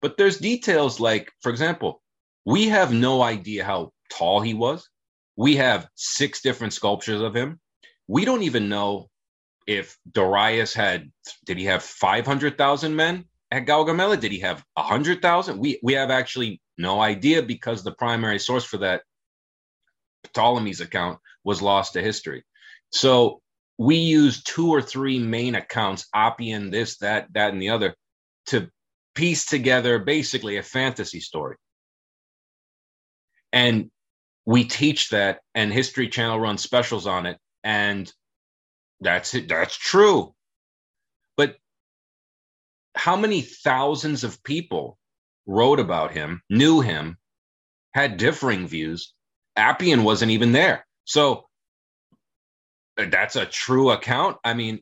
But 0.00 0.16
there's 0.16 0.38
details 0.38 1.00
like, 1.00 1.30
for 1.40 1.50
example, 1.50 2.02
we 2.44 2.68
have 2.68 2.92
no 2.92 3.22
idea 3.22 3.64
how 3.64 3.92
tall 4.10 4.40
he 4.40 4.54
was. 4.54 4.88
We 5.36 5.56
have 5.56 5.88
six 5.94 6.42
different 6.42 6.72
sculptures 6.72 7.22
of 7.22 7.34
him. 7.34 7.60
We 8.08 8.24
don't 8.24 8.42
even 8.42 8.68
know 8.68 9.08
if 9.66 9.96
Darius 10.10 10.74
had, 10.74 11.10
did 11.44 11.58
he 11.58 11.64
have 11.64 11.82
500,000 11.82 12.94
men 12.94 13.24
at 13.50 13.66
Gaugamela? 13.66 14.18
Did 14.18 14.32
he 14.32 14.40
have 14.40 14.64
100,000? 14.74 15.58
We, 15.58 15.78
we 15.82 15.94
have 15.94 16.10
actually 16.10 16.60
no 16.78 17.00
idea 17.00 17.42
because 17.42 17.82
the 17.82 17.92
primary 17.92 18.38
source 18.38 18.64
for 18.64 18.78
that, 18.78 19.02
Ptolemy's 20.34 20.80
account, 20.80 21.18
was 21.44 21.62
lost 21.62 21.94
to 21.94 22.02
history. 22.02 22.44
So 22.90 23.40
we 23.78 23.96
use 23.96 24.42
two 24.42 24.68
or 24.68 24.82
three 24.82 25.18
main 25.18 25.54
accounts, 25.54 26.06
Appian, 26.14 26.70
this, 26.70 26.98
that, 26.98 27.28
that, 27.34 27.52
and 27.52 27.60
the 27.60 27.70
other, 27.70 27.94
to 28.46 28.68
piece 29.14 29.46
together 29.46 29.98
basically 29.98 30.56
a 30.56 30.62
fantasy 30.62 31.20
story. 31.20 31.56
And 33.52 33.90
we 34.44 34.64
teach 34.64 35.10
that, 35.10 35.40
and 35.54 35.72
History 35.72 36.08
Channel 36.08 36.40
runs 36.40 36.62
specials 36.62 37.06
on 37.06 37.26
it. 37.26 37.38
And 37.62 38.12
that's 39.02 39.34
it. 39.34 39.48
That's 39.48 39.76
true. 39.76 40.34
But 41.36 41.56
how 42.94 43.16
many 43.16 43.42
thousands 43.42 44.24
of 44.24 44.42
people 44.42 44.98
wrote 45.46 45.80
about 45.80 46.12
him, 46.12 46.42
knew 46.48 46.80
him, 46.80 47.18
had 47.94 48.16
differing 48.16 48.66
views? 48.68 49.12
Appian 49.56 50.04
wasn't 50.04 50.30
even 50.30 50.52
there. 50.52 50.86
So 51.04 51.46
uh, 52.96 53.06
that's 53.10 53.36
a 53.36 53.44
true 53.44 53.90
account. 53.90 54.36
I 54.44 54.54
mean, 54.54 54.80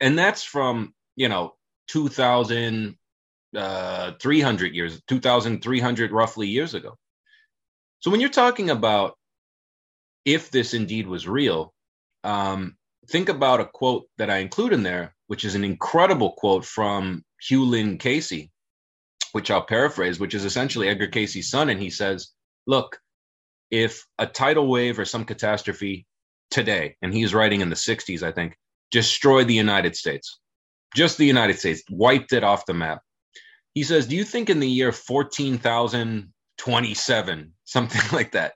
and 0.00 0.18
that's 0.18 0.42
from, 0.42 0.94
you 1.14 1.28
know, 1.28 1.54
2,300 1.88 2.96
uh, 3.56 4.72
years, 4.72 5.02
2,300 5.08 6.12
roughly 6.12 6.48
years 6.48 6.74
ago. 6.74 6.96
So 8.00 8.10
when 8.10 8.20
you're 8.20 8.30
talking 8.30 8.70
about 8.70 9.18
if 10.24 10.50
this 10.50 10.74
indeed 10.74 11.06
was 11.06 11.28
real, 11.28 11.74
um, 12.24 12.77
think 13.08 13.28
about 13.28 13.60
a 13.60 13.66
quote 13.66 14.06
that 14.18 14.30
I 14.30 14.38
include 14.38 14.72
in 14.72 14.82
there, 14.82 15.14
which 15.26 15.44
is 15.44 15.54
an 15.54 15.64
incredible 15.64 16.32
quote 16.32 16.64
from 16.64 17.24
Hugh 17.40 17.64
Lynn 17.64 17.98
Cayce, 17.98 18.48
which 19.32 19.50
I'll 19.50 19.62
paraphrase, 19.62 20.20
which 20.20 20.34
is 20.34 20.44
essentially 20.44 20.88
Edgar 20.88 21.08
Cayce's 21.08 21.50
son. 21.50 21.68
And 21.68 21.80
he 21.80 21.90
says, 21.90 22.28
Look, 22.66 22.98
if 23.70 24.06
a 24.18 24.26
tidal 24.26 24.68
wave 24.68 24.98
or 24.98 25.04
some 25.04 25.24
catastrophe 25.24 26.06
today, 26.50 26.96
and 27.02 27.14
he's 27.14 27.34
writing 27.34 27.60
in 27.60 27.68
the 27.70 27.76
60s, 27.76 28.22
I 28.22 28.32
think, 28.32 28.56
destroyed 28.90 29.46
the 29.48 29.54
United 29.54 29.96
States, 29.96 30.40
just 30.94 31.18
the 31.18 31.26
United 31.26 31.58
States, 31.58 31.82
wiped 31.90 32.32
it 32.32 32.44
off 32.44 32.66
the 32.66 32.74
map. 32.74 33.02
He 33.74 33.82
says, 33.84 34.06
Do 34.06 34.16
you 34.16 34.24
think 34.24 34.50
in 34.50 34.60
the 34.60 34.68
year 34.68 34.92
14,027, 34.92 37.52
something 37.64 38.02
like 38.12 38.32
that, 38.32 38.52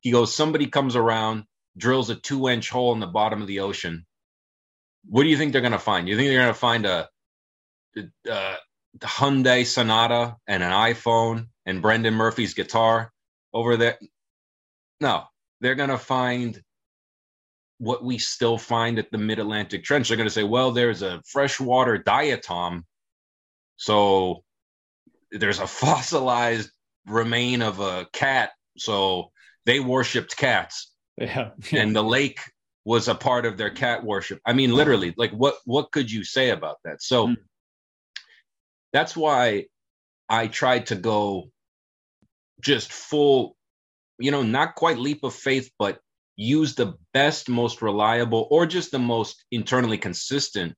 he 0.00 0.10
goes, 0.10 0.34
somebody 0.34 0.66
comes 0.66 0.96
around, 0.96 1.44
drills 1.76 2.10
a 2.10 2.14
two 2.14 2.48
inch 2.48 2.70
hole 2.70 2.92
in 2.92 3.00
the 3.00 3.06
bottom 3.06 3.40
of 3.40 3.48
the 3.48 3.60
ocean. 3.60 4.06
What 5.06 5.24
do 5.24 5.28
you 5.28 5.36
think 5.36 5.52
they're 5.52 5.60
going 5.60 5.72
to 5.72 5.78
find? 5.78 6.08
You 6.08 6.16
think 6.16 6.28
they're 6.28 6.40
going 6.40 6.54
to 6.54 6.58
find 6.58 6.86
a, 6.86 7.08
a 8.28 8.56
Hyundai 9.00 9.66
Sonata 9.66 10.36
and 10.46 10.62
an 10.62 10.70
iPhone 10.70 11.48
and 11.66 11.82
Brendan 11.82 12.14
Murphy's 12.14 12.54
guitar 12.54 13.12
over 13.52 13.76
there? 13.76 13.98
No, 15.00 15.24
they're 15.60 15.74
going 15.74 15.90
to 15.90 15.98
find 15.98 16.60
what 17.78 18.04
we 18.04 18.18
still 18.18 18.56
find 18.56 18.98
at 18.98 19.10
the 19.10 19.18
Mid 19.18 19.38
Atlantic 19.38 19.84
Trench. 19.84 20.08
They're 20.08 20.16
going 20.16 20.28
to 20.28 20.34
say, 20.34 20.44
well, 20.44 20.70
there's 20.70 21.02
a 21.02 21.22
freshwater 21.26 21.98
diatom. 21.98 22.84
So 23.76 24.44
there's 25.30 25.58
a 25.58 25.66
fossilized 25.66 26.70
remain 27.06 27.62
of 27.62 27.80
a 27.80 28.06
cat. 28.12 28.52
So 28.78 29.30
they 29.66 29.80
worshipped 29.80 30.36
cats. 30.36 30.93
Yeah. 31.18 31.50
and 31.72 31.94
the 31.94 32.02
lake 32.02 32.40
was 32.84 33.08
a 33.08 33.14
part 33.14 33.46
of 33.46 33.56
their 33.56 33.70
cat 33.70 34.04
worship. 34.04 34.40
I 34.44 34.52
mean, 34.52 34.72
literally, 34.72 35.14
like 35.16 35.32
what 35.32 35.56
what 35.64 35.90
could 35.90 36.10
you 36.10 36.24
say 36.24 36.50
about 36.50 36.76
that? 36.84 37.02
So 37.02 37.28
mm. 37.28 37.36
that's 38.92 39.16
why 39.16 39.66
I 40.28 40.48
tried 40.48 40.86
to 40.86 40.96
go 40.96 41.50
just 42.60 42.92
full, 42.92 43.56
you 44.18 44.30
know, 44.30 44.42
not 44.42 44.74
quite 44.74 44.98
leap 44.98 45.24
of 45.24 45.34
faith, 45.34 45.70
but 45.78 46.00
use 46.36 46.74
the 46.74 46.94
best, 47.12 47.48
most 47.48 47.80
reliable, 47.80 48.46
or 48.50 48.66
just 48.66 48.90
the 48.90 48.98
most 48.98 49.44
internally 49.50 49.98
consistent 49.98 50.74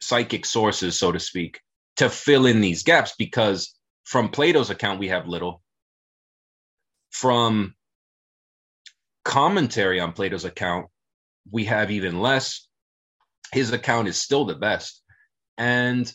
psychic 0.00 0.44
sources, 0.44 0.98
so 0.98 1.10
to 1.10 1.18
speak, 1.18 1.60
to 1.96 2.08
fill 2.08 2.46
in 2.46 2.60
these 2.60 2.82
gaps. 2.82 3.14
Because 3.18 3.74
from 4.04 4.28
Plato's 4.28 4.70
account, 4.70 5.00
we 5.00 5.08
have 5.08 5.26
little. 5.26 5.62
From 7.10 7.74
commentary 9.28 10.00
on 10.00 10.14
Plato's 10.14 10.46
account, 10.46 10.86
we 11.50 11.66
have 11.66 11.90
even 11.90 12.18
less. 12.18 12.66
His 13.52 13.70
account 13.72 14.08
is 14.08 14.18
still 14.18 14.46
the 14.46 14.54
best. 14.54 15.02
And 15.58 16.10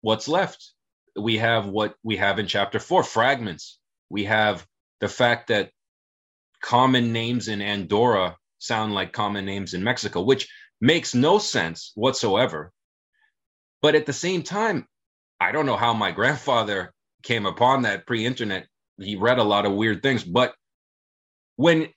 what's 0.00 0.26
left? 0.26 0.72
We 1.16 1.38
have 1.38 1.66
what 1.66 1.94
we 2.02 2.16
have 2.16 2.40
in 2.40 2.48
chapter 2.48 2.80
four 2.80 3.04
fragments. 3.04 3.78
We 4.10 4.24
have 4.24 4.66
the 5.00 5.08
fact 5.08 5.48
that 5.48 5.70
common 6.60 7.12
names 7.12 7.46
in 7.46 7.62
Andorra 7.62 8.36
sound 8.58 8.92
like 8.92 9.12
common 9.12 9.44
names 9.44 9.72
in 9.72 9.84
Mexico, 9.84 10.20
which 10.20 10.48
makes 10.80 11.14
no 11.14 11.38
sense 11.38 11.92
whatsoever. 11.94 12.72
But 13.82 13.94
at 13.94 14.06
the 14.06 14.12
same 14.12 14.42
time, 14.42 14.88
I 15.40 15.52
don't 15.52 15.66
know 15.66 15.76
how 15.76 15.94
my 15.94 16.10
grandfather 16.10 16.92
came 17.22 17.46
upon 17.46 17.82
that 17.82 18.04
pre 18.04 18.26
internet. 18.26 18.66
He 18.98 19.14
read 19.14 19.38
a 19.38 19.44
lot 19.44 19.64
of 19.64 19.74
weird 19.74 20.02
things, 20.02 20.24
but 20.24 20.56
when 21.56 21.88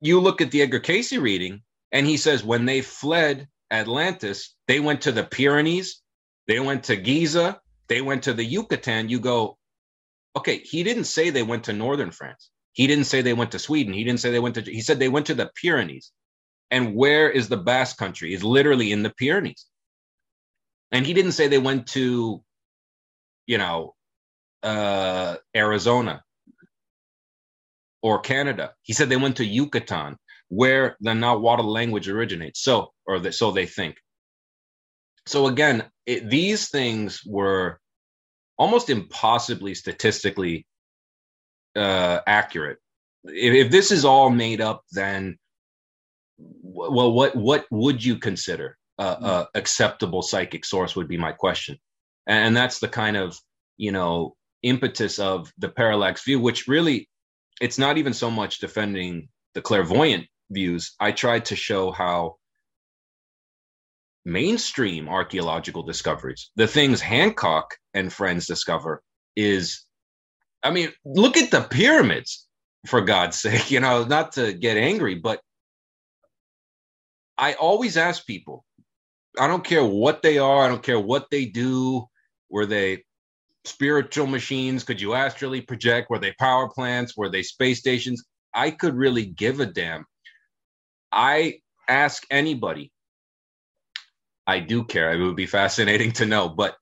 you 0.00 0.20
look 0.20 0.40
at 0.40 0.50
the 0.50 0.62
Edgar 0.62 0.80
Cayce 0.80 1.12
reading, 1.12 1.62
and 1.92 2.06
he 2.06 2.16
says 2.16 2.44
when 2.44 2.64
they 2.64 2.80
fled 2.82 3.48
Atlantis, 3.70 4.54
they 4.68 4.80
went 4.80 5.02
to 5.02 5.12
the 5.12 5.24
Pyrenees, 5.24 6.02
they 6.46 6.60
went 6.60 6.84
to 6.84 6.96
Giza, 6.96 7.60
they 7.88 8.00
went 8.00 8.24
to 8.24 8.34
the 8.34 8.44
Yucatan. 8.44 9.08
You 9.08 9.20
go, 9.20 9.56
okay, 10.36 10.58
he 10.58 10.82
didn't 10.82 11.04
say 11.04 11.30
they 11.30 11.42
went 11.42 11.64
to 11.64 11.72
northern 11.72 12.10
France. 12.10 12.50
He 12.72 12.86
didn't 12.86 13.04
say 13.04 13.22
they 13.22 13.34
went 13.34 13.52
to 13.52 13.58
Sweden. 13.58 13.94
He 13.94 14.04
didn't 14.04 14.20
say 14.20 14.30
they 14.30 14.40
went 14.40 14.56
to, 14.56 14.62
he 14.62 14.80
said 14.80 14.98
they 14.98 15.08
went 15.08 15.26
to 15.26 15.34
the 15.34 15.50
Pyrenees. 15.60 16.10
And 16.70 16.94
where 16.94 17.30
is 17.30 17.48
the 17.48 17.56
Basque 17.56 17.96
country? 17.96 18.34
Is 18.34 18.42
literally 18.42 18.90
in 18.90 19.02
the 19.02 19.10
Pyrenees. 19.10 19.66
And 20.90 21.06
he 21.06 21.14
didn't 21.14 21.32
say 21.32 21.46
they 21.46 21.58
went 21.58 21.86
to, 21.88 22.42
you 23.46 23.58
know, 23.58 23.94
uh, 24.62 25.36
Arizona 25.54 26.22
or 28.04 28.18
Canada. 28.18 28.74
He 28.82 28.92
said 28.92 29.08
they 29.08 29.16
went 29.16 29.38
to 29.38 29.46
Yucatan, 29.46 30.18
where 30.48 30.98
the 31.00 31.14
Nahuatl 31.14 31.64
language 31.64 32.06
originates. 32.06 32.60
So, 32.60 32.92
or 33.06 33.18
the, 33.18 33.32
so 33.32 33.50
they 33.50 33.64
think. 33.64 33.96
So 35.24 35.46
again, 35.46 35.84
it, 36.04 36.28
these 36.28 36.68
things 36.68 37.22
were 37.24 37.80
almost 38.58 38.90
impossibly 38.90 39.74
statistically 39.74 40.66
uh, 41.74 42.20
accurate. 42.26 42.76
If, 43.24 43.66
if 43.66 43.72
this 43.72 43.90
is 43.90 44.04
all 44.04 44.28
made 44.28 44.60
up, 44.60 44.82
then 44.92 45.38
well, 46.36 47.10
what 47.10 47.34
what 47.34 47.64
would 47.70 48.04
you 48.04 48.18
consider 48.18 48.76
a, 48.98 49.46
acceptable 49.54 50.20
psychic 50.20 50.66
source? 50.66 50.94
Would 50.94 51.08
be 51.08 51.16
my 51.16 51.32
question, 51.32 51.78
and 52.26 52.54
that's 52.54 52.80
the 52.80 52.88
kind 52.88 53.16
of 53.16 53.38
you 53.78 53.92
know 53.92 54.34
impetus 54.62 55.18
of 55.18 55.50
the 55.56 55.70
parallax 55.70 56.22
view, 56.22 56.38
which 56.38 56.68
really 56.68 57.08
it's 57.60 57.78
not 57.78 57.98
even 57.98 58.12
so 58.12 58.30
much 58.30 58.58
defending 58.58 59.28
the 59.54 59.62
clairvoyant 59.62 60.26
views. 60.50 60.94
I 61.00 61.12
tried 61.12 61.46
to 61.46 61.56
show 61.56 61.90
how 61.90 62.36
mainstream 64.24 65.08
archaeological 65.08 65.82
discoveries, 65.82 66.50
the 66.56 66.66
things 66.66 67.00
Hancock 67.00 67.76
and 67.92 68.12
friends 68.12 68.46
discover, 68.46 69.02
is 69.36 69.84
I 70.62 70.70
mean, 70.70 70.92
look 71.04 71.36
at 71.36 71.50
the 71.50 71.60
pyramids, 71.60 72.46
for 72.86 73.00
God's 73.00 73.40
sake, 73.40 73.70
you 73.70 73.80
know, 73.80 74.04
not 74.04 74.32
to 74.32 74.52
get 74.52 74.76
angry, 74.76 75.14
but 75.14 75.40
I 77.36 77.54
always 77.54 77.96
ask 77.96 78.26
people, 78.26 78.64
I 79.38 79.48
don't 79.48 79.64
care 79.64 79.84
what 79.84 80.22
they 80.22 80.38
are, 80.38 80.64
I 80.64 80.68
don't 80.68 80.82
care 80.82 81.00
what 81.00 81.28
they 81.30 81.46
do, 81.46 82.06
were 82.48 82.66
they 82.66 83.04
spiritual 83.64 84.26
machines? 84.26 84.84
Could 84.84 85.00
you 85.00 85.14
astrally 85.14 85.60
project? 85.60 86.10
Were 86.10 86.18
they 86.18 86.32
power 86.38 86.68
plants? 86.68 87.16
Were 87.16 87.28
they 87.28 87.42
space 87.42 87.78
stations? 87.78 88.24
I 88.54 88.70
could 88.70 88.94
really 88.94 89.26
give 89.26 89.60
a 89.60 89.66
damn. 89.66 90.04
I 91.10 91.60
ask 91.88 92.24
anybody. 92.30 92.92
I 94.46 94.60
do 94.60 94.84
care. 94.84 95.12
It 95.12 95.24
would 95.24 95.36
be 95.36 95.46
fascinating 95.46 96.12
to 96.12 96.26
know, 96.26 96.48
but 96.48 96.76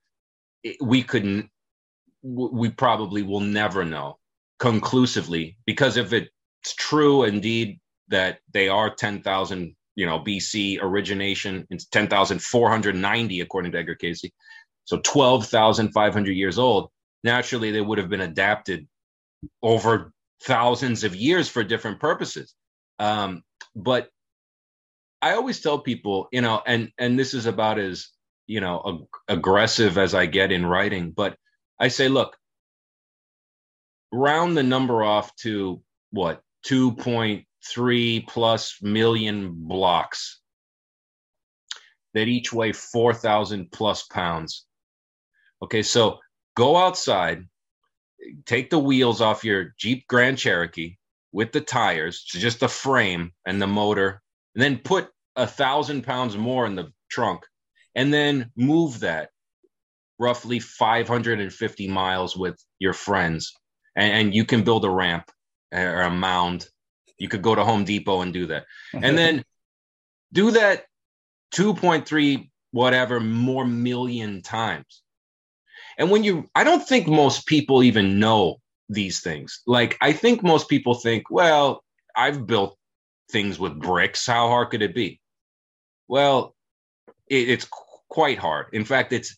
we 0.81 1.03
couldn't. 1.03 1.49
We 2.21 2.69
probably 2.69 3.21
will 3.21 3.41
never 3.41 3.83
know 3.83 4.17
conclusively 4.59 5.57
because 5.65 5.97
if 5.97 6.13
it's 6.13 6.29
true 6.75 7.23
indeed 7.23 7.79
that 8.07 8.39
they 8.53 8.69
are 8.69 8.93
10,000, 8.93 9.75
you 9.95 10.05
know, 10.05 10.19
BC 10.19 10.81
origination, 10.81 11.67
it's 11.69 11.85
10,490 11.85 13.41
according 13.41 13.73
to 13.73 13.77
Edgar 13.77 13.95
Cayce 13.95 14.23
so 14.85 14.99
12,500 14.99 16.31
years 16.31 16.59
old. 16.59 16.89
Naturally, 17.23 17.71
they 17.71 17.81
would 17.81 17.97
have 17.97 18.09
been 18.09 18.21
adapted 18.21 18.87
over 19.61 20.11
thousands 20.43 21.03
of 21.03 21.15
years 21.15 21.47
for 21.47 21.63
different 21.63 21.99
purposes. 21.99 22.53
Um, 22.99 23.43
but 23.75 24.09
I 25.21 25.33
always 25.35 25.61
tell 25.61 25.79
people, 25.79 26.27
you 26.31 26.41
know, 26.41 26.61
and 26.65 26.91
and 26.97 27.17
this 27.17 27.33
is 27.33 27.45
about 27.45 27.79
as 27.79 28.09
you 28.45 28.59
know 28.59 28.81
ag- 28.85 29.37
aggressive 29.37 29.97
as 29.97 30.13
I 30.13 30.25
get 30.25 30.51
in 30.51 30.65
writing, 30.65 31.11
but 31.11 31.37
I 31.79 31.87
say, 31.87 32.09
look, 32.09 32.35
round 34.11 34.55
the 34.57 34.63
number 34.63 35.03
off 35.03 35.35
to 35.37 35.81
what 36.11 36.41
2.3 36.67 38.27
plus 38.27 38.77
million 38.81 39.53
blocks 39.53 40.41
that 42.13 42.27
each 42.27 42.53
weigh 42.53 42.73
4,000 42.73 43.71
plus 43.71 44.03
pounds. 44.03 44.65
Okay, 45.63 45.81
so 45.81 46.19
go 46.57 46.75
outside, 46.75 47.47
take 48.45 48.69
the 48.69 48.79
wheels 48.79 49.21
off 49.21 49.45
your 49.45 49.73
Jeep 49.77 50.05
Grand 50.07 50.37
Cherokee 50.37 50.97
with 51.31 51.53
the 51.53 51.61
tires, 51.61 52.21
so 52.27 52.37
just 52.37 52.59
the 52.59 52.67
frame 52.67 53.31
and 53.45 53.61
the 53.61 53.67
motor, 53.67 54.21
and 54.55 54.61
then 54.61 54.77
put 54.77 55.07
a 55.37 55.47
thousand 55.47 56.03
pounds 56.03 56.35
more 56.35 56.65
in 56.65 56.75
the 56.75 56.91
trunk, 57.09 57.45
and 57.95 58.13
then 58.13 58.51
move 58.57 58.99
that 58.99 59.29
roughly 60.19 60.59
550 60.59 61.87
miles 61.87 62.35
with 62.35 62.61
your 62.79 62.93
friends, 62.93 63.53
and, 63.95 64.13
and 64.13 64.35
you 64.35 64.43
can 64.43 64.65
build 64.65 64.83
a 64.83 64.89
ramp 64.89 65.31
uh, 65.73 65.79
or 65.79 66.01
a 66.01 66.11
mound. 66.11 66.67
You 67.17 67.29
could 67.29 67.41
go 67.41 67.55
to 67.55 67.63
Home 67.63 67.85
Depot 67.85 68.19
and 68.19 68.33
do 68.33 68.47
that, 68.47 68.65
and 68.93 69.17
then 69.17 69.45
do 70.33 70.51
that 70.51 70.87
2.3 71.55 72.49
whatever 72.71 73.21
more 73.21 73.65
million 73.65 74.41
times 74.41 75.02
and 75.97 76.09
when 76.09 76.23
you, 76.23 76.49
I 76.55 76.63
don't 76.63 76.85
think 76.87 77.07
most 77.07 77.45
people 77.45 77.83
even 77.83 78.19
know 78.19 78.57
these 78.89 79.21
things. 79.21 79.61
Like, 79.67 79.97
I 80.01 80.13
think 80.13 80.43
most 80.43 80.69
people 80.69 80.95
think, 80.95 81.29
well, 81.29 81.83
I've 82.15 82.45
built 82.45 82.77
things 83.31 83.59
with 83.59 83.79
bricks. 83.79 84.25
How 84.25 84.47
hard 84.47 84.69
could 84.69 84.81
it 84.81 84.95
be? 84.95 85.19
Well, 86.07 86.55
it, 87.27 87.49
it's 87.49 87.67
quite 88.09 88.37
hard. 88.37 88.67
In 88.73 88.85
fact, 88.85 89.13
it's 89.13 89.37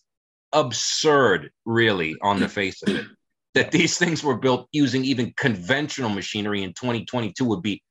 absurd, 0.53 1.51
really, 1.65 2.15
on 2.21 2.39
the 2.39 2.49
face 2.49 2.81
of 2.83 2.95
it. 2.95 3.05
That 3.53 3.71
these 3.71 3.97
things 3.97 4.21
were 4.21 4.37
built 4.37 4.67
using 4.73 5.05
even 5.05 5.33
conventional 5.37 6.09
machinery 6.09 6.63
in 6.63 6.73
2022 6.73 7.45
would 7.45 7.61
be 7.61 7.81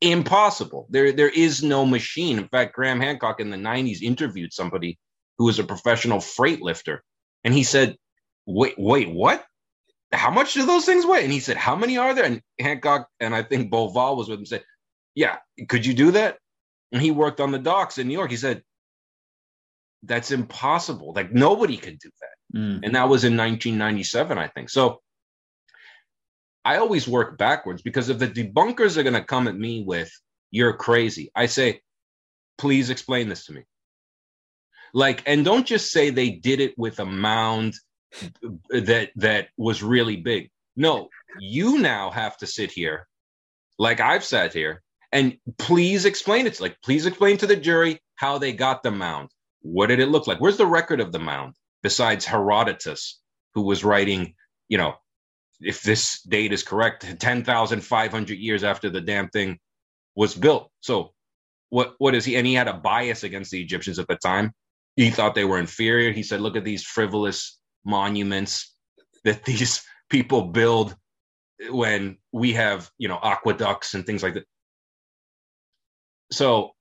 impossible. 0.00 0.86
There, 0.88 1.12
there 1.12 1.28
is 1.28 1.62
no 1.62 1.84
machine. 1.84 2.38
In 2.38 2.48
fact, 2.48 2.74
Graham 2.74 3.00
Hancock 3.00 3.38
in 3.38 3.50
the 3.50 3.58
90s 3.58 4.00
interviewed 4.00 4.52
somebody 4.52 4.98
who 5.36 5.44
was 5.44 5.58
a 5.58 5.64
professional 5.64 6.20
freight 6.20 6.62
lifter, 6.62 7.02
and 7.44 7.52
he 7.52 7.64
said, 7.64 7.96
"Wait, 8.52 8.74
wait, 8.78 9.10
what? 9.10 9.44
How 10.12 10.30
much 10.30 10.54
do 10.54 10.66
those 10.66 10.84
things 10.84 11.06
weigh?" 11.06 11.24
And 11.24 11.32
he 11.32 11.40
said, 11.40 11.56
"How 11.56 11.76
many 11.76 11.98
are 11.98 12.14
there?" 12.14 12.24
And 12.24 12.42
Hancock 12.58 13.08
and 13.20 13.34
I 13.34 13.42
think 13.42 13.70
Bauval 13.70 14.16
was 14.16 14.28
with 14.28 14.40
him. 14.40 14.46
Said, 14.46 14.64
"Yeah, 15.14 15.38
could 15.68 15.86
you 15.86 15.94
do 15.94 16.12
that?" 16.12 16.38
And 16.92 17.00
he 17.00 17.10
worked 17.10 17.40
on 17.40 17.52
the 17.52 17.58
docks 17.58 17.98
in 17.98 18.08
New 18.08 18.14
York. 18.14 18.30
He 18.30 18.36
said, 18.36 18.62
"That's 20.02 20.30
impossible. 20.30 21.12
Like 21.14 21.32
nobody 21.32 21.76
could 21.76 21.98
do 21.98 22.10
that." 22.20 22.58
Mm. 22.58 22.80
And 22.82 22.94
that 22.94 23.08
was 23.08 23.24
in 23.24 23.36
1997, 23.36 24.38
I 24.38 24.48
think. 24.48 24.70
So 24.70 25.00
I 26.64 26.76
always 26.76 27.08
work 27.08 27.38
backwards 27.38 27.82
because 27.82 28.08
if 28.08 28.18
the 28.18 28.28
debunkers 28.28 28.96
are 28.96 29.02
going 29.02 29.14
to 29.14 29.24
come 29.24 29.48
at 29.48 29.56
me 29.56 29.82
with, 29.84 30.10
you're 30.50 30.74
crazy, 30.74 31.30
I 31.34 31.46
say, 31.46 31.80
please 32.58 32.90
explain 32.90 33.28
this 33.28 33.46
to 33.46 33.52
me. 33.52 33.62
Like, 34.92 35.22
and 35.26 35.44
don't 35.44 35.66
just 35.66 35.92
say 35.92 36.10
they 36.10 36.30
did 36.30 36.60
it 36.60 36.76
with 36.76 36.98
a 36.98 37.06
mound 37.06 37.74
that 38.70 39.10
that 39.16 39.48
was 39.56 39.82
really 39.82 40.16
big. 40.16 40.50
No, 40.76 41.08
you 41.38 41.78
now 41.78 42.10
have 42.10 42.36
to 42.38 42.46
sit 42.46 42.70
here, 42.70 43.06
like 43.78 44.00
I've 44.00 44.24
sat 44.24 44.52
here, 44.52 44.82
and 45.12 45.36
please 45.58 46.04
explain 46.04 46.46
it. 46.46 46.60
Like, 46.60 46.76
please 46.82 47.06
explain 47.06 47.36
to 47.38 47.46
the 47.46 47.56
jury 47.56 48.00
how 48.16 48.38
they 48.38 48.52
got 48.52 48.82
the 48.82 48.90
mound. 48.90 49.30
What 49.62 49.88
did 49.88 50.00
it 50.00 50.08
look 50.08 50.26
like? 50.26 50.40
Where's 50.40 50.56
the 50.56 50.66
record 50.66 51.00
of 51.00 51.12
the 51.12 51.18
mound 51.18 51.54
besides 51.82 52.24
Herodotus, 52.24 53.20
who 53.54 53.62
was 53.62 53.84
writing, 53.84 54.34
you 54.68 54.78
know, 54.78 54.94
if 55.60 55.82
this 55.82 56.22
date 56.22 56.52
is 56.52 56.62
correct, 56.62 57.18
10,500 57.20 58.38
years 58.38 58.64
after 58.64 58.88
the 58.88 59.00
damn 59.00 59.28
thing 59.28 59.58
was 60.14 60.34
built. 60.34 60.70
So 60.80 61.12
what 61.68 61.94
what 61.98 62.14
is 62.14 62.24
he? 62.24 62.36
And 62.36 62.46
he 62.46 62.54
had 62.54 62.68
a 62.68 62.74
bias 62.74 63.22
against 63.24 63.50
the 63.50 63.60
Egyptians 63.60 63.98
at 63.98 64.08
the 64.08 64.16
time. 64.16 64.52
He 64.96 65.10
thought 65.10 65.34
they 65.34 65.44
were 65.44 65.58
inferior. 65.58 66.12
He 66.12 66.22
said, 66.22 66.40
look 66.40 66.56
at 66.56 66.64
these 66.64 66.82
frivolous 66.82 67.59
monuments 67.84 68.74
that 69.24 69.44
these 69.44 69.82
people 70.08 70.42
build 70.48 70.96
when 71.70 72.16
we 72.32 72.52
have, 72.54 72.90
you 72.98 73.08
know, 73.08 73.18
aqueducts 73.22 73.94
and 73.94 74.06
things 74.06 74.22
like 74.22 74.34
that. 74.34 74.46
So 76.32 76.72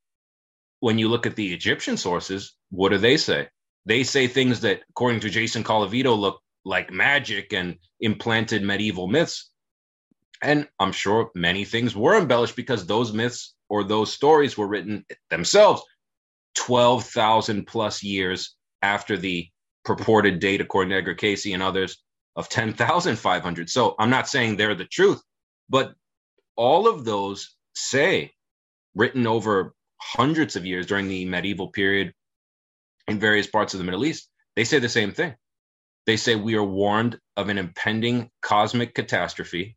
when 0.80 0.98
you 0.98 1.10
look 1.10 1.26
at 1.26 1.36
the 1.36 1.54
Egyptian 1.54 1.98
sources, 1.98 2.56
what 2.70 2.90
do 2.90 2.98
they 2.98 3.18
say? 3.18 3.50
They 3.86 4.04
say 4.04 4.28
things 4.28 4.62
that, 4.62 4.82
according 4.90 5.22
to 5.22 5.30
Jason 5.30 5.64
Colavito, 5.64 6.18
look 6.18 6.40
like 6.64 6.92
magic 6.92 7.54
and 7.54 7.78
implanted 8.00 8.64
medieval 8.64 9.08
myths. 9.08 9.52
And 10.42 10.68
I'm 10.80 10.92
sure 10.92 11.32
many 11.36 11.66
things 11.66 11.96
were 11.96 12.18
embellished 12.18 12.56
because 12.56 12.86
those 12.86 13.12
myths 13.12 13.56
or 13.68 13.84
those 13.84 14.14
stories 14.14 14.58
were 14.58 14.68
written 14.68 15.06
themselves 15.30 15.82
12,000 16.56 17.66
plus 17.66 18.04
years 18.04 18.56
after 18.82 19.18
the 19.18 19.50
purported 19.90 20.40
date, 20.40 20.62
according 20.62 21.04
to 21.04 21.16
Cayce 21.16 21.48
and 21.48 21.64
others, 21.64 21.98
of 22.36 22.48
10,500. 22.48 23.70
So 23.72 23.96
I'm 23.98 24.12
not 24.12 24.28
saying 24.28 24.56
they're 24.56 24.76
the 24.76 24.86
truth, 24.86 25.20
but 25.68 25.94
all 26.56 26.88
of 26.88 27.06
those 27.06 27.56
say, 27.74 28.32
written 28.94 29.26
over 29.26 29.74
hundreds 30.00 30.56
of 30.56 30.66
years 30.66 30.86
during 30.86 31.08
the 31.08 31.26
medieval 31.26 31.70
period 31.70 32.14
in 33.08 33.20
various 33.20 33.48
parts 33.48 33.74
of 33.74 33.80
the 33.80 33.84
Middle 33.84 34.06
East, 34.06 34.30
they 34.56 34.64
say 34.64 34.78
the 34.78 34.90
same 34.90 35.12
thing. 35.12 35.34
They 36.06 36.18
say 36.18 36.36
we 36.36 36.54
are 36.54 36.64
warned 36.64 37.20
of 37.36 37.50
an 37.50 37.58
impending 37.58 38.30
cosmic 38.44 38.94
catastrophe, 38.94 39.76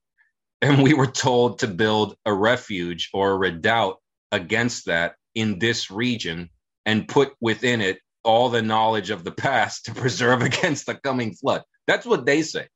and 0.60 0.82
we 0.82 0.92
were 0.92 1.06
told 1.06 1.60
to 1.60 1.68
build 1.68 2.16
a 2.26 2.34
refuge 2.34 3.08
or 3.14 3.30
a 3.30 3.38
redoubt 3.38 3.96
against 4.30 4.86
that 4.86 5.14
in 5.34 5.58
this 5.58 5.90
region 5.90 6.50
and 6.84 7.08
put 7.08 7.32
within 7.40 7.80
it 7.80 7.98
all 8.24 8.48
the 8.48 8.62
knowledge 8.62 9.10
of 9.10 9.24
the 9.24 9.32
past 9.32 9.86
to 9.86 9.94
preserve 9.94 10.42
against 10.50 10.86
the 10.86 10.94
coming 10.94 11.34
flood. 11.34 11.62
That's 11.86 12.06
what 12.06 12.26
they 12.26 12.42
say, 12.42 12.68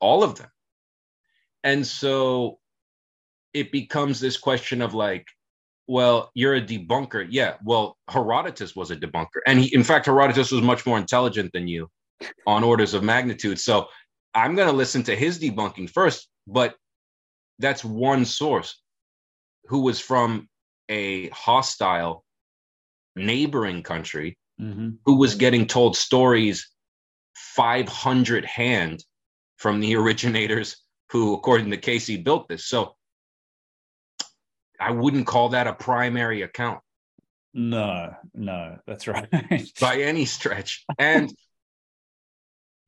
all 0.00 0.22
of 0.22 0.36
them. 0.36 0.50
And 1.64 1.86
so 1.86 2.58
it 3.52 3.72
becomes 3.72 4.20
this 4.20 4.36
question 4.36 4.80
of 4.80 4.94
like, 4.94 5.26
well, 5.86 6.30
you're 6.34 6.54
a 6.54 6.62
debunker. 6.62 7.26
Yeah, 7.28 7.56
well, 7.64 7.96
Herodotus 8.08 8.76
was 8.76 8.90
a 8.92 8.96
debunker. 8.96 9.40
And 9.46 9.58
he, 9.58 9.74
in 9.74 9.82
fact, 9.82 10.06
Herodotus 10.06 10.52
was 10.52 10.62
much 10.62 10.86
more 10.86 10.98
intelligent 10.98 11.50
than 11.52 11.66
you 11.66 11.88
on 12.46 12.62
orders 12.62 12.94
of 12.94 13.02
magnitude. 13.02 13.58
So 13.58 13.88
I'm 14.32 14.54
going 14.54 14.68
to 14.68 14.76
listen 14.76 15.02
to 15.04 15.16
his 15.16 15.40
debunking 15.40 15.90
first, 15.90 16.28
but 16.46 16.76
that's 17.58 17.84
one 17.84 18.24
source 18.24 18.80
who 19.64 19.80
was 19.80 20.00
from 20.00 20.48
a 20.88 21.28
hostile 21.30 22.24
neighboring 23.16 23.82
country 23.82 24.38
mm-hmm. 24.60 24.90
who 25.04 25.16
was 25.16 25.34
getting 25.36 25.66
told 25.66 25.96
stories 25.96 26.68
500 27.34 28.44
hand 28.44 29.04
from 29.56 29.80
the 29.80 29.96
originators 29.96 30.76
who, 31.10 31.34
according 31.34 31.70
to 31.70 31.76
Cayce, 31.76 32.16
built 32.18 32.48
this. 32.48 32.66
So 32.66 32.94
I 34.78 34.92
wouldn't 34.92 35.26
call 35.26 35.50
that 35.50 35.66
a 35.66 35.74
primary 35.74 36.42
account. 36.42 36.80
No, 37.52 38.14
no, 38.32 38.78
that's 38.86 39.08
right. 39.08 39.28
By 39.80 40.02
any 40.02 40.24
stretch. 40.24 40.84
And 40.98 41.32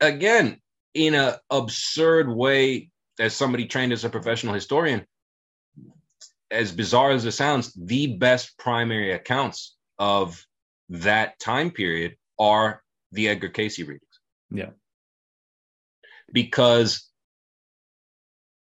again, 0.00 0.60
in 0.94 1.14
an 1.14 1.34
absurd 1.50 2.28
way, 2.28 2.90
as 3.18 3.34
somebody 3.34 3.66
trained 3.66 3.92
as 3.92 4.04
a 4.04 4.08
professional 4.08 4.54
historian, 4.54 5.04
as 6.50 6.70
bizarre 6.70 7.10
as 7.10 7.24
it 7.24 7.32
sounds, 7.32 7.72
the 7.74 8.16
best 8.16 8.56
primary 8.56 9.12
accounts 9.12 9.76
of 9.98 10.46
that 10.92 11.38
time 11.38 11.70
period 11.70 12.16
are 12.38 12.82
the 13.12 13.28
Edgar 13.28 13.48
Cayce 13.48 13.78
readings. 13.78 14.02
Yeah. 14.50 14.70
Because 16.32 17.08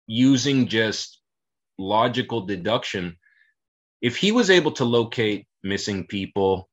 using 0.07 0.69
just 0.69 1.21
logical 1.79 2.47
deduction, 2.47 3.17
if 4.01 4.17
he 4.17 4.33
was 4.33 4.51
able 4.51 4.73
to 4.73 4.85
locate 4.85 5.47
missing 5.63 6.07
people, 6.07 6.69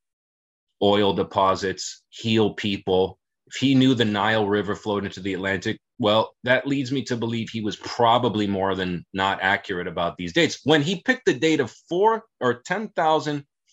oil 0.81 1.13
deposits, 1.13 2.03
heal 2.09 2.53
people, 2.53 3.19
if 3.47 3.55
he 3.55 3.75
knew 3.75 3.93
the 3.93 4.05
Nile 4.05 4.47
River 4.47 4.75
flowed 4.75 5.05
into 5.05 5.19
the 5.19 5.33
Atlantic, 5.33 5.77
well, 5.99 6.33
that 6.45 6.65
leads 6.65 6.91
me 6.91 7.03
to 7.03 7.17
believe 7.17 7.49
he 7.49 7.61
was 7.61 7.75
probably 7.75 8.47
more 8.47 8.75
than 8.75 9.05
not 9.13 9.39
accurate 9.41 9.87
about 9.87 10.17
these 10.17 10.33
dates. 10.33 10.59
When 10.63 10.81
he 10.81 11.01
picked 11.01 11.25
the 11.25 11.33
date 11.33 11.59
of 11.59 11.71
four 11.89 12.23
or 12.39 12.61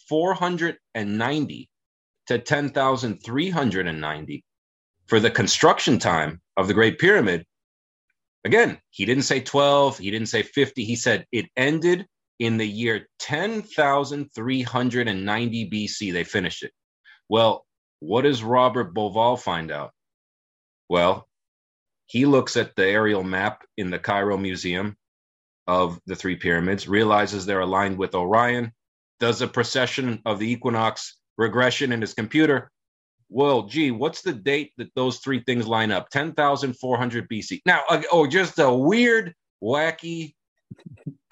10,490 0.09 1.69
to 2.27 2.39
10,390 2.39 4.45
for 5.07 5.21
the 5.21 5.31
construction 5.31 5.99
time 5.99 6.41
of 6.57 6.69
the 6.69 6.75
Great 6.75 6.99
Pyramid, 6.99 7.45
again, 8.45 8.79
he 8.91 9.05
didn't 9.05 9.25
say 9.25 9.41
12, 9.41 9.99
he 9.99 10.11
didn't 10.11 10.29
say 10.29 10.43
50. 10.43 10.85
He 10.85 10.97
said 10.97 11.27
it 11.33 11.47
ended 11.57 12.07
in 12.39 12.57
the 12.57 12.69
year 12.69 13.07
10,390 13.21 15.71
BC. 15.71 16.13
They 16.13 16.25
finished 16.25 16.63
it. 16.63 16.73
Well, 17.29 17.67
what 18.01 18.23
does 18.23 18.43
Robert 18.43 18.95
Bauval 18.95 19.39
find 19.39 19.71
out? 19.71 19.93
Well, 20.89 21.29
he 22.07 22.27
looks 22.27 22.57
at 22.57 22.75
the 22.77 22.87
aerial 22.87 23.23
map 23.23 23.65
in 23.77 23.91
the 23.91 23.99
Cairo 23.99 24.39
Museum 24.39 24.97
of 25.67 26.01
the 26.07 26.17
three 26.17 26.37
pyramids, 26.37 26.89
realizes 26.89 27.45
they're 27.45 27.61
aligned 27.61 27.99
with 27.99 28.15
Orion, 28.15 28.73
does 29.21 29.43
a 29.43 29.49
precession 29.49 30.21
of 30.25 30.39
the 30.39 30.51
equinox 30.51 31.19
regression 31.37 31.93
in 31.93 32.01
his 32.01 32.15
computer. 32.15 32.71
Well, 33.29 33.65
gee, 33.65 33.91
what's 33.91 34.23
the 34.23 34.33
date 34.33 34.73
that 34.79 34.95
those 34.95 35.19
three 35.19 35.43
things 35.45 35.67
line 35.67 35.91
up? 35.91 36.09
10,400 36.11 37.29
BC. 37.29 37.61
Now, 37.67 37.83
uh, 37.91 38.03
oh, 38.11 38.27
just 38.27 38.59
a 38.59 38.73
weird, 38.73 39.35
wacky 39.63 40.35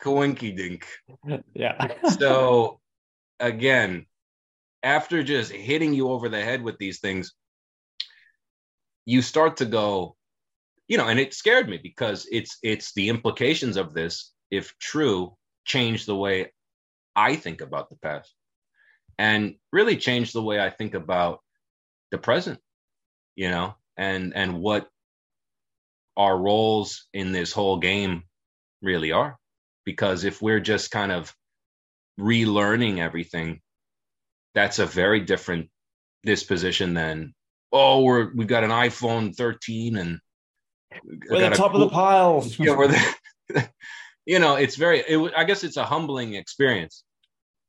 coinky 0.03 0.57
dink. 0.57 0.87
Yeah. 1.55 1.95
so, 2.19 2.81
again, 3.41 4.07
after 4.83 5.23
just 5.23 5.51
hitting 5.51 5.95
you 5.95 6.11
over 6.11 6.29
the 6.29 6.41
head 6.41 6.63
with 6.63 6.79
these 6.79 7.01
things, 7.01 7.33
you 9.05 9.23
start 9.23 9.57
to 9.59 9.65
go, 9.65 10.17
you 10.87 10.99
know, 10.99 11.09
and 11.09 11.19
it 11.19 11.35
scared 11.35 11.69
me 11.69 11.79
because 11.83 12.29
it's 12.31 12.59
it's 12.63 12.93
the 12.95 13.09
implications 13.09 13.77
of 13.77 13.95
this, 13.95 14.33
if 14.51 14.73
true, 14.79 15.35
change 15.65 16.07
the 16.07 16.15
way 16.15 16.53
I 17.17 17.37
think 17.37 17.63
about 17.63 17.89
the 17.89 17.97
past 17.97 18.33
and 19.19 19.55
really 19.73 19.97
change 19.97 20.33
the 20.33 20.43
way 20.43 20.61
I 20.61 20.71
think 20.71 20.95
about 20.95 21.41
the 22.11 22.19
present, 22.19 22.61
you 23.35 23.51
know, 23.51 23.75
and 23.97 24.35
and 24.37 24.61
what 24.61 24.89
our 26.17 26.37
roles 26.37 27.07
in 27.13 27.33
this 27.33 27.53
whole 27.53 27.79
game 27.79 28.23
really 28.83 29.13
are. 29.13 29.39
Because 29.85 30.25
if 30.25 30.43
we're 30.43 30.61
just 30.61 30.91
kind 30.91 31.13
of 31.13 31.35
relearning 32.19 32.99
everything 32.99 33.61
that's 34.55 34.79
a 34.79 34.87
very 34.87 35.21
different 35.21 35.69
disposition 36.25 36.95
than 36.95 37.35
oh, 37.73 38.03
we're 38.03 38.33
we've 38.35 38.49
got 38.49 38.65
an 38.65 38.71
iPhone 38.71 39.35
13 39.35 39.97
and 39.97 40.19
we're 41.31 41.51
the 41.51 41.57
top 41.57 41.73
cool, 41.73 41.83
of 41.83 41.91
the 41.91 41.95
pile. 41.95 42.47
yeah, 42.59 42.77
we're 42.77 42.89
the, 42.89 43.69
you 44.27 44.39
know, 44.39 44.57
it's 44.57 44.77
very. 44.77 45.01
It, 45.01 45.33
I 45.37 45.45
guess 45.45 45.63
it's 45.63 45.77
a 45.77 45.85
humbling 45.85 46.35
experience 46.35 47.05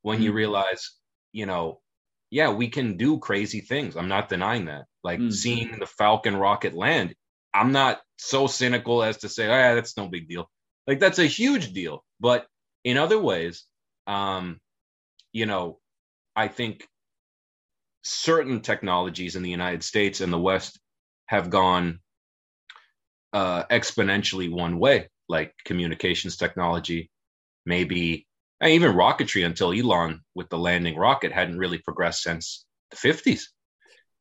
when 0.08 0.22
you 0.22 0.32
realize, 0.32 0.94
you 1.34 1.46
know, 1.46 1.82
yeah, 2.30 2.50
we 2.50 2.70
can 2.70 2.96
do 2.96 3.20
crazy 3.20 3.60
things. 3.60 3.98
I'm 3.98 4.08
not 4.08 4.30
denying 4.30 4.66
that. 4.66 4.86
Like 5.04 5.20
mm 5.20 5.34
seeing 5.34 5.78
the 5.80 5.86
Falcon 5.86 6.38
rocket 6.38 6.74
land, 6.74 7.14
I'm 7.54 7.74
not 7.74 8.00
so 8.18 8.48
cynical 8.48 9.04
as 9.04 9.18
to 9.18 9.30
say, 9.30 9.48
ah, 9.48 9.76
that's 9.76 9.98
no 9.98 10.08
big 10.08 10.30
deal. 10.30 10.50
Like 10.88 11.02
that's 11.02 11.20
a 11.20 11.26
huge 11.26 11.74
deal. 11.74 12.06
But 12.22 12.48
in 12.86 12.98
other 12.98 13.20
ways, 13.20 13.66
um, 14.08 14.62
you 15.34 15.46
know, 15.46 15.80
I 16.38 16.48
think 16.48 16.88
certain 18.04 18.62
technologies 18.62 19.36
in 19.36 19.44
the 19.44 19.50
United 19.60 19.84
States 19.84 20.22
and 20.22 20.32
the 20.32 20.40
West 20.40 20.80
have 21.26 21.50
gone 21.50 22.00
uh, 23.34 23.66
exponentially 23.66 24.50
one 24.50 24.80
way, 24.80 25.10
like 25.28 25.54
communications 25.66 26.38
technology, 26.38 27.12
maybe 27.66 28.26
even 28.64 28.94
rocketry 28.94 29.46
until 29.46 29.72
Elon 29.72 30.22
with 30.34 30.50
the 30.50 30.58
landing 30.58 30.98
rocket 30.98 31.32
hadn't 31.32 31.60
really 31.60 31.78
progressed 31.78 32.24
since 32.24 32.66
the 32.92 32.98
50s. 32.98 33.44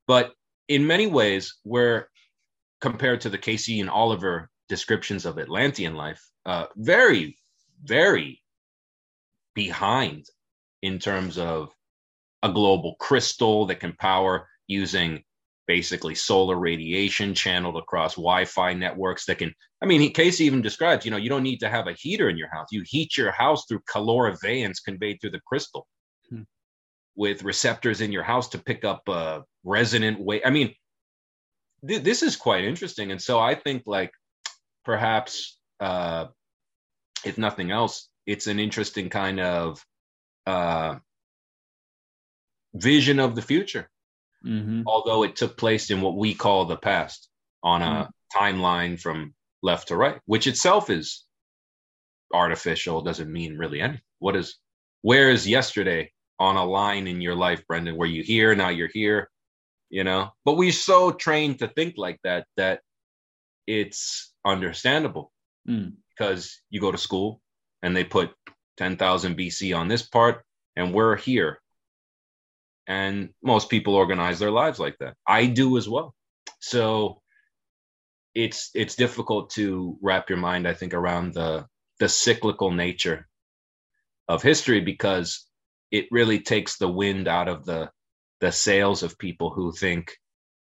But 0.07 0.32
in 0.68 0.87
many 0.87 1.07
ways, 1.07 1.57
we're 1.64 2.09
compared 2.80 3.22
to 3.22 3.30
the 3.30 3.39
Cayce 3.39 3.68
and 3.68 3.91
Oliver 3.91 4.51
descriptions 4.68 5.24
of 5.24 5.39
Atlantean 5.39 5.95
life, 5.95 6.22
uh, 6.45 6.66
very, 6.76 7.37
very 7.82 8.43
behind 9.55 10.26
in 10.82 10.99
terms 10.99 11.39
of 11.39 11.70
a 12.43 12.53
global 12.53 12.97
crystal 12.97 13.66
that 13.66 13.80
can 13.80 13.95
power 13.95 14.49
using 14.66 15.24
basically 15.66 16.14
solar 16.14 16.56
radiation 16.56 17.34
channeled 17.34 17.76
across 17.76 18.14
Wi-Fi 18.14 18.74
networks 18.74 19.26
that 19.26 19.38
can. 19.38 19.54
I 19.82 19.86
mean, 19.86 20.12
Cayce 20.12 20.40
even 20.40 20.62
describes, 20.62 21.04
you 21.04 21.10
know, 21.10 21.16
you 21.16 21.28
don't 21.28 21.42
need 21.42 21.60
to 21.60 21.68
have 21.68 21.86
a 21.86 21.92
heater 21.92 22.28
in 22.28 22.38
your 22.38 22.48
house. 22.48 22.68
You 22.70 22.82
heat 22.86 23.16
your 23.16 23.32
house 23.32 23.66
through 23.66 23.80
calorivayance 23.92 24.82
conveyed 24.84 25.20
through 25.20 25.30
the 25.30 25.40
crystal, 25.46 25.86
hmm. 26.30 26.42
with 27.14 27.42
receptors 27.42 28.00
in 28.00 28.12
your 28.12 28.22
house 28.22 28.48
to 28.50 28.58
pick 28.58 28.84
up 28.84 29.02
a 29.08 29.42
resonant 29.64 30.20
wave. 30.20 30.42
I 30.44 30.50
mean, 30.50 30.74
th- 31.86 32.02
this 32.02 32.22
is 32.22 32.36
quite 32.36 32.64
interesting, 32.64 33.10
and 33.10 33.20
so 33.20 33.38
I 33.38 33.54
think 33.54 33.82
like 33.86 34.12
perhaps, 34.84 35.58
uh, 35.80 36.26
if 37.24 37.38
nothing 37.38 37.70
else, 37.70 38.08
it's 38.24 38.46
an 38.46 38.58
interesting 38.58 39.10
kind 39.10 39.40
of 39.40 39.84
uh, 40.46 40.96
vision 42.74 43.18
of 43.18 43.34
the 43.34 43.42
future 43.42 43.88
mm-hmm. 44.47 44.82
although 44.86 45.22
it 45.22 45.36
took 45.36 45.57
place 45.57 45.90
in 45.90 46.01
what 46.01 46.16
we 46.16 46.34
call 46.34 46.64
the 46.64 46.76
past 46.76 47.28
on 47.62 47.82
a 47.82 47.84
mm-hmm. 47.84 48.38
timeline 48.38 49.01
from 49.01 49.34
left 49.62 49.88
to 49.88 49.97
right, 49.97 50.20
which 50.26 50.47
itself 50.47 50.90
is 50.90 51.24
artificial, 52.32 53.03
doesn't 53.03 53.32
mean 53.32 53.59
really 53.59 53.80
anything. 53.80 54.01
What 54.18 54.36
is, 54.36 54.59
where 55.03 55.30
is 55.30 55.47
yesterday 55.47 56.12
on 56.38 56.57
a 56.57 56.64
line 56.64 57.07
in 57.07 57.20
your 57.20 57.34
life, 57.34 57.66
Brendan? 57.66 57.97
Were 57.97 58.07
you 58.07 58.22
here? 58.22 58.55
Now 58.55 58.68
you're 58.68 58.90
here, 58.92 59.30
you 59.90 60.05
know? 60.05 60.30
But 60.44 60.57
we're 60.57 60.72
so 60.72 61.12
trained 61.12 61.59
to 61.59 61.68
think 61.68 61.94
like 61.97 62.18
that 62.24 62.47
that 62.57 62.80
it's 63.66 64.32
understandable 64.44 65.32
mm. 65.68 65.92
because 66.11 66.61
you 66.70 66.80
go 66.80 66.92
to 66.92 66.99
school 66.99 67.40
and 67.82 67.97
they 67.97 68.05
put 68.05 68.30
10,000 68.76 69.36
BC 69.36 69.76
on 69.76 69.88
this 69.88 70.03
part 70.03 70.44
and 70.76 70.92
we're 70.92 71.16
here 71.16 71.61
and 72.87 73.30
most 73.43 73.68
people 73.70 73.95
organize 73.95 74.39
their 74.39 74.51
lives 74.51 74.78
like 74.78 74.97
that. 75.01 75.14
I 75.26 75.47
do 75.47 75.76
as 75.76 75.89
well. 75.89 76.14
So 76.61 77.20
it's 78.37 78.70
it's 78.74 78.95
difficult 78.95 79.49
to 79.49 79.97
wrap 80.03 80.28
your 80.28 80.39
mind 80.39 80.68
i 80.68 80.74
think 80.74 80.93
around 80.93 81.32
the 81.32 81.64
the 81.99 82.09
cyclical 82.09 82.70
nature 82.70 83.26
of 84.28 84.43
history 84.43 84.80
because 84.80 85.47
it 85.91 86.07
really 86.11 86.39
takes 86.39 86.76
the 86.76 86.89
wind 86.89 87.26
out 87.26 87.49
of 87.49 87.64
the 87.64 87.91
the 88.41 88.53
sails 88.53 89.03
of 89.03 89.18
people 89.18 89.51
who 89.51 89.72
think 89.72 90.12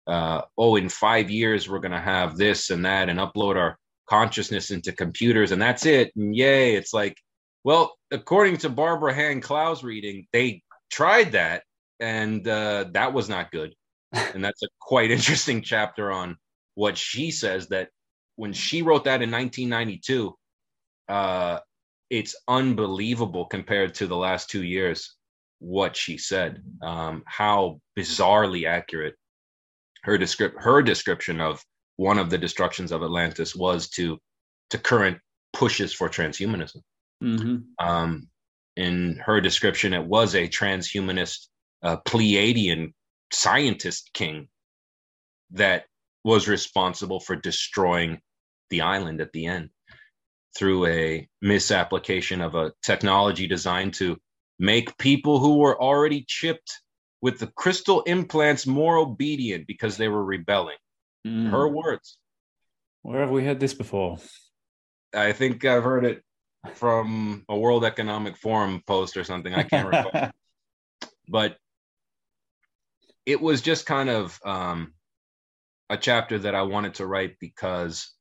uh, 0.08 0.42
oh 0.56 0.76
in 0.76 0.88
five 0.88 1.32
years 1.32 1.68
we're 1.68 1.80
going 1.80 1.92
to 1.92 2.00
have 2.00 2.38
this 2.38 2.70
and 2.70 2.86
that 2.86 3.10
and 3.10 3.20
upload 3.20 3.56
our 3.56 3.76
consciousness 4.08 4.70
into 4.70 4.92
computers 4.92 5.52
and 5.52 5.60
that's 5.60 5.88
it 5.88 6.12
and 6.16 6.36
yay. 6.36 6.76
It's 6.76 6.94
like 6.94 7.18
well 7.64 7.96
according 8.12 8.58
to 8.58 8.70
barbara 8.70 9.16
hand 9.16 9.42
clow's 9.42 9.84
reading 9.84 10.28
they 10.32 10.62
tried 10.92 11.32
that 11.32 11.64
and 12.00 12.48
uh, 12.48 12.86
that 12.92 13.14
was 13.14 13.30
not 13.30 13.52
good. 13.52 13.74
and 14.14 14.44
that's 14.44 14.64
a 14.64 14.68
quite 14.80 15.12
interesting 15.18 15.62
chapter 15.62 16.12
on 16.12 16.38
what 16.76 16.98
she 16.98 17.32
says 17.32 17.68
that 17.70 17.90
when 18.36 18.54
she 18.54 18.82
wrote 18.82 19.06
that 19.06 19.22
in 19.22 19.32
1992, 19.32 20.36
uh, 21.08 21.60
it's 22.10 22.36
unbelievable 22.48 23.46
compared 23.46 23.96
to 23.96 24.08
the 24.08 24.16
last 24.16 24.50
two 24.50 24.64
years 24.64 25.16
what 25.60 25.96
she 25.96 26.18
said. 26.18 26.62
Um, 26.82 27.24
how 27.26 27.80
bizarrely 27.98 28.68
accurate 28.68 29.16
her 30.06 30.18
descript 30.18 30.56
her 30.60 30.82
description 30.82 31.42
of 31.42 31.64
one 31.98 32.20
of 32.20 32.30
the 32.30 32.38
destructions 32.38 32.92
of 32.92 33.04
Atlantis 33.04 33.56
was 33.56 33.90
to 33.90 34.20
to 34.70 34.78
current 34.78 35.18
pushes 35.54 35.94
for 35.94 36.10
transhumanism. 36.10 36.82
Mm-hmm. 37.24 37.86
Um, 37.86 38.28
in 38.76 39.20
her 39.26 39.42
description, 39.42 39.94
it 39.94 40.06
was 40.06 40.36
a 40.36 40.48
transhumanist 40.48 41.48
uh, 41.86 41.98
Pleiadian 41.98 42.94
scientist 43.32 44.10
king 44.14 44.48
that 45.52 45.86
was 46.24 46.48
responsible 46.48 47.20
for 47.20 47.36
destroying 47.36 48.20
the 48.72 48.82
island 48.82 49.22
at 49.22 49.32
the 49.32 49.46
end 49.46 49.70
through 50.58 50.88
a 50.88 51.28
misapplication 51.42 52.42
of 52.42 52.56
a 52.56 52.74
technology 52.82 53.46
designed 53.46 53.94
to 53.94 54.18
make 54.58 54.98
people 54.98 55.40
who 55.40 55.60
were 55.60 55.80
already 55.80 56.26
chipped 56.28 56.82
with 57.22 57.38
the 57.40 57.52
crystal 57.56 58.02
implants 58.04 58.66
more 58.66 58.98
obedient 58.98 59.68
because 59.68 59.96
they 59.98 60.08
were 60.08 60.24
rebelling. 60.24 60.78
Mm. 61.28 61.52
Her 61.52 61.68
words. 61.68 62.18
Where 63.04 63.22
have 63.22 63.30
we 63.30 63.46
heard 63.46 63.60
this 63.60 63.76
before? 63.76 64.18
I 65.14 65.34
think 65.34 65.64
I've 65.66 65.84
heard 65.84 66.06
it 66.06 66.24
from 66.74 67.46
a 67.48 67.56
World 67.56 67.86
Economic 67.86 68.38
Forum 68.38 68.82
post 68.88 69.18
or 69.18 69.24
something. 69.24 69.54
I 69.54 69.64
can't 69.64 69.88
recall. 69.92 70.32
but 71.28 71.58
it 73.26 73.42
was 73.42 73.62
just 73.62 73.86
kind 73.86 74.10
of 74.10 74.40
um, 74.46 74.94
a 75.90 75.98
chapter 75.98 76.40
that 76.40 76.56
I 76.56 76.64
wanted 76.64 76.96
to 76.96 77.06
write 77.06 77.38
because, 77.40 78.12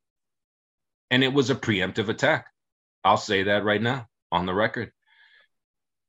and 1.11 1.23
it 1.23 1.33
was 1.33 1.51
a 1.51 1.55
preemptive 1.55 2.09
attack. 2.09 2.47
I'll 3.05 3.17
say 3.19 3.45
that 3.45 3.65
right 3.65 3.83
now 3.83 4.07
on 4.33 4.47
the 4.47 4.55
record 4.55 4.91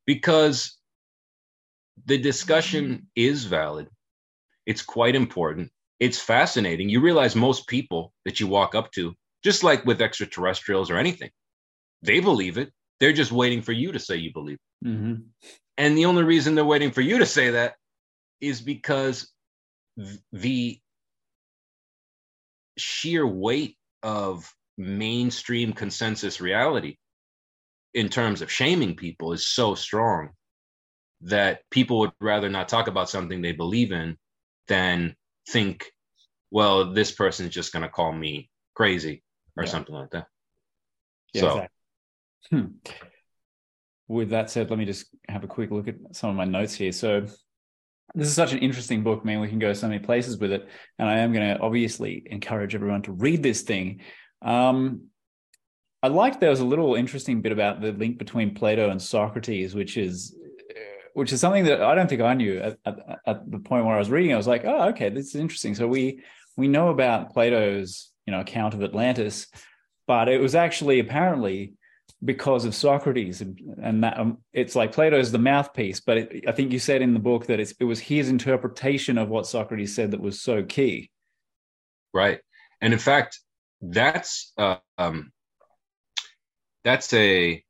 because 0.06 0.78
the 2.06 2.18
discussion 2.18 3.08
is 3.16 3.46
valid. 3.46 3.88
It's 4.66 4.82
quite 4.82 5.16
important. 5.16 5.72
It's 6.00 6.20
fascinating. 6.20 6.90
You 6.90 7.02
realize 7.02 7.36
most 7.36 7.68
people 7.68 8.14
that 8.26 8.40
you 8.40 8.48
walk 8.48 8.76
up 8.76 8.92
to, 8.94 9.14
just 9.44 9.64
like 9.64 9.86
with 9.86 10.02
extraterrestrials 10.02 10.90
or 10.90 10.98
anything, 10.98 11.30
they 12.02 12.20
believe 12.20 12.58
it. 12.58 12.72
They're 13.00 13.14
just 13.14 13.32
waiting 13.32 13.62
for 13.62 13.72
you 13.72 13.92
to 13.92 14.00
say 14.00 14.18
you 14.18 14.32
believe 14.34 14.58
it. 14.84 14.88
Mm-hmm. 14.88 15.14
And 15.78 15.98
the 15.98 16.06
only 16.06 16.24
reason 16.24 16.56
they're 16.56 16.66
waiting 16.66 16.92
for 16.92 17.02
you 17.02 17.20
to 17.20 17.26
say 17.26 17.52
that 17.52 17.76
is 18.46 18.62
because 18.62 19.32
the 20.32 20.80
sheer 22.78 23.26
weight 23.26 23.78
of 24.04 24.52
mainstream 24.78 25.74
consensus 25.74 26.42
reality 26.42 26.98
in 27.94 28.10
terms 28.10 28.42
of 28.42 28.52
shaming 28.52 28.96
people 28.96 29.32
is 29.32 29.48
so 29.48 29.74
strong 29.74 30.30
that 31.22 31.62
people 31.72 32.00
would 32.00 32.12
rather 32.20 32.50
not 32.50 32.68
talk 32.68 32.88
about 32.88 33.10
something 33.10 33.42
they 33.42 33.54
believe 33.54 33.92
in 33.92 34.18
than 34.68 35.16
think, 35.50 35.86
well, 36.52 36.94
this 36.94 37.12
person's 37.12 37.54
just 37.54 37.72
going 37.72 37.84
to 37.84 37.90
call 37.90 38.12
me 38.12 38.50
crazy 38.76 39.24
or 39.58 39.64
yeah. 39.64 39.70
something 39.70 39.96
like 39.96 40.10
that. 40.12 40.28
Yeah, 41.34 41.42
so, 41.42 41.48
exactly. 41.48 41.70
hmm. 42.52 42.66
with 44.08 44.30
that 44.32 44.50
said, 44.50 44.70
let 44.70 44.78
me 44.78 44.86
just 44.86 45.08
have 45.30 45.44
a 45.46 45.48
quick 45.48 45.72
look 45.72 45.88
at 45.88 45.96
some 46.12 46.30
of 46.30 46.36
my 46.36 46.46
notes 46.46 46.76
here. 46.76 46.92
So, 46.92 47.28
this 48.14 48.28
is 48.28 48.34
such 48.34 48.54
an 48.54 48.60
interesting 48.60 49.04
book. 49.04 49.22
I 49.24 49.28
mean, 49.28 49.40
we 49.40 49.48
can 49.48 49.60
go 49.60 49.74
so 49.74 49.88
many 49.88 50.00
places 50.00 50.38
with 50.38 50.52
it. 50.52 50.68
And 51.00 51.10
I 51.10 51.20
am 51.20 51.34
going 51.34 51.56
to 51.56 51.62
obviously 51.62 52.24
encourage 52.26 52.76
everyone 52.76 53.02
to 53.04 53.12
read 53.12 53.42
this 53.42 53.64
thing. 53.64 54.02
Um, 54.42 55.08
I 56.04 56.08
liked 56.08 56.40
there 56.40 56.52
was 56.52 56.60
a 56.60 56.66
little 56.66 56.96
interesting 56.96 57.42
bit 57.42 57.52
about 57.52 57.82
the 57.82 57.92
link 57.92 58.20
between 58.20 58.54
Plato 58.54 58.90
and 58.90 59.02
Socrates, 59.02 59.74
which 59.74 59.98
is 59.98 60.36
which 61.14 61.32
is 61.32 61.40
something 61.40 61.64
that 61.64 61.82
I 61.82 61.96
don't 61.96 62.10
think 62.10 62.22
I 62.22 62.34
knew 62.34 62.60
at, 62.60 62.78
at, 62.86 63.00
at, 63.26 63.50
the 63.50 63.58
point 63.58 63.86
where 63.86 63.96
I 63.96 64.00
was 64.00 64.10
reading. 64.10 64.34
I 64.34 64.38
was 64.38 64.48
like, 64.48 64.66
oh, 64.66 64.90
okay, 64.90 65.08
this 65.08 65.28
is 65.28 65.36
interesting. 65.36 65.74
So 65.74 65.88
we 65.88 66.22
we 66.58 66.68
know 66.68 66.90
about 66.90 67.34
Plato's 67.34 68.12
you 68.28 68.32
know 68.32 68.42
account 68.42 68.74
of 68.76 68.84
Atlantis, 68.84 69.48
but 70.08 70.30
it 70.30 70.40
was 70.40 70.54
actually 70.54 71.00
apparently 71.00 71.74
because 72.24 72.66
of 72.66 72.74
Socrates, 72.74 73.42
and 73.42 74.04
that 74.04 74.20
um, 74.20 74.40
it's 74.54 74.76
like 74.76 74.92
Plato 74.92 75.20
is 75.20 75.32
the 75.32 75.38
mouthpiece. 75.38 76.00
But 76.00 76.18
it, 76.18 76.46
I 76.48 76.52
think 76.52 76.72
you 76.72 76.80
said 76.80 77.02
in 77.02 77.14
the 77.14 77.20
book 77.20 77.48
that 77.48 77.60
it 77.60 77.84
was 77.84 78.00
his 78.00 78.30
interpretation 78.30 79.18
of 79.18 79.30
what 79.30 79.48
Socrates 79.48 79.96
said 79.96 80.12
that 80.12 80.22
was 80.22 80.42
so 80.42 80.64
key. 80.64 81.10
Right, 82.14 82.40
and 82.82 82.94
in 82.94 83.00
fact, 83.00 83.40
that's 83.82 84.54
uh, 84.58 84.78
um, 84.98 85.32
that's 86.84 87.14
a 87.14 87.64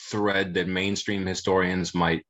thread 0.00 0.54
that 0.54 0.68
mainstream 0.68 1.26
historians 1.26 1.94
might 1.94 2.24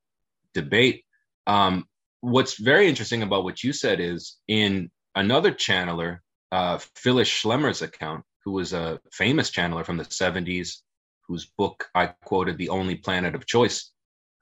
debate. 0.54 1.04
Um, 1.46 1.86
what's 2.20 2.58
very 2.58 2.88
interesting 2.88 3.22
about 3.22 3.44
what 3.44 3.62
you 3.62 3.72
said 3.72 4.00
is 4.00 4.36
in 4.48 4.90
another 5.14 5.52
channeler, 5.52 6.18
uh, 6.50 6.78
Phyllis 6.96 7.28
Schlemmer's 7.28 7.82
account, 7.82 8.24
who 8.44 8.52
was 8.52 8.72
a 8.72 9.00
famous 9.12 9.50
channeler 9.50 9.84
from 9.84 9.96
the 9.96 10.04
70s, 10.04 10.82
whose 11.32 11.50
book 11.56 11.88
I 11.94 12.08
quoted, 12.24 12.58
The 12.58 12.68
Only 12.68 12.96
Planet 12.96 13.34
of 13.34 13.46
Choice, 13.46 13.90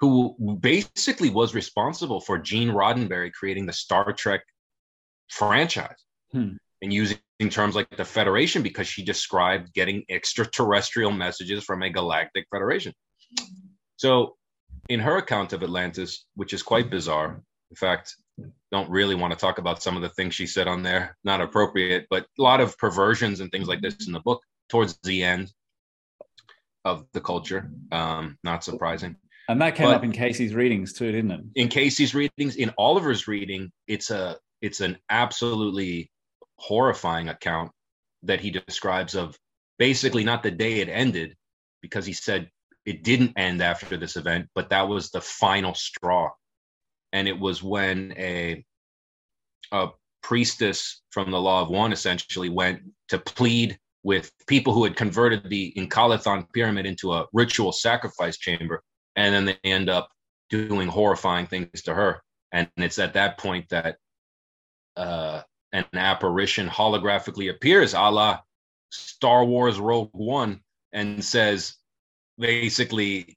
who 0.01 0.35
basically 0.61 1.31
was 1.31 1.55
responsible 1.55 2.21
for 2.21 2.37
Gene 2.37 2.71
Roddenberry 2.71 3.33
creating 3.33 3.67
the 3.67 3.73
Star 3.73 4.13
Trek 4.13 4.41
franchise 5.29 6.05
hmm. 6.33 6.55
and 6.83 6.93
using 6.93 7.19
terms 7.49 7.77
like 7.77 7.89
the 7.97 8.05
Federation 8.05 8.63
because 8.63 8.89
she 8.89 9.05
described 9.05 9.73
getting 9.73 10.05
extraterrestrial 10.11 11.13
messages 11.13 11.63
from 11.63 11.85
a 11.85 11.91
galactic 11.91 12.47
federation. 12.51 12.93
So, 13.97 14.35
in 14.89 14.99
her 14.99 15.19
account 15.19 15.53
of 15.53 15.63
Atlantis, 15.63 16.27
which 16.35 16.53
is 16.53 16.63
quite 16.65 16.91
bizarre, 16.91 17.41
in 17.71 17.77
fact, 17.77 18.17
don't 18.73 18.91
really 18.91 19.15
want 19.15 19.33
to 19.33 19.39
talk 19.39 19.59
about 19.59 19.81
some 19.81 19.95
of 19.95 20.03
the 20.03 20.09
things 20.09 20.35
she 20.35 20.47
said 20.47 20.67
on 20.67 20.83
there, 20.83 21.17
not 21.23 21.41
appropriate, 21.41 22.07
but 22.11 22.27
a 22.37 22.43
lot 22.43 22.61
of 22.61 22.77
perversions 22.79 23.39
and 23.39 23.53
things 23.53 23.69
like 23.69 23.81
this 23.81 24.09
in 24.09 24.13
the 24.13 24.21
book 24.21 24.43
towards 24.69 24.99
the 25.05 25.23
end 25.23 25.53
of 26.85 27.05
the 27.13 27.21
culture. 27.21 27.71
Um, 27.93 28.39
not 28.43 28.65
surprising. 28.65 29.17
And 29.49 29.61
that 29.61 29.75
came 29.75 29.87
but 29.87 29.97
up 29.97 30.05
in 30.05 30.13
Cayce's 30.13 30.55
readings 30.55 30.93
too, 30.93 31.11
didn't 31.11 31.31
it? 31.33 31.41
In 31.57 31.69
Cayce's 31.69 32.15
readings, 32.15 32.57
in 32.57 32.73
Oliver's 32.79 33.27
reading, 33.27 33.73
it's 33.89 34.11
a 34.11 34.37
it's 34.63 34.81
an 34.81 34.97
absolutely 35.09 36.11
horrifying 36.57 37.29
account 37.29 37.73
that 38.23 38.41
he 38.41 38.51
describes 38.51 39.15
of 39.15 39.37
basically 39.79 40.23
not 40.23 40.43
the 40.43 40.51
day 40.51 40.81
it 40.81 40.89
ended, 40.89 41.35
because 41.83 42.07
he 42.07 42.13
said 42.13 42.49
it 42.87 43.03
didn't 43.03 43.33
end 43.37 43.63
after 43.63 43.97
this 43.97 44.17
event, 44.17 44.47
but 44.55 44.71
that 44.71 44.89
was 44.89 45.11
the 45.11 45.21
final 45.21 45.75
straw. 45.75 46.31
And 47.13 47.27
it 47.27 47.39
was 47.39 47.63
when 47.63 48.15
a 48.17 48.65
a 49.73 49.89
priestess 50.23 51.03
from 51.11 51.31
the 51.31 51.41
law 51.41 51.63
of 51.63 51.71
one 51.71 51.93
essentially 51.93 52.49
went 52.49 52.81
to 53.09 53.19
plead 53.19 53.79
with 54.03 54.33
people 54.47 54.73
who 54.73 54.85
had 54.85 54.97
converted 54.97 55.49
the 55.49 55.73
Enchalathon 55.77 56.47
pyramid 56.53 56.87
into 56.87 57.13
a 57.13 57.27
ritual 57.33 57.73
sacrifice 57.73 58.39
chamber. 58.39 58.83
And 59.17 59.35
then 59.35 59.45
they 59.45 59.59
end 59.65 59.89
up 59.89 60.09
doing 60.49 60.89
horrifying 60.89 61.47
things 61.47 61.83
to 61.83 61.95
her. 61.95 62.23
And 62.53 62.69
it's 62.77 62.99
at 62.99 63.15
that 63.15 63.39
point 63.39 63.69
that 63.69 63.97
uh, 64.97 65.43
an 65.73 65.85
apparition 65.95 66.69
holographically 66.69 67.51
appears, 67.51 67.95
a 67.95 68.11
la 68.11 68.41
Star 68.91 69.45
Wars 69.45 69.79
Rogue 69.79 70.11
One, 70.13 70.61
and 70.93 71.25
says, 71.25 71.77
basically, 72.39 73.37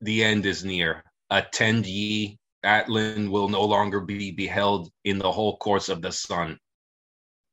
the 0.00 0.24
end 0.24 0.46
is 0.46 0.64
near. 0.64 1.04
Attend 1.30 1.86
ye, 1.86 2.38
Atlan 2.64 3.30
will 3.30 3.48
no 3.48 3.64
longer 3.64 4.00
be 4.00 4.32
beheld 4.32 4.90
in 5.04 5.18
the 5.18 5.30
whole 5.30 5.56
course 5.58 5.88
of 5.88 6.02
the 6.02 6.10
sun. 6.10 6.58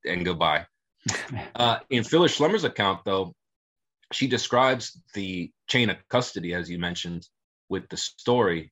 And 0.06 0.26
goodbye. 0.26 0.66
uh, 1.56 1.80
in 1.90 2.04
Phyllis 2.04 2.38
Schlemmer's 2.38 2.64
account, 2.64 3.02
though, 3.06 3.34
she 4.12 4.28
describes 4.28 5.02
the 5.14 5.52
chain 5.68 5.90
of 5.90 5.98
custody, 6.10 6.54
as 6.54 6.70
you 6.70 6.78
mentioned, 6.78 7.28
with 7.70 7.88
the 7.90 7.98
story. 7.98 8.72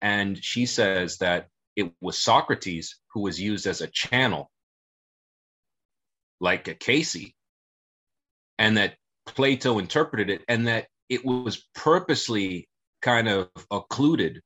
And 0.00 0.42
she 0.42 0.66
says 0.66 1.18
that 1.18 1.48
it 1.76 1.92
was 2.00 2.18
Socrates 2.18 2.98
who 3.12 3.20
was 3.20 3.40
used 3.40 3.66
as 3.66 3.80
a 3.80 3.86
channel, 3.88 4.50
like 6.40 6.68
a 6.68 6.74
Cayce, 6.74 7.32
and 8.58 8.76
that 8.76 8.96
Plato 9.26 9.78
interpreted 9.78 10.30
it, 10.30 10.42
and 10.48 10.66
that 10.66 10.88
it 11.08 11.24
was 11.24 11.68
purposely 11.74 12.68
kind 13.00 13.28
of 13.28 13.48
occluded 13.70 14.40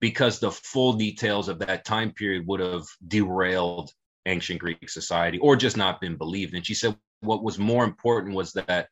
because 0.00 0.40
the 0.40 0.50
full 0.50 0.94
details 0.94 1.48
of 1.48 1.58
that 1.60 1.84
time 1.84 2.12
period 2.12 2.46
would 2.46 2.60
have 2.60 2.84
derailed 3.06 3.92
ancient 4.26 4.60
Greek 4.60 4.88
society 4.88 5.38
or 5.38 5.56
just 5.56 5.76
not 5.76 6.00
been 6.00 6.16
believed. 6.16 6.54
And 6.54 6.66
she 6.66 6.74
said 6.74 6.96
what 7.20 7.42
was 7.42 7.58
more 7.58 7.84
important 7.84 8.34
was 8.34 8.52
that 8.52 8.88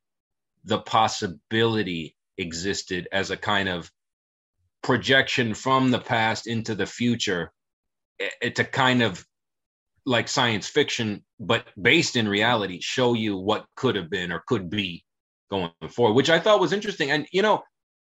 the 0.64 0.78
possibility 0.78 2.14
existed 2.36 3.08
as 3.12 3.30
a 3.30 3.36
kind 3.36 3.68
of 3.68 3.90
projection 4.82 5.54
from 5.54 5.90
the 5.90 5.98
past 5.98 6.46
into 6.46 6.74
the 6.74 6.86
future 6.86 7.52
eh, 8.20 8.28
eh, 8.42 8.50
to 8.50 8.64
kind 8.64 9.02
of 9.02 9.24
like 10.06 10.28
science 10.28 10.68
fiction 10.68 11.22
but 11.40 11.66
based 11.80 12.16
in 12.16 12.28
reality 12.28 12.80
show 12.80 13.12
you 13.12 13.36
what 13.36 13.66
could 13.76 13.96
have 13.96 14.08
been 14.08 14.32
or 14.32 14.42
could 14.46 14.70
be 14.70 15.04
going 15.50 15.70
forward 15.90 16.14
which 16.14 16.30
i 16.30 16.38
thought 16.38 16.60
was 16.60 16.72
interesting 16.72 17.10
and 17.10 17.26
you 17.32 17.42
know 17.42 17.62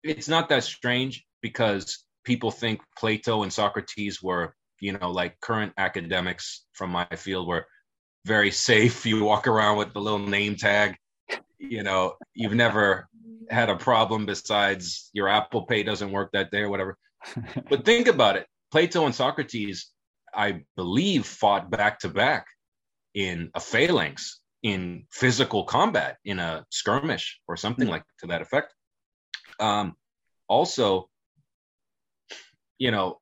it's 0.04 0.30
not 0.30 0.50
that 0.50 0.64
strange 0.64 1.26
because 1.42 2.04
people 2.24 2.50
think 2.50 2.82
plato 2.98 3.44
and 3.44 3.52
socrates 3.52 4.24
were 4.24 4.56
you 4.84 4.92
know, 4.92 5.10
like 5.10 5.40
current 5.40 5.72
academics 5.78 6.66
from 6.74 6.90
my 6.90 7.08
field 7.16 7.48
were 7.48 7.66
very 8.26 8.52
safe. 8.52 9.06
You 9.06 9.24
walk 9.24 9.48
around 9.48 9.78
with 9.78 9.94
the 9.94 10.02
little 10.02 10.20
name 10.20 10.58
tag. 10.58 10.98
You 11.58 11.84
know, 11.84 12.16
you've 12.34 12.54
never 12.54 13.08
had 13.50 13.70
a 13.70 13.78
problem 13.78 14.26
besides 14.26 15.10
your 15.14 15.30
Apple 15.30 15.66
Pay 15.66 15.84
doesn't 15.84 16.12
work 16.12 16.32
that 16.34 16.52
day 16.52 16.60
or 16.60 16.70
whatever. 16.70 16.98
but 17.70 17.86
think 17.86 18.08
about 18.10 18.36
it. 18.36 18.46
Plato 18.72 19.06
and 19.06 19.16
Socrates, 19.16 19.90
I 20.36 20.64
believe, 20.76 21.26
fought 21.26 21.72
back 21.72 22.00
to 22.00 22.10
back 22.10 22.46
in 23.14 23.52
a 23.56 23.62
phalanx, 23.62 24.42
in 24.64 25.06
physical 25.12 25.64
combat, 25.64 26.18
in 26.26 26.40
a 26.40 26.66
skirmish 26.72 27.40
or 27.48 27.56
something 27.56 27.88
like 27.88 28.04
to 28.20 28.28
that 28.28 28.42
effect. 28.42 28.74
Um, 29.62 29.96
also, 30.50 31.10
you 32.80 32.92
know, 32.92 33.22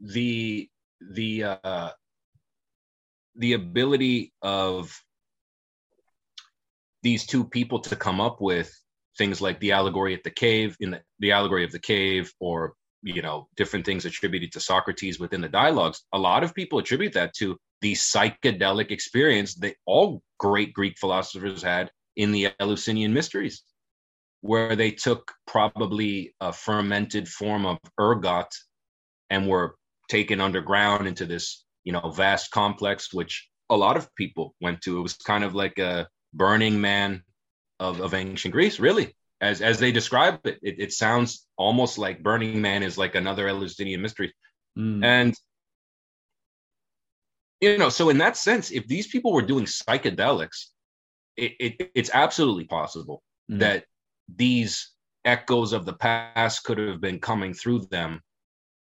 the 0.00 0.70
the 1.00 1.44
uh, 1.44 1.90
the 3.36 3.54
ability 3.54 4.32
of 4.42 4.96
these 7.02 7.26
two 7.26 7.44
people 7.44 7.80
to 7.80 7.96
come 7.96 8.20
up 8.20 8.40
with 8.40 8.72
things 9.18 9.40
like 9.40 9.60
the 9.60 9.72
allegory 9.72 10.14
at 10.14 10.24
the 10.24 10.30
cave 10.30 10.76
in 10.80 10.92
the, 10.92 11.02
the 11.20 11.32
allegory 11.32 11.64
of 11.64 11.72
the 11.72 11.78
cave 11.78 12.32
or 12.40 12.74
you 13.02 13.22
know 13.22 13.48
different 13.56 13.84
things 13.84 14.04
attributed 14.04 14.52
to 14.52 14.60
socrates 14.60 15.18
within 15.20 15.40
the 15.40 15.48
dialogues. 15.48 16.02
A 16.12 16.18
lot 16.18 16.42
of 16.42 16.54
people 16.54 16.78
attribute 16.78 17.12
that 17.12 17.34
to 17.34 17.58
the 17.80 17.92
psychedelic 17.92 18.90
experience 18.90 19.54
that 19.56 19.76
all 19.86 20.22
great 20.38 20.72
greek 20.72 20.96
philosophers 20.98 21.62
had 21.62 21.90
in 22.16 22.32
the 22.32 22.48
eleusinian 22.60 23.12
mysteries 23.12 23.62
where 24.40 24.76
they 24.76 24.90
took 24.90 25.32
probably 25.46 26.34
a 26.40 26.52
fermented 26.52 27.28
form 27.28 27.64
of 27.64 27.78
ergot 27.98 28.48
and 29.30 29.48
were 29.48 29.76
taken 30.08 30.40
underground 30.40 31.06
into 31.06 31.26
this 31.26 31.64
you 31.84 31.92
know 31.92 32.10
vast 32.10 32.50
complex 32.50 33.12
which 33.12 33.48
a 33.70 33.76
lot 33.76 33.96
of 33.96 34.14
people 34.14 34.54
went 34.60 34.80
to 34.82 34.98
it 34.98 35.02
was 35.02 35.14
kind 35.14 35.44
of 35.44 35.54
like 35.54 35.78
a 35.78 36.06
burning 36.32 36.80
man 36.80 37.22
of, 37.80 38.00
of 38.00 38.14
ancient 38.14 38.52
greece 38.52 38.78
really 38.78 39.14
as 39.40 39.60
as 39.60 39.78
they 39.78 39.92
describe 39.92 40.40
it, 40.44 40.58
it, 40.62 40.76
it 40.78 40.92
sounds 40.92 41.46
almost 41.56 41.98
like 41.98 42.22
burning 42.22 42.60
man 42.60 42.82
is 42.82 42.98
like 42.98 43.14
another 43.14 43.48
eleusinian 43.48 44.00
mystery 44.00 44.32
mm. 44.78 45.04
and 45.04 45.34
you 47.60 47.78
know 47.78 47.88
so 47.88 48.08
in 48.08 48.18
that 48.18 48.36
sense 48.36 48.70
if 48.70 48.86
these 48.86 49.06
people 49.06 49.32
were 49.32 49.42
doing 49.42 49.64
psychedelics 49.64 50.66
it, 51.36 51.52
it 51.58 51.90
it's 51.94 52.10
absolutely 52.14 52.64
possible 52.64 53.22
mm. 53.50 53.58
that 53.58 53.84
these 54.34 54.92
echoes 55.24 55.72
of 55.72 55.84
the 55.84 55.94
past 55.94 56.64
could 56.64 56.78
have 56.78 57.00
been 57.00 57.18
coming 57.18 57.54
through 57.54 57.80
them 57.90 58.20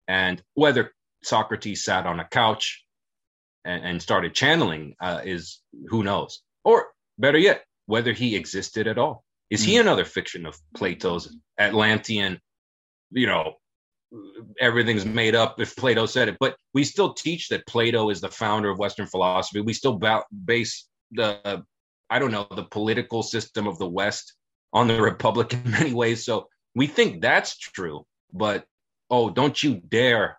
and 0.07 0.41
whether 0.55 0.91
Socrates 1.23 1.83
sat 1.83 2.05
on 2.05 2.19
a 2.19 2.27
couch 2.27 2.83
and, 3.65 3.83
and 3.83 4.01
started 4.01 4.33
channeling 4.33 4.95
uh, 5.01 5.21
is 5.23 5.61
who 5.87 6.03
knows? 6.03 6.41
Or 6.63 6.87
better 7.17 7.37
yet, 7.37 7.63
whether 7.85 8.13
he 8.13 8.35
existed 8.35 8.87
at 8.87 8.97
all. 8.97 9.23
Is 9.49 9.63
mm. 9.63 9.65
he 9.65 9.75
hmm. 9.75 9.81
another 9.81 10.05
fiction 10.05 10.45
of 10.45 10.57
Plato's 10.75 11.35
Atlantean? 11.59 12.39
You 13.11 13.27
know, 13.27 13.55
everything's 14.59 15.05
made 15.05 15.35
up 15.35 15.59
if 15.59 15.75
Plato 15.75 16.05
said 16.05 16.29
it, 16.29 16.37
but 16.39 16.55
we 16.73 16.83
still 16.83 17.13
teach 17.13 17.49
that 17.49 17.67
Plato 17.67 18.09
is 18.09 18.21
the 18.21 18.29
founder 18.29 18.69
of 18.69 18.79
Western 18.79 19.07
philosophy. 19.07 19.61
We 19.61 19.73
still 19.73 19.97
ba- 19.97 20.25
base 20.45 20.87
the, 21.11 21.63
I 22.09 22.19
don't 22.19 22.31
know, 22.31 22.47
the 22.55 22.63
political 22.63 23.23
system 23.23 23.67
of 23.67 23.77
the 23.77 23.87
West 23.87 24.33
on 24.73 24.87
the 24.87 25.01
Republic 25.11 25.53
in 25.53 25.69
many 25.69 25.93
ways. 25.93 26.25
So 26.25 26.47
we 26.75 26.87
think 26.87 27.21
that's 27.21 27.57
true, 27.57 28.05
but 28.33 28.65
oh, 29.09 29.29
don't 29.29 29.61
you 29.61 29.75
dare 29.75 30.37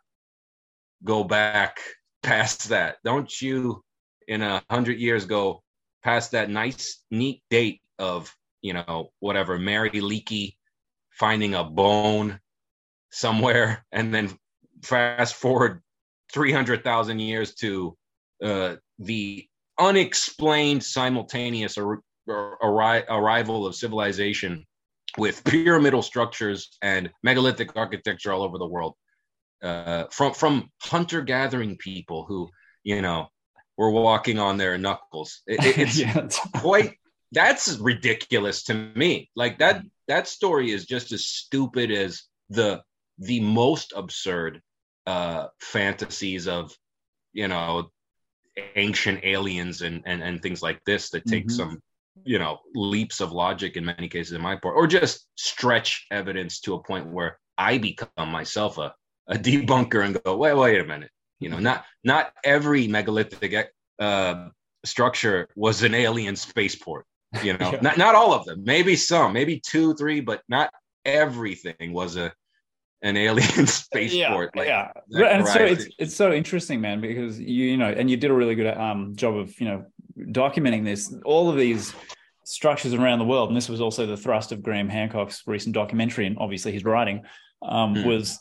go 1.04 1.24
back 1.24 1.80
past 2.22 2.68
that. 2.68 2.96
Don't 3.04 3.40
you, 3.40 3.82
in 4.28 4.42
a 4.42 4.62
hundred 4.70 4.98
years, 4.98 5.24
go 5.26 5.62
past 6.02 6.32
that 6.32 6.50
nice, 6.50 7.02
neat 7.10 7.42
date 7.50 7.80
of 7.98 8.34
you 8.62 8.72
know 8.74 9.10
whatever 9.20 9.58
Mary 9.58 9.90
Leakey 9.90 10.54
finding 11.10 11.54
a 11.54 11.64
bone 11.64 12.40
somewhere 13.10 13.84
and 13.92 14.14
then 14.14 14.36
fast 14.82 15.34
forward 15.34 15.82
300,000 16.32 17.18
years 17.18 17.54
to 17.54 17.96
uh, 18.42 18.76
the 18.98 19.46
unexplained 19.78 20.82
simultaneous 20.82 21.76
ar- 21.76 22.00
ar- 22.28 23.04
arrival 23.10 23.66
of 23.66 23.74
civilization 23.74 24.64
with 25.18 25.44
pyramidal 25.44 26.02
structures 26.02 26.76
and 26.80 27.10
megalithic 27.22 27.76
architecture 27.76 28.32
all 28.32 28.42
over 28.42 28.58
the 28.58 28.66
world 28.66 28.94
uh, 29.62 30.04
from 30.10 30.34
from 30.34 30.70
hunter 30.80 31.22
gathering 31.22 31.76
people 31.76 32.24
who 32.24 32.48
you 32.84 33.02
know 33.02 33.28
were 33.76 33.90
walking 33.90 34.38
on 34.38 34.56
their 34.56 34.76
knuckles 34.78 35.42
it, 35.46 35.78
it's 35.78 35.98
yeah. 36.00 36.28
quite 36.56 36.98
that's 37.32 37.78
ridiculous 37.78 38.64
to 38.64 38.74
me 38.94 39.30
like 39.34 39.58
that 39.58 39.82
that 40.08 40.28
story 40.28 40.70
is 40.70 40.84
just 40.84 41.12
as 41.12 41.24
stupid 41.24 41.90
as 41.90 42.24
the 42.50 42.82
the 43.18 43.40
most 43.40 43.92
absurd 43.96 44.60
uh 45.06 45.46
fantasies 45.60 46.46
of 46.46 46.72
you 47.32 47.48
know 47.48 47.90
ancient 48.76 49.20
aliens 49.24 49.82
and 49.82 50.02
and, 50.06 50.22
and 50.22 50.42
things 50.42 50.62
like 50.62 50.82
this 50.84 51.10
that 51.10 51.24
take 51.26 51.46
mm-hmm. 51.46 51.56
some 51.56 51.80
you 52.24 52.38
know 52.38 52.58
leaps 52.74 53.20
of 53.20 53.32
logic 53.32 53.76
in 53.76 53.84
many 53.84 54.08
cases 54.08 54.32
in 54.32 54.40
my 54.40 54.54
part 54.56 54.76
or 54.76 54.86
just 54.86 55.26
stretch 55.36 56.06
evidence 56.10 56.60
to 56.60 56.74
a 56.74 56.82
point 56.82 57.06
where 57.06 57.38
i 57.56 57.78
become 57.78 58.28
myself 58.28 58.78
a, 58.78 58.94
a 59.28 59.34
debunker 59.34 60.04
and 60.04 60.22
go 60.22 60.36
wait 60.36 60.54
wait 60.54 60.80
a 60.80 60.84
minute 60.84 61.10
you 61.40 61.48
know 61.48 61.58
not 61.58 61.84
not 62.04 62.32
every 62.44 62.88
megalithic 62.88 63.72
uh, 63.98 64.48
structure 64.84 65.48
was 65.56 65.82
an 65.82 65.94
alien 65.94 66.36
spaceport 66.36 67.06
you 67.42 67.52
know 67.52 67.70
yeah. 67.72 67.80
not, 67.80 67.98
not 67.98 68.14
all 68.14 68.34
of 68.34 68.44
them 68.44 68.62
maybe 68.64 68.96
some 68.96 69.32
maybe 69.32 69.60
two 69.60 69.94
three 69.94 70.20
but 70.20 70.42
not 70.48 70.72
everything 71.04 71.92
was 71.92 72.16
a 72.16 72.32
an 73.02 73.16
alien 73.16 73.66
spaceport. 73.66 74.50
Yeah, 74.54 74.60
like, 74.60 75.04
yeah. 75.08 75.26
And 75.26 75.46
so 75.46 75.60
it's 75.60 75.86
it's 75.98 76.14
so 76.14 76.32
interesting, 76.32 76.80
man, 76.80 77.00
because 77.00 77.38
you 77.38 77.64
you 77.64 77.76
know, 77.76 77.88
and 77.88 78.08
you 78.08 78.16
did 78.16 78.30
a 78.30 78.34
really 78.34 78.54
good 78.54 78.76
um, 78.76 79.14
job 79.16 79.36
of 79.36 79.60
you 79.60 79.66
know 79.66 79.84
documenting 80.18 80.84
this. 80.84 81.14
All 81.24 81.50
of 81.50 81.56
these 81.56 81.94
structures 82.44 82.94
around 82.94 83.18
the 83.18 83.24
world, 83.24 83.48
and 83.48 83.56
this 83.56 83.68
was 83.68 83.80
also 83.80 84.06
the 84.06 84.16
thrust 84.16 84.52
of 84.52 84.62
Graham 84.62 84.88
Hancock's 84.88 85.42
recent 85.46 85.74
documentary, 85.74 86.26
and 86.26 86.38
obviously 86.38 86.72
his 86.72 86.84
writing 86.84 87.24
um, 87.62 87.94
mm. 87.94 88.06
was 88.06 88.38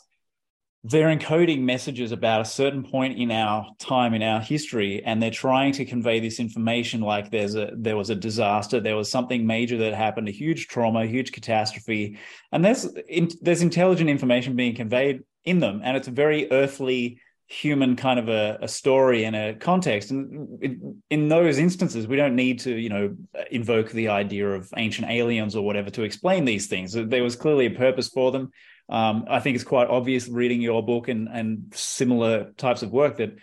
they're 0.84 1.16
encoding 1.16 1.60
messages 1.60 2.10
about 2.10 2.40
a 2.40 2.44
certain 2.44 2.82
point 2.82 3.16
in 3.16 3.30
our 3.30 3.66
time 3.78 4.14
in 4.14 4.22
our 4.22 4.40
history 4.40 5.02
and 5.04 5.22
they're 5.22 5.30
trying 5.30 5.72
to 5.72 5.84
convey 5.84 6.18
this 6.18 6.40
information 6.40 7.00
like 7.00 7.30
there's 7.30 7.54
a 7.54 7.70
there 7.76 7.96
was 7.96 8.10
a 8.10 8.16
disaster 8.16 8.80
there 8.80 8.96
was 8.96 9.08
something 9.08 9.46
major 9.46 9.78
that 9.78 9.94
happened 9.94 10.28
a 10.28 10.32
huge 10.32 10.66
trauma 10.66 11.06
huge 11.06 11.30
catastrophe 11.30 12.18
and 12.50 12.64
there's 12.64 12.84
in, 13.08 13.28
there's 13.40 13.62
intelligent 13.62 14.10
information 14.10 14.56
being 14.56 14.74
conveyed 14.74 15.20
in 15.44 15.60
them 15.60 15.80
and 15.84 15.96
it's 15.96 16.08
a 16.08 16.12
very 16.12 16.50
earthly 16.50 17.20
human 17.52 17.96
kind 17.96 18.18
of 18.18 18.30
a, 18.30 18.58
a 18.62 18.68
story 18.68 19.24
and 19.24 19.36
a 19.36 19.54
context. 19.54 20.10
And 20.10 20.62
in, 20.62 21.02
in 21.10 21.28
those 21.28 21.58
instances 21.58 22.06
we 22.06 22.16
don't 22.16 22.34
need 22.34 22.60
to 22.60 22.74
you 22.74 22.88
know 22.88 23.14
invoke 23.50 23.90
the 23.90 24.08
idea 24.08 24.48
of 24.48 24.72
ancient 24.76 25.10
aliens 25.10 25.54
or 25.54 25.62
whatever 25.62 25.90
to 25.90 26.02
explain 26.02 26.46
these 26.46 26.66
things. 26.66 26.92
There 26.94 27.22
was 27.22 27.36
clearly 27.36 27.66
a 27.66 27.70
purpose 27.70 28.08
for 28.08 28.32
them. 28.32 28.52
Um, 28.88 29.26
I 29.28 29.40
think 29.40 29.54
it's 29.54 29.64
quite 29.64 29.88
obvious 29.88 30.28
reading 30.28 30.62
your 30.62 30.84
book 30.84 31.08
and, 31.08 31.28
and 31.28 31.72
similar 31.74 32.52
types 32.56 32.82
of 32.82 32.90
work 32.90 33.18
that 33.18 33.36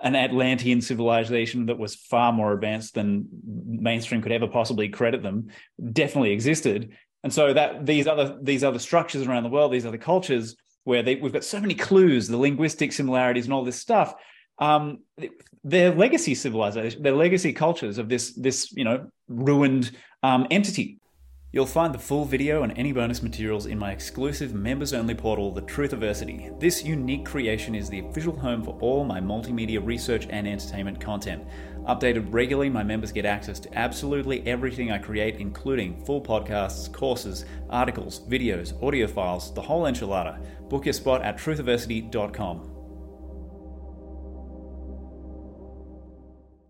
an 0.00 0.14
Atlantean 0.14 0.80
civilization 0.80 1.66
that 1.66 1.78
was 1.78 1.96
far 1.96 2.32
more 2.32 2.52
advanced 2.52 2.94
than 2.94 3.26
mainstream 3.66 4.22
could 4.22 4.32
ever 4.32 4.46
possibly 4.46 4.88
credit 4.88 5.22
them 5.24 5.48
definitely 5.92 6.30
existed. 6.30 6.92
And 7.24 7.32
so 7.32 7.52
that 7.52 7.84
these 7.84 8.06
other 8.06 8.38
these 8.40 8.62
other 8.62 8.78
structures 8.78 9.26
around 9.26 9.42
the 9.42 9.48
world, 9.48 9.72
these 9.72 9.86
other 9.86 9.98
cultures 9.98 10.56
where 10.88 11.02
they, 11.02 11.16
we've 11.16 11.34
got 11.34 11.44
so 11.44 11.60
many 11.60 11.74
clues, 11.74 12.28
the 12.28 12.36
linguistic 12.38 12.94
similarities 12.94 13.44
and 13.44 13.52
all 13.52 13.62
this 13.62 13.78
stuff. 13.78 14.14
Um, 14.58 15.00
their 15.62 15.94
legacy 15.94 16.34
civilization, 16.34 17.02
their 17.02 17.14
legacy 17.14 17.52
cultures 17.52 17.98
of 17.98 18.08
this 18.08 18.32
this 18.32 18.72
you 18.72 18.84
know 18.84 19.10
ruined 19.28 19.90
um, 20.22 20.46
entity. 20.50 20.98
You'll 21.52 21.66
find 21.66 21.94
the 21.94 21.98
full 21.98 22.24
video 22.26 22.62
and 22.62 22.76
any 22.76 22.92
bonus 22.92 23.22
materials 23.22 23.66
in 23.66 23.78
my 23.78 23.92
exclusive 23.92 24.52
members 24.52 24.92
only 24.92 25.14
portal, 25.14 25.50
The 25.50 25.62
Truthiversity. 25.62 26.58
This 26.60 26.84
unique 26.84 27.24
creation 27.24 27.74
is 27.74 27.88
the 27.88 28.00
official 28.00 28.38
home 28.38 28.62
for 28.62 28.78
all 28.80 29.02
my 29.02 29.18
multimedia 29.18 29.84
research 29.84 30.26
and 30.28 30.46
entertainment 30.46 31.00
content. 31.00 31.42
Updated 31.86 32.26
regularly, 32.34 32.68
my 32.68 32.82
members 32.82 33.12
get 33.12 33.24
access 33.24 33.58
to 33.60 33.78
absolutely 33.78 34.46
everything 34.46 34.92
I 34.92 34.98
create, 34.98 35.36
including 35.36 36.04
full 36.04 36.20
podcasts, 36.20 36.92
courses, 36.92 37.46
articles, 37.70 38.20
videos, 38.28 38.74
audio 38.82 39.06
files, 39.06 39.54
the 39.54 39.62
whole 39.62 39.84
enchilada. 39.84 40.38
Book 40.68 40.86
your 40.86 40.92
spot 40.92 41.22
at 41.22 41.38
truthiversity.com. 41.38 42.77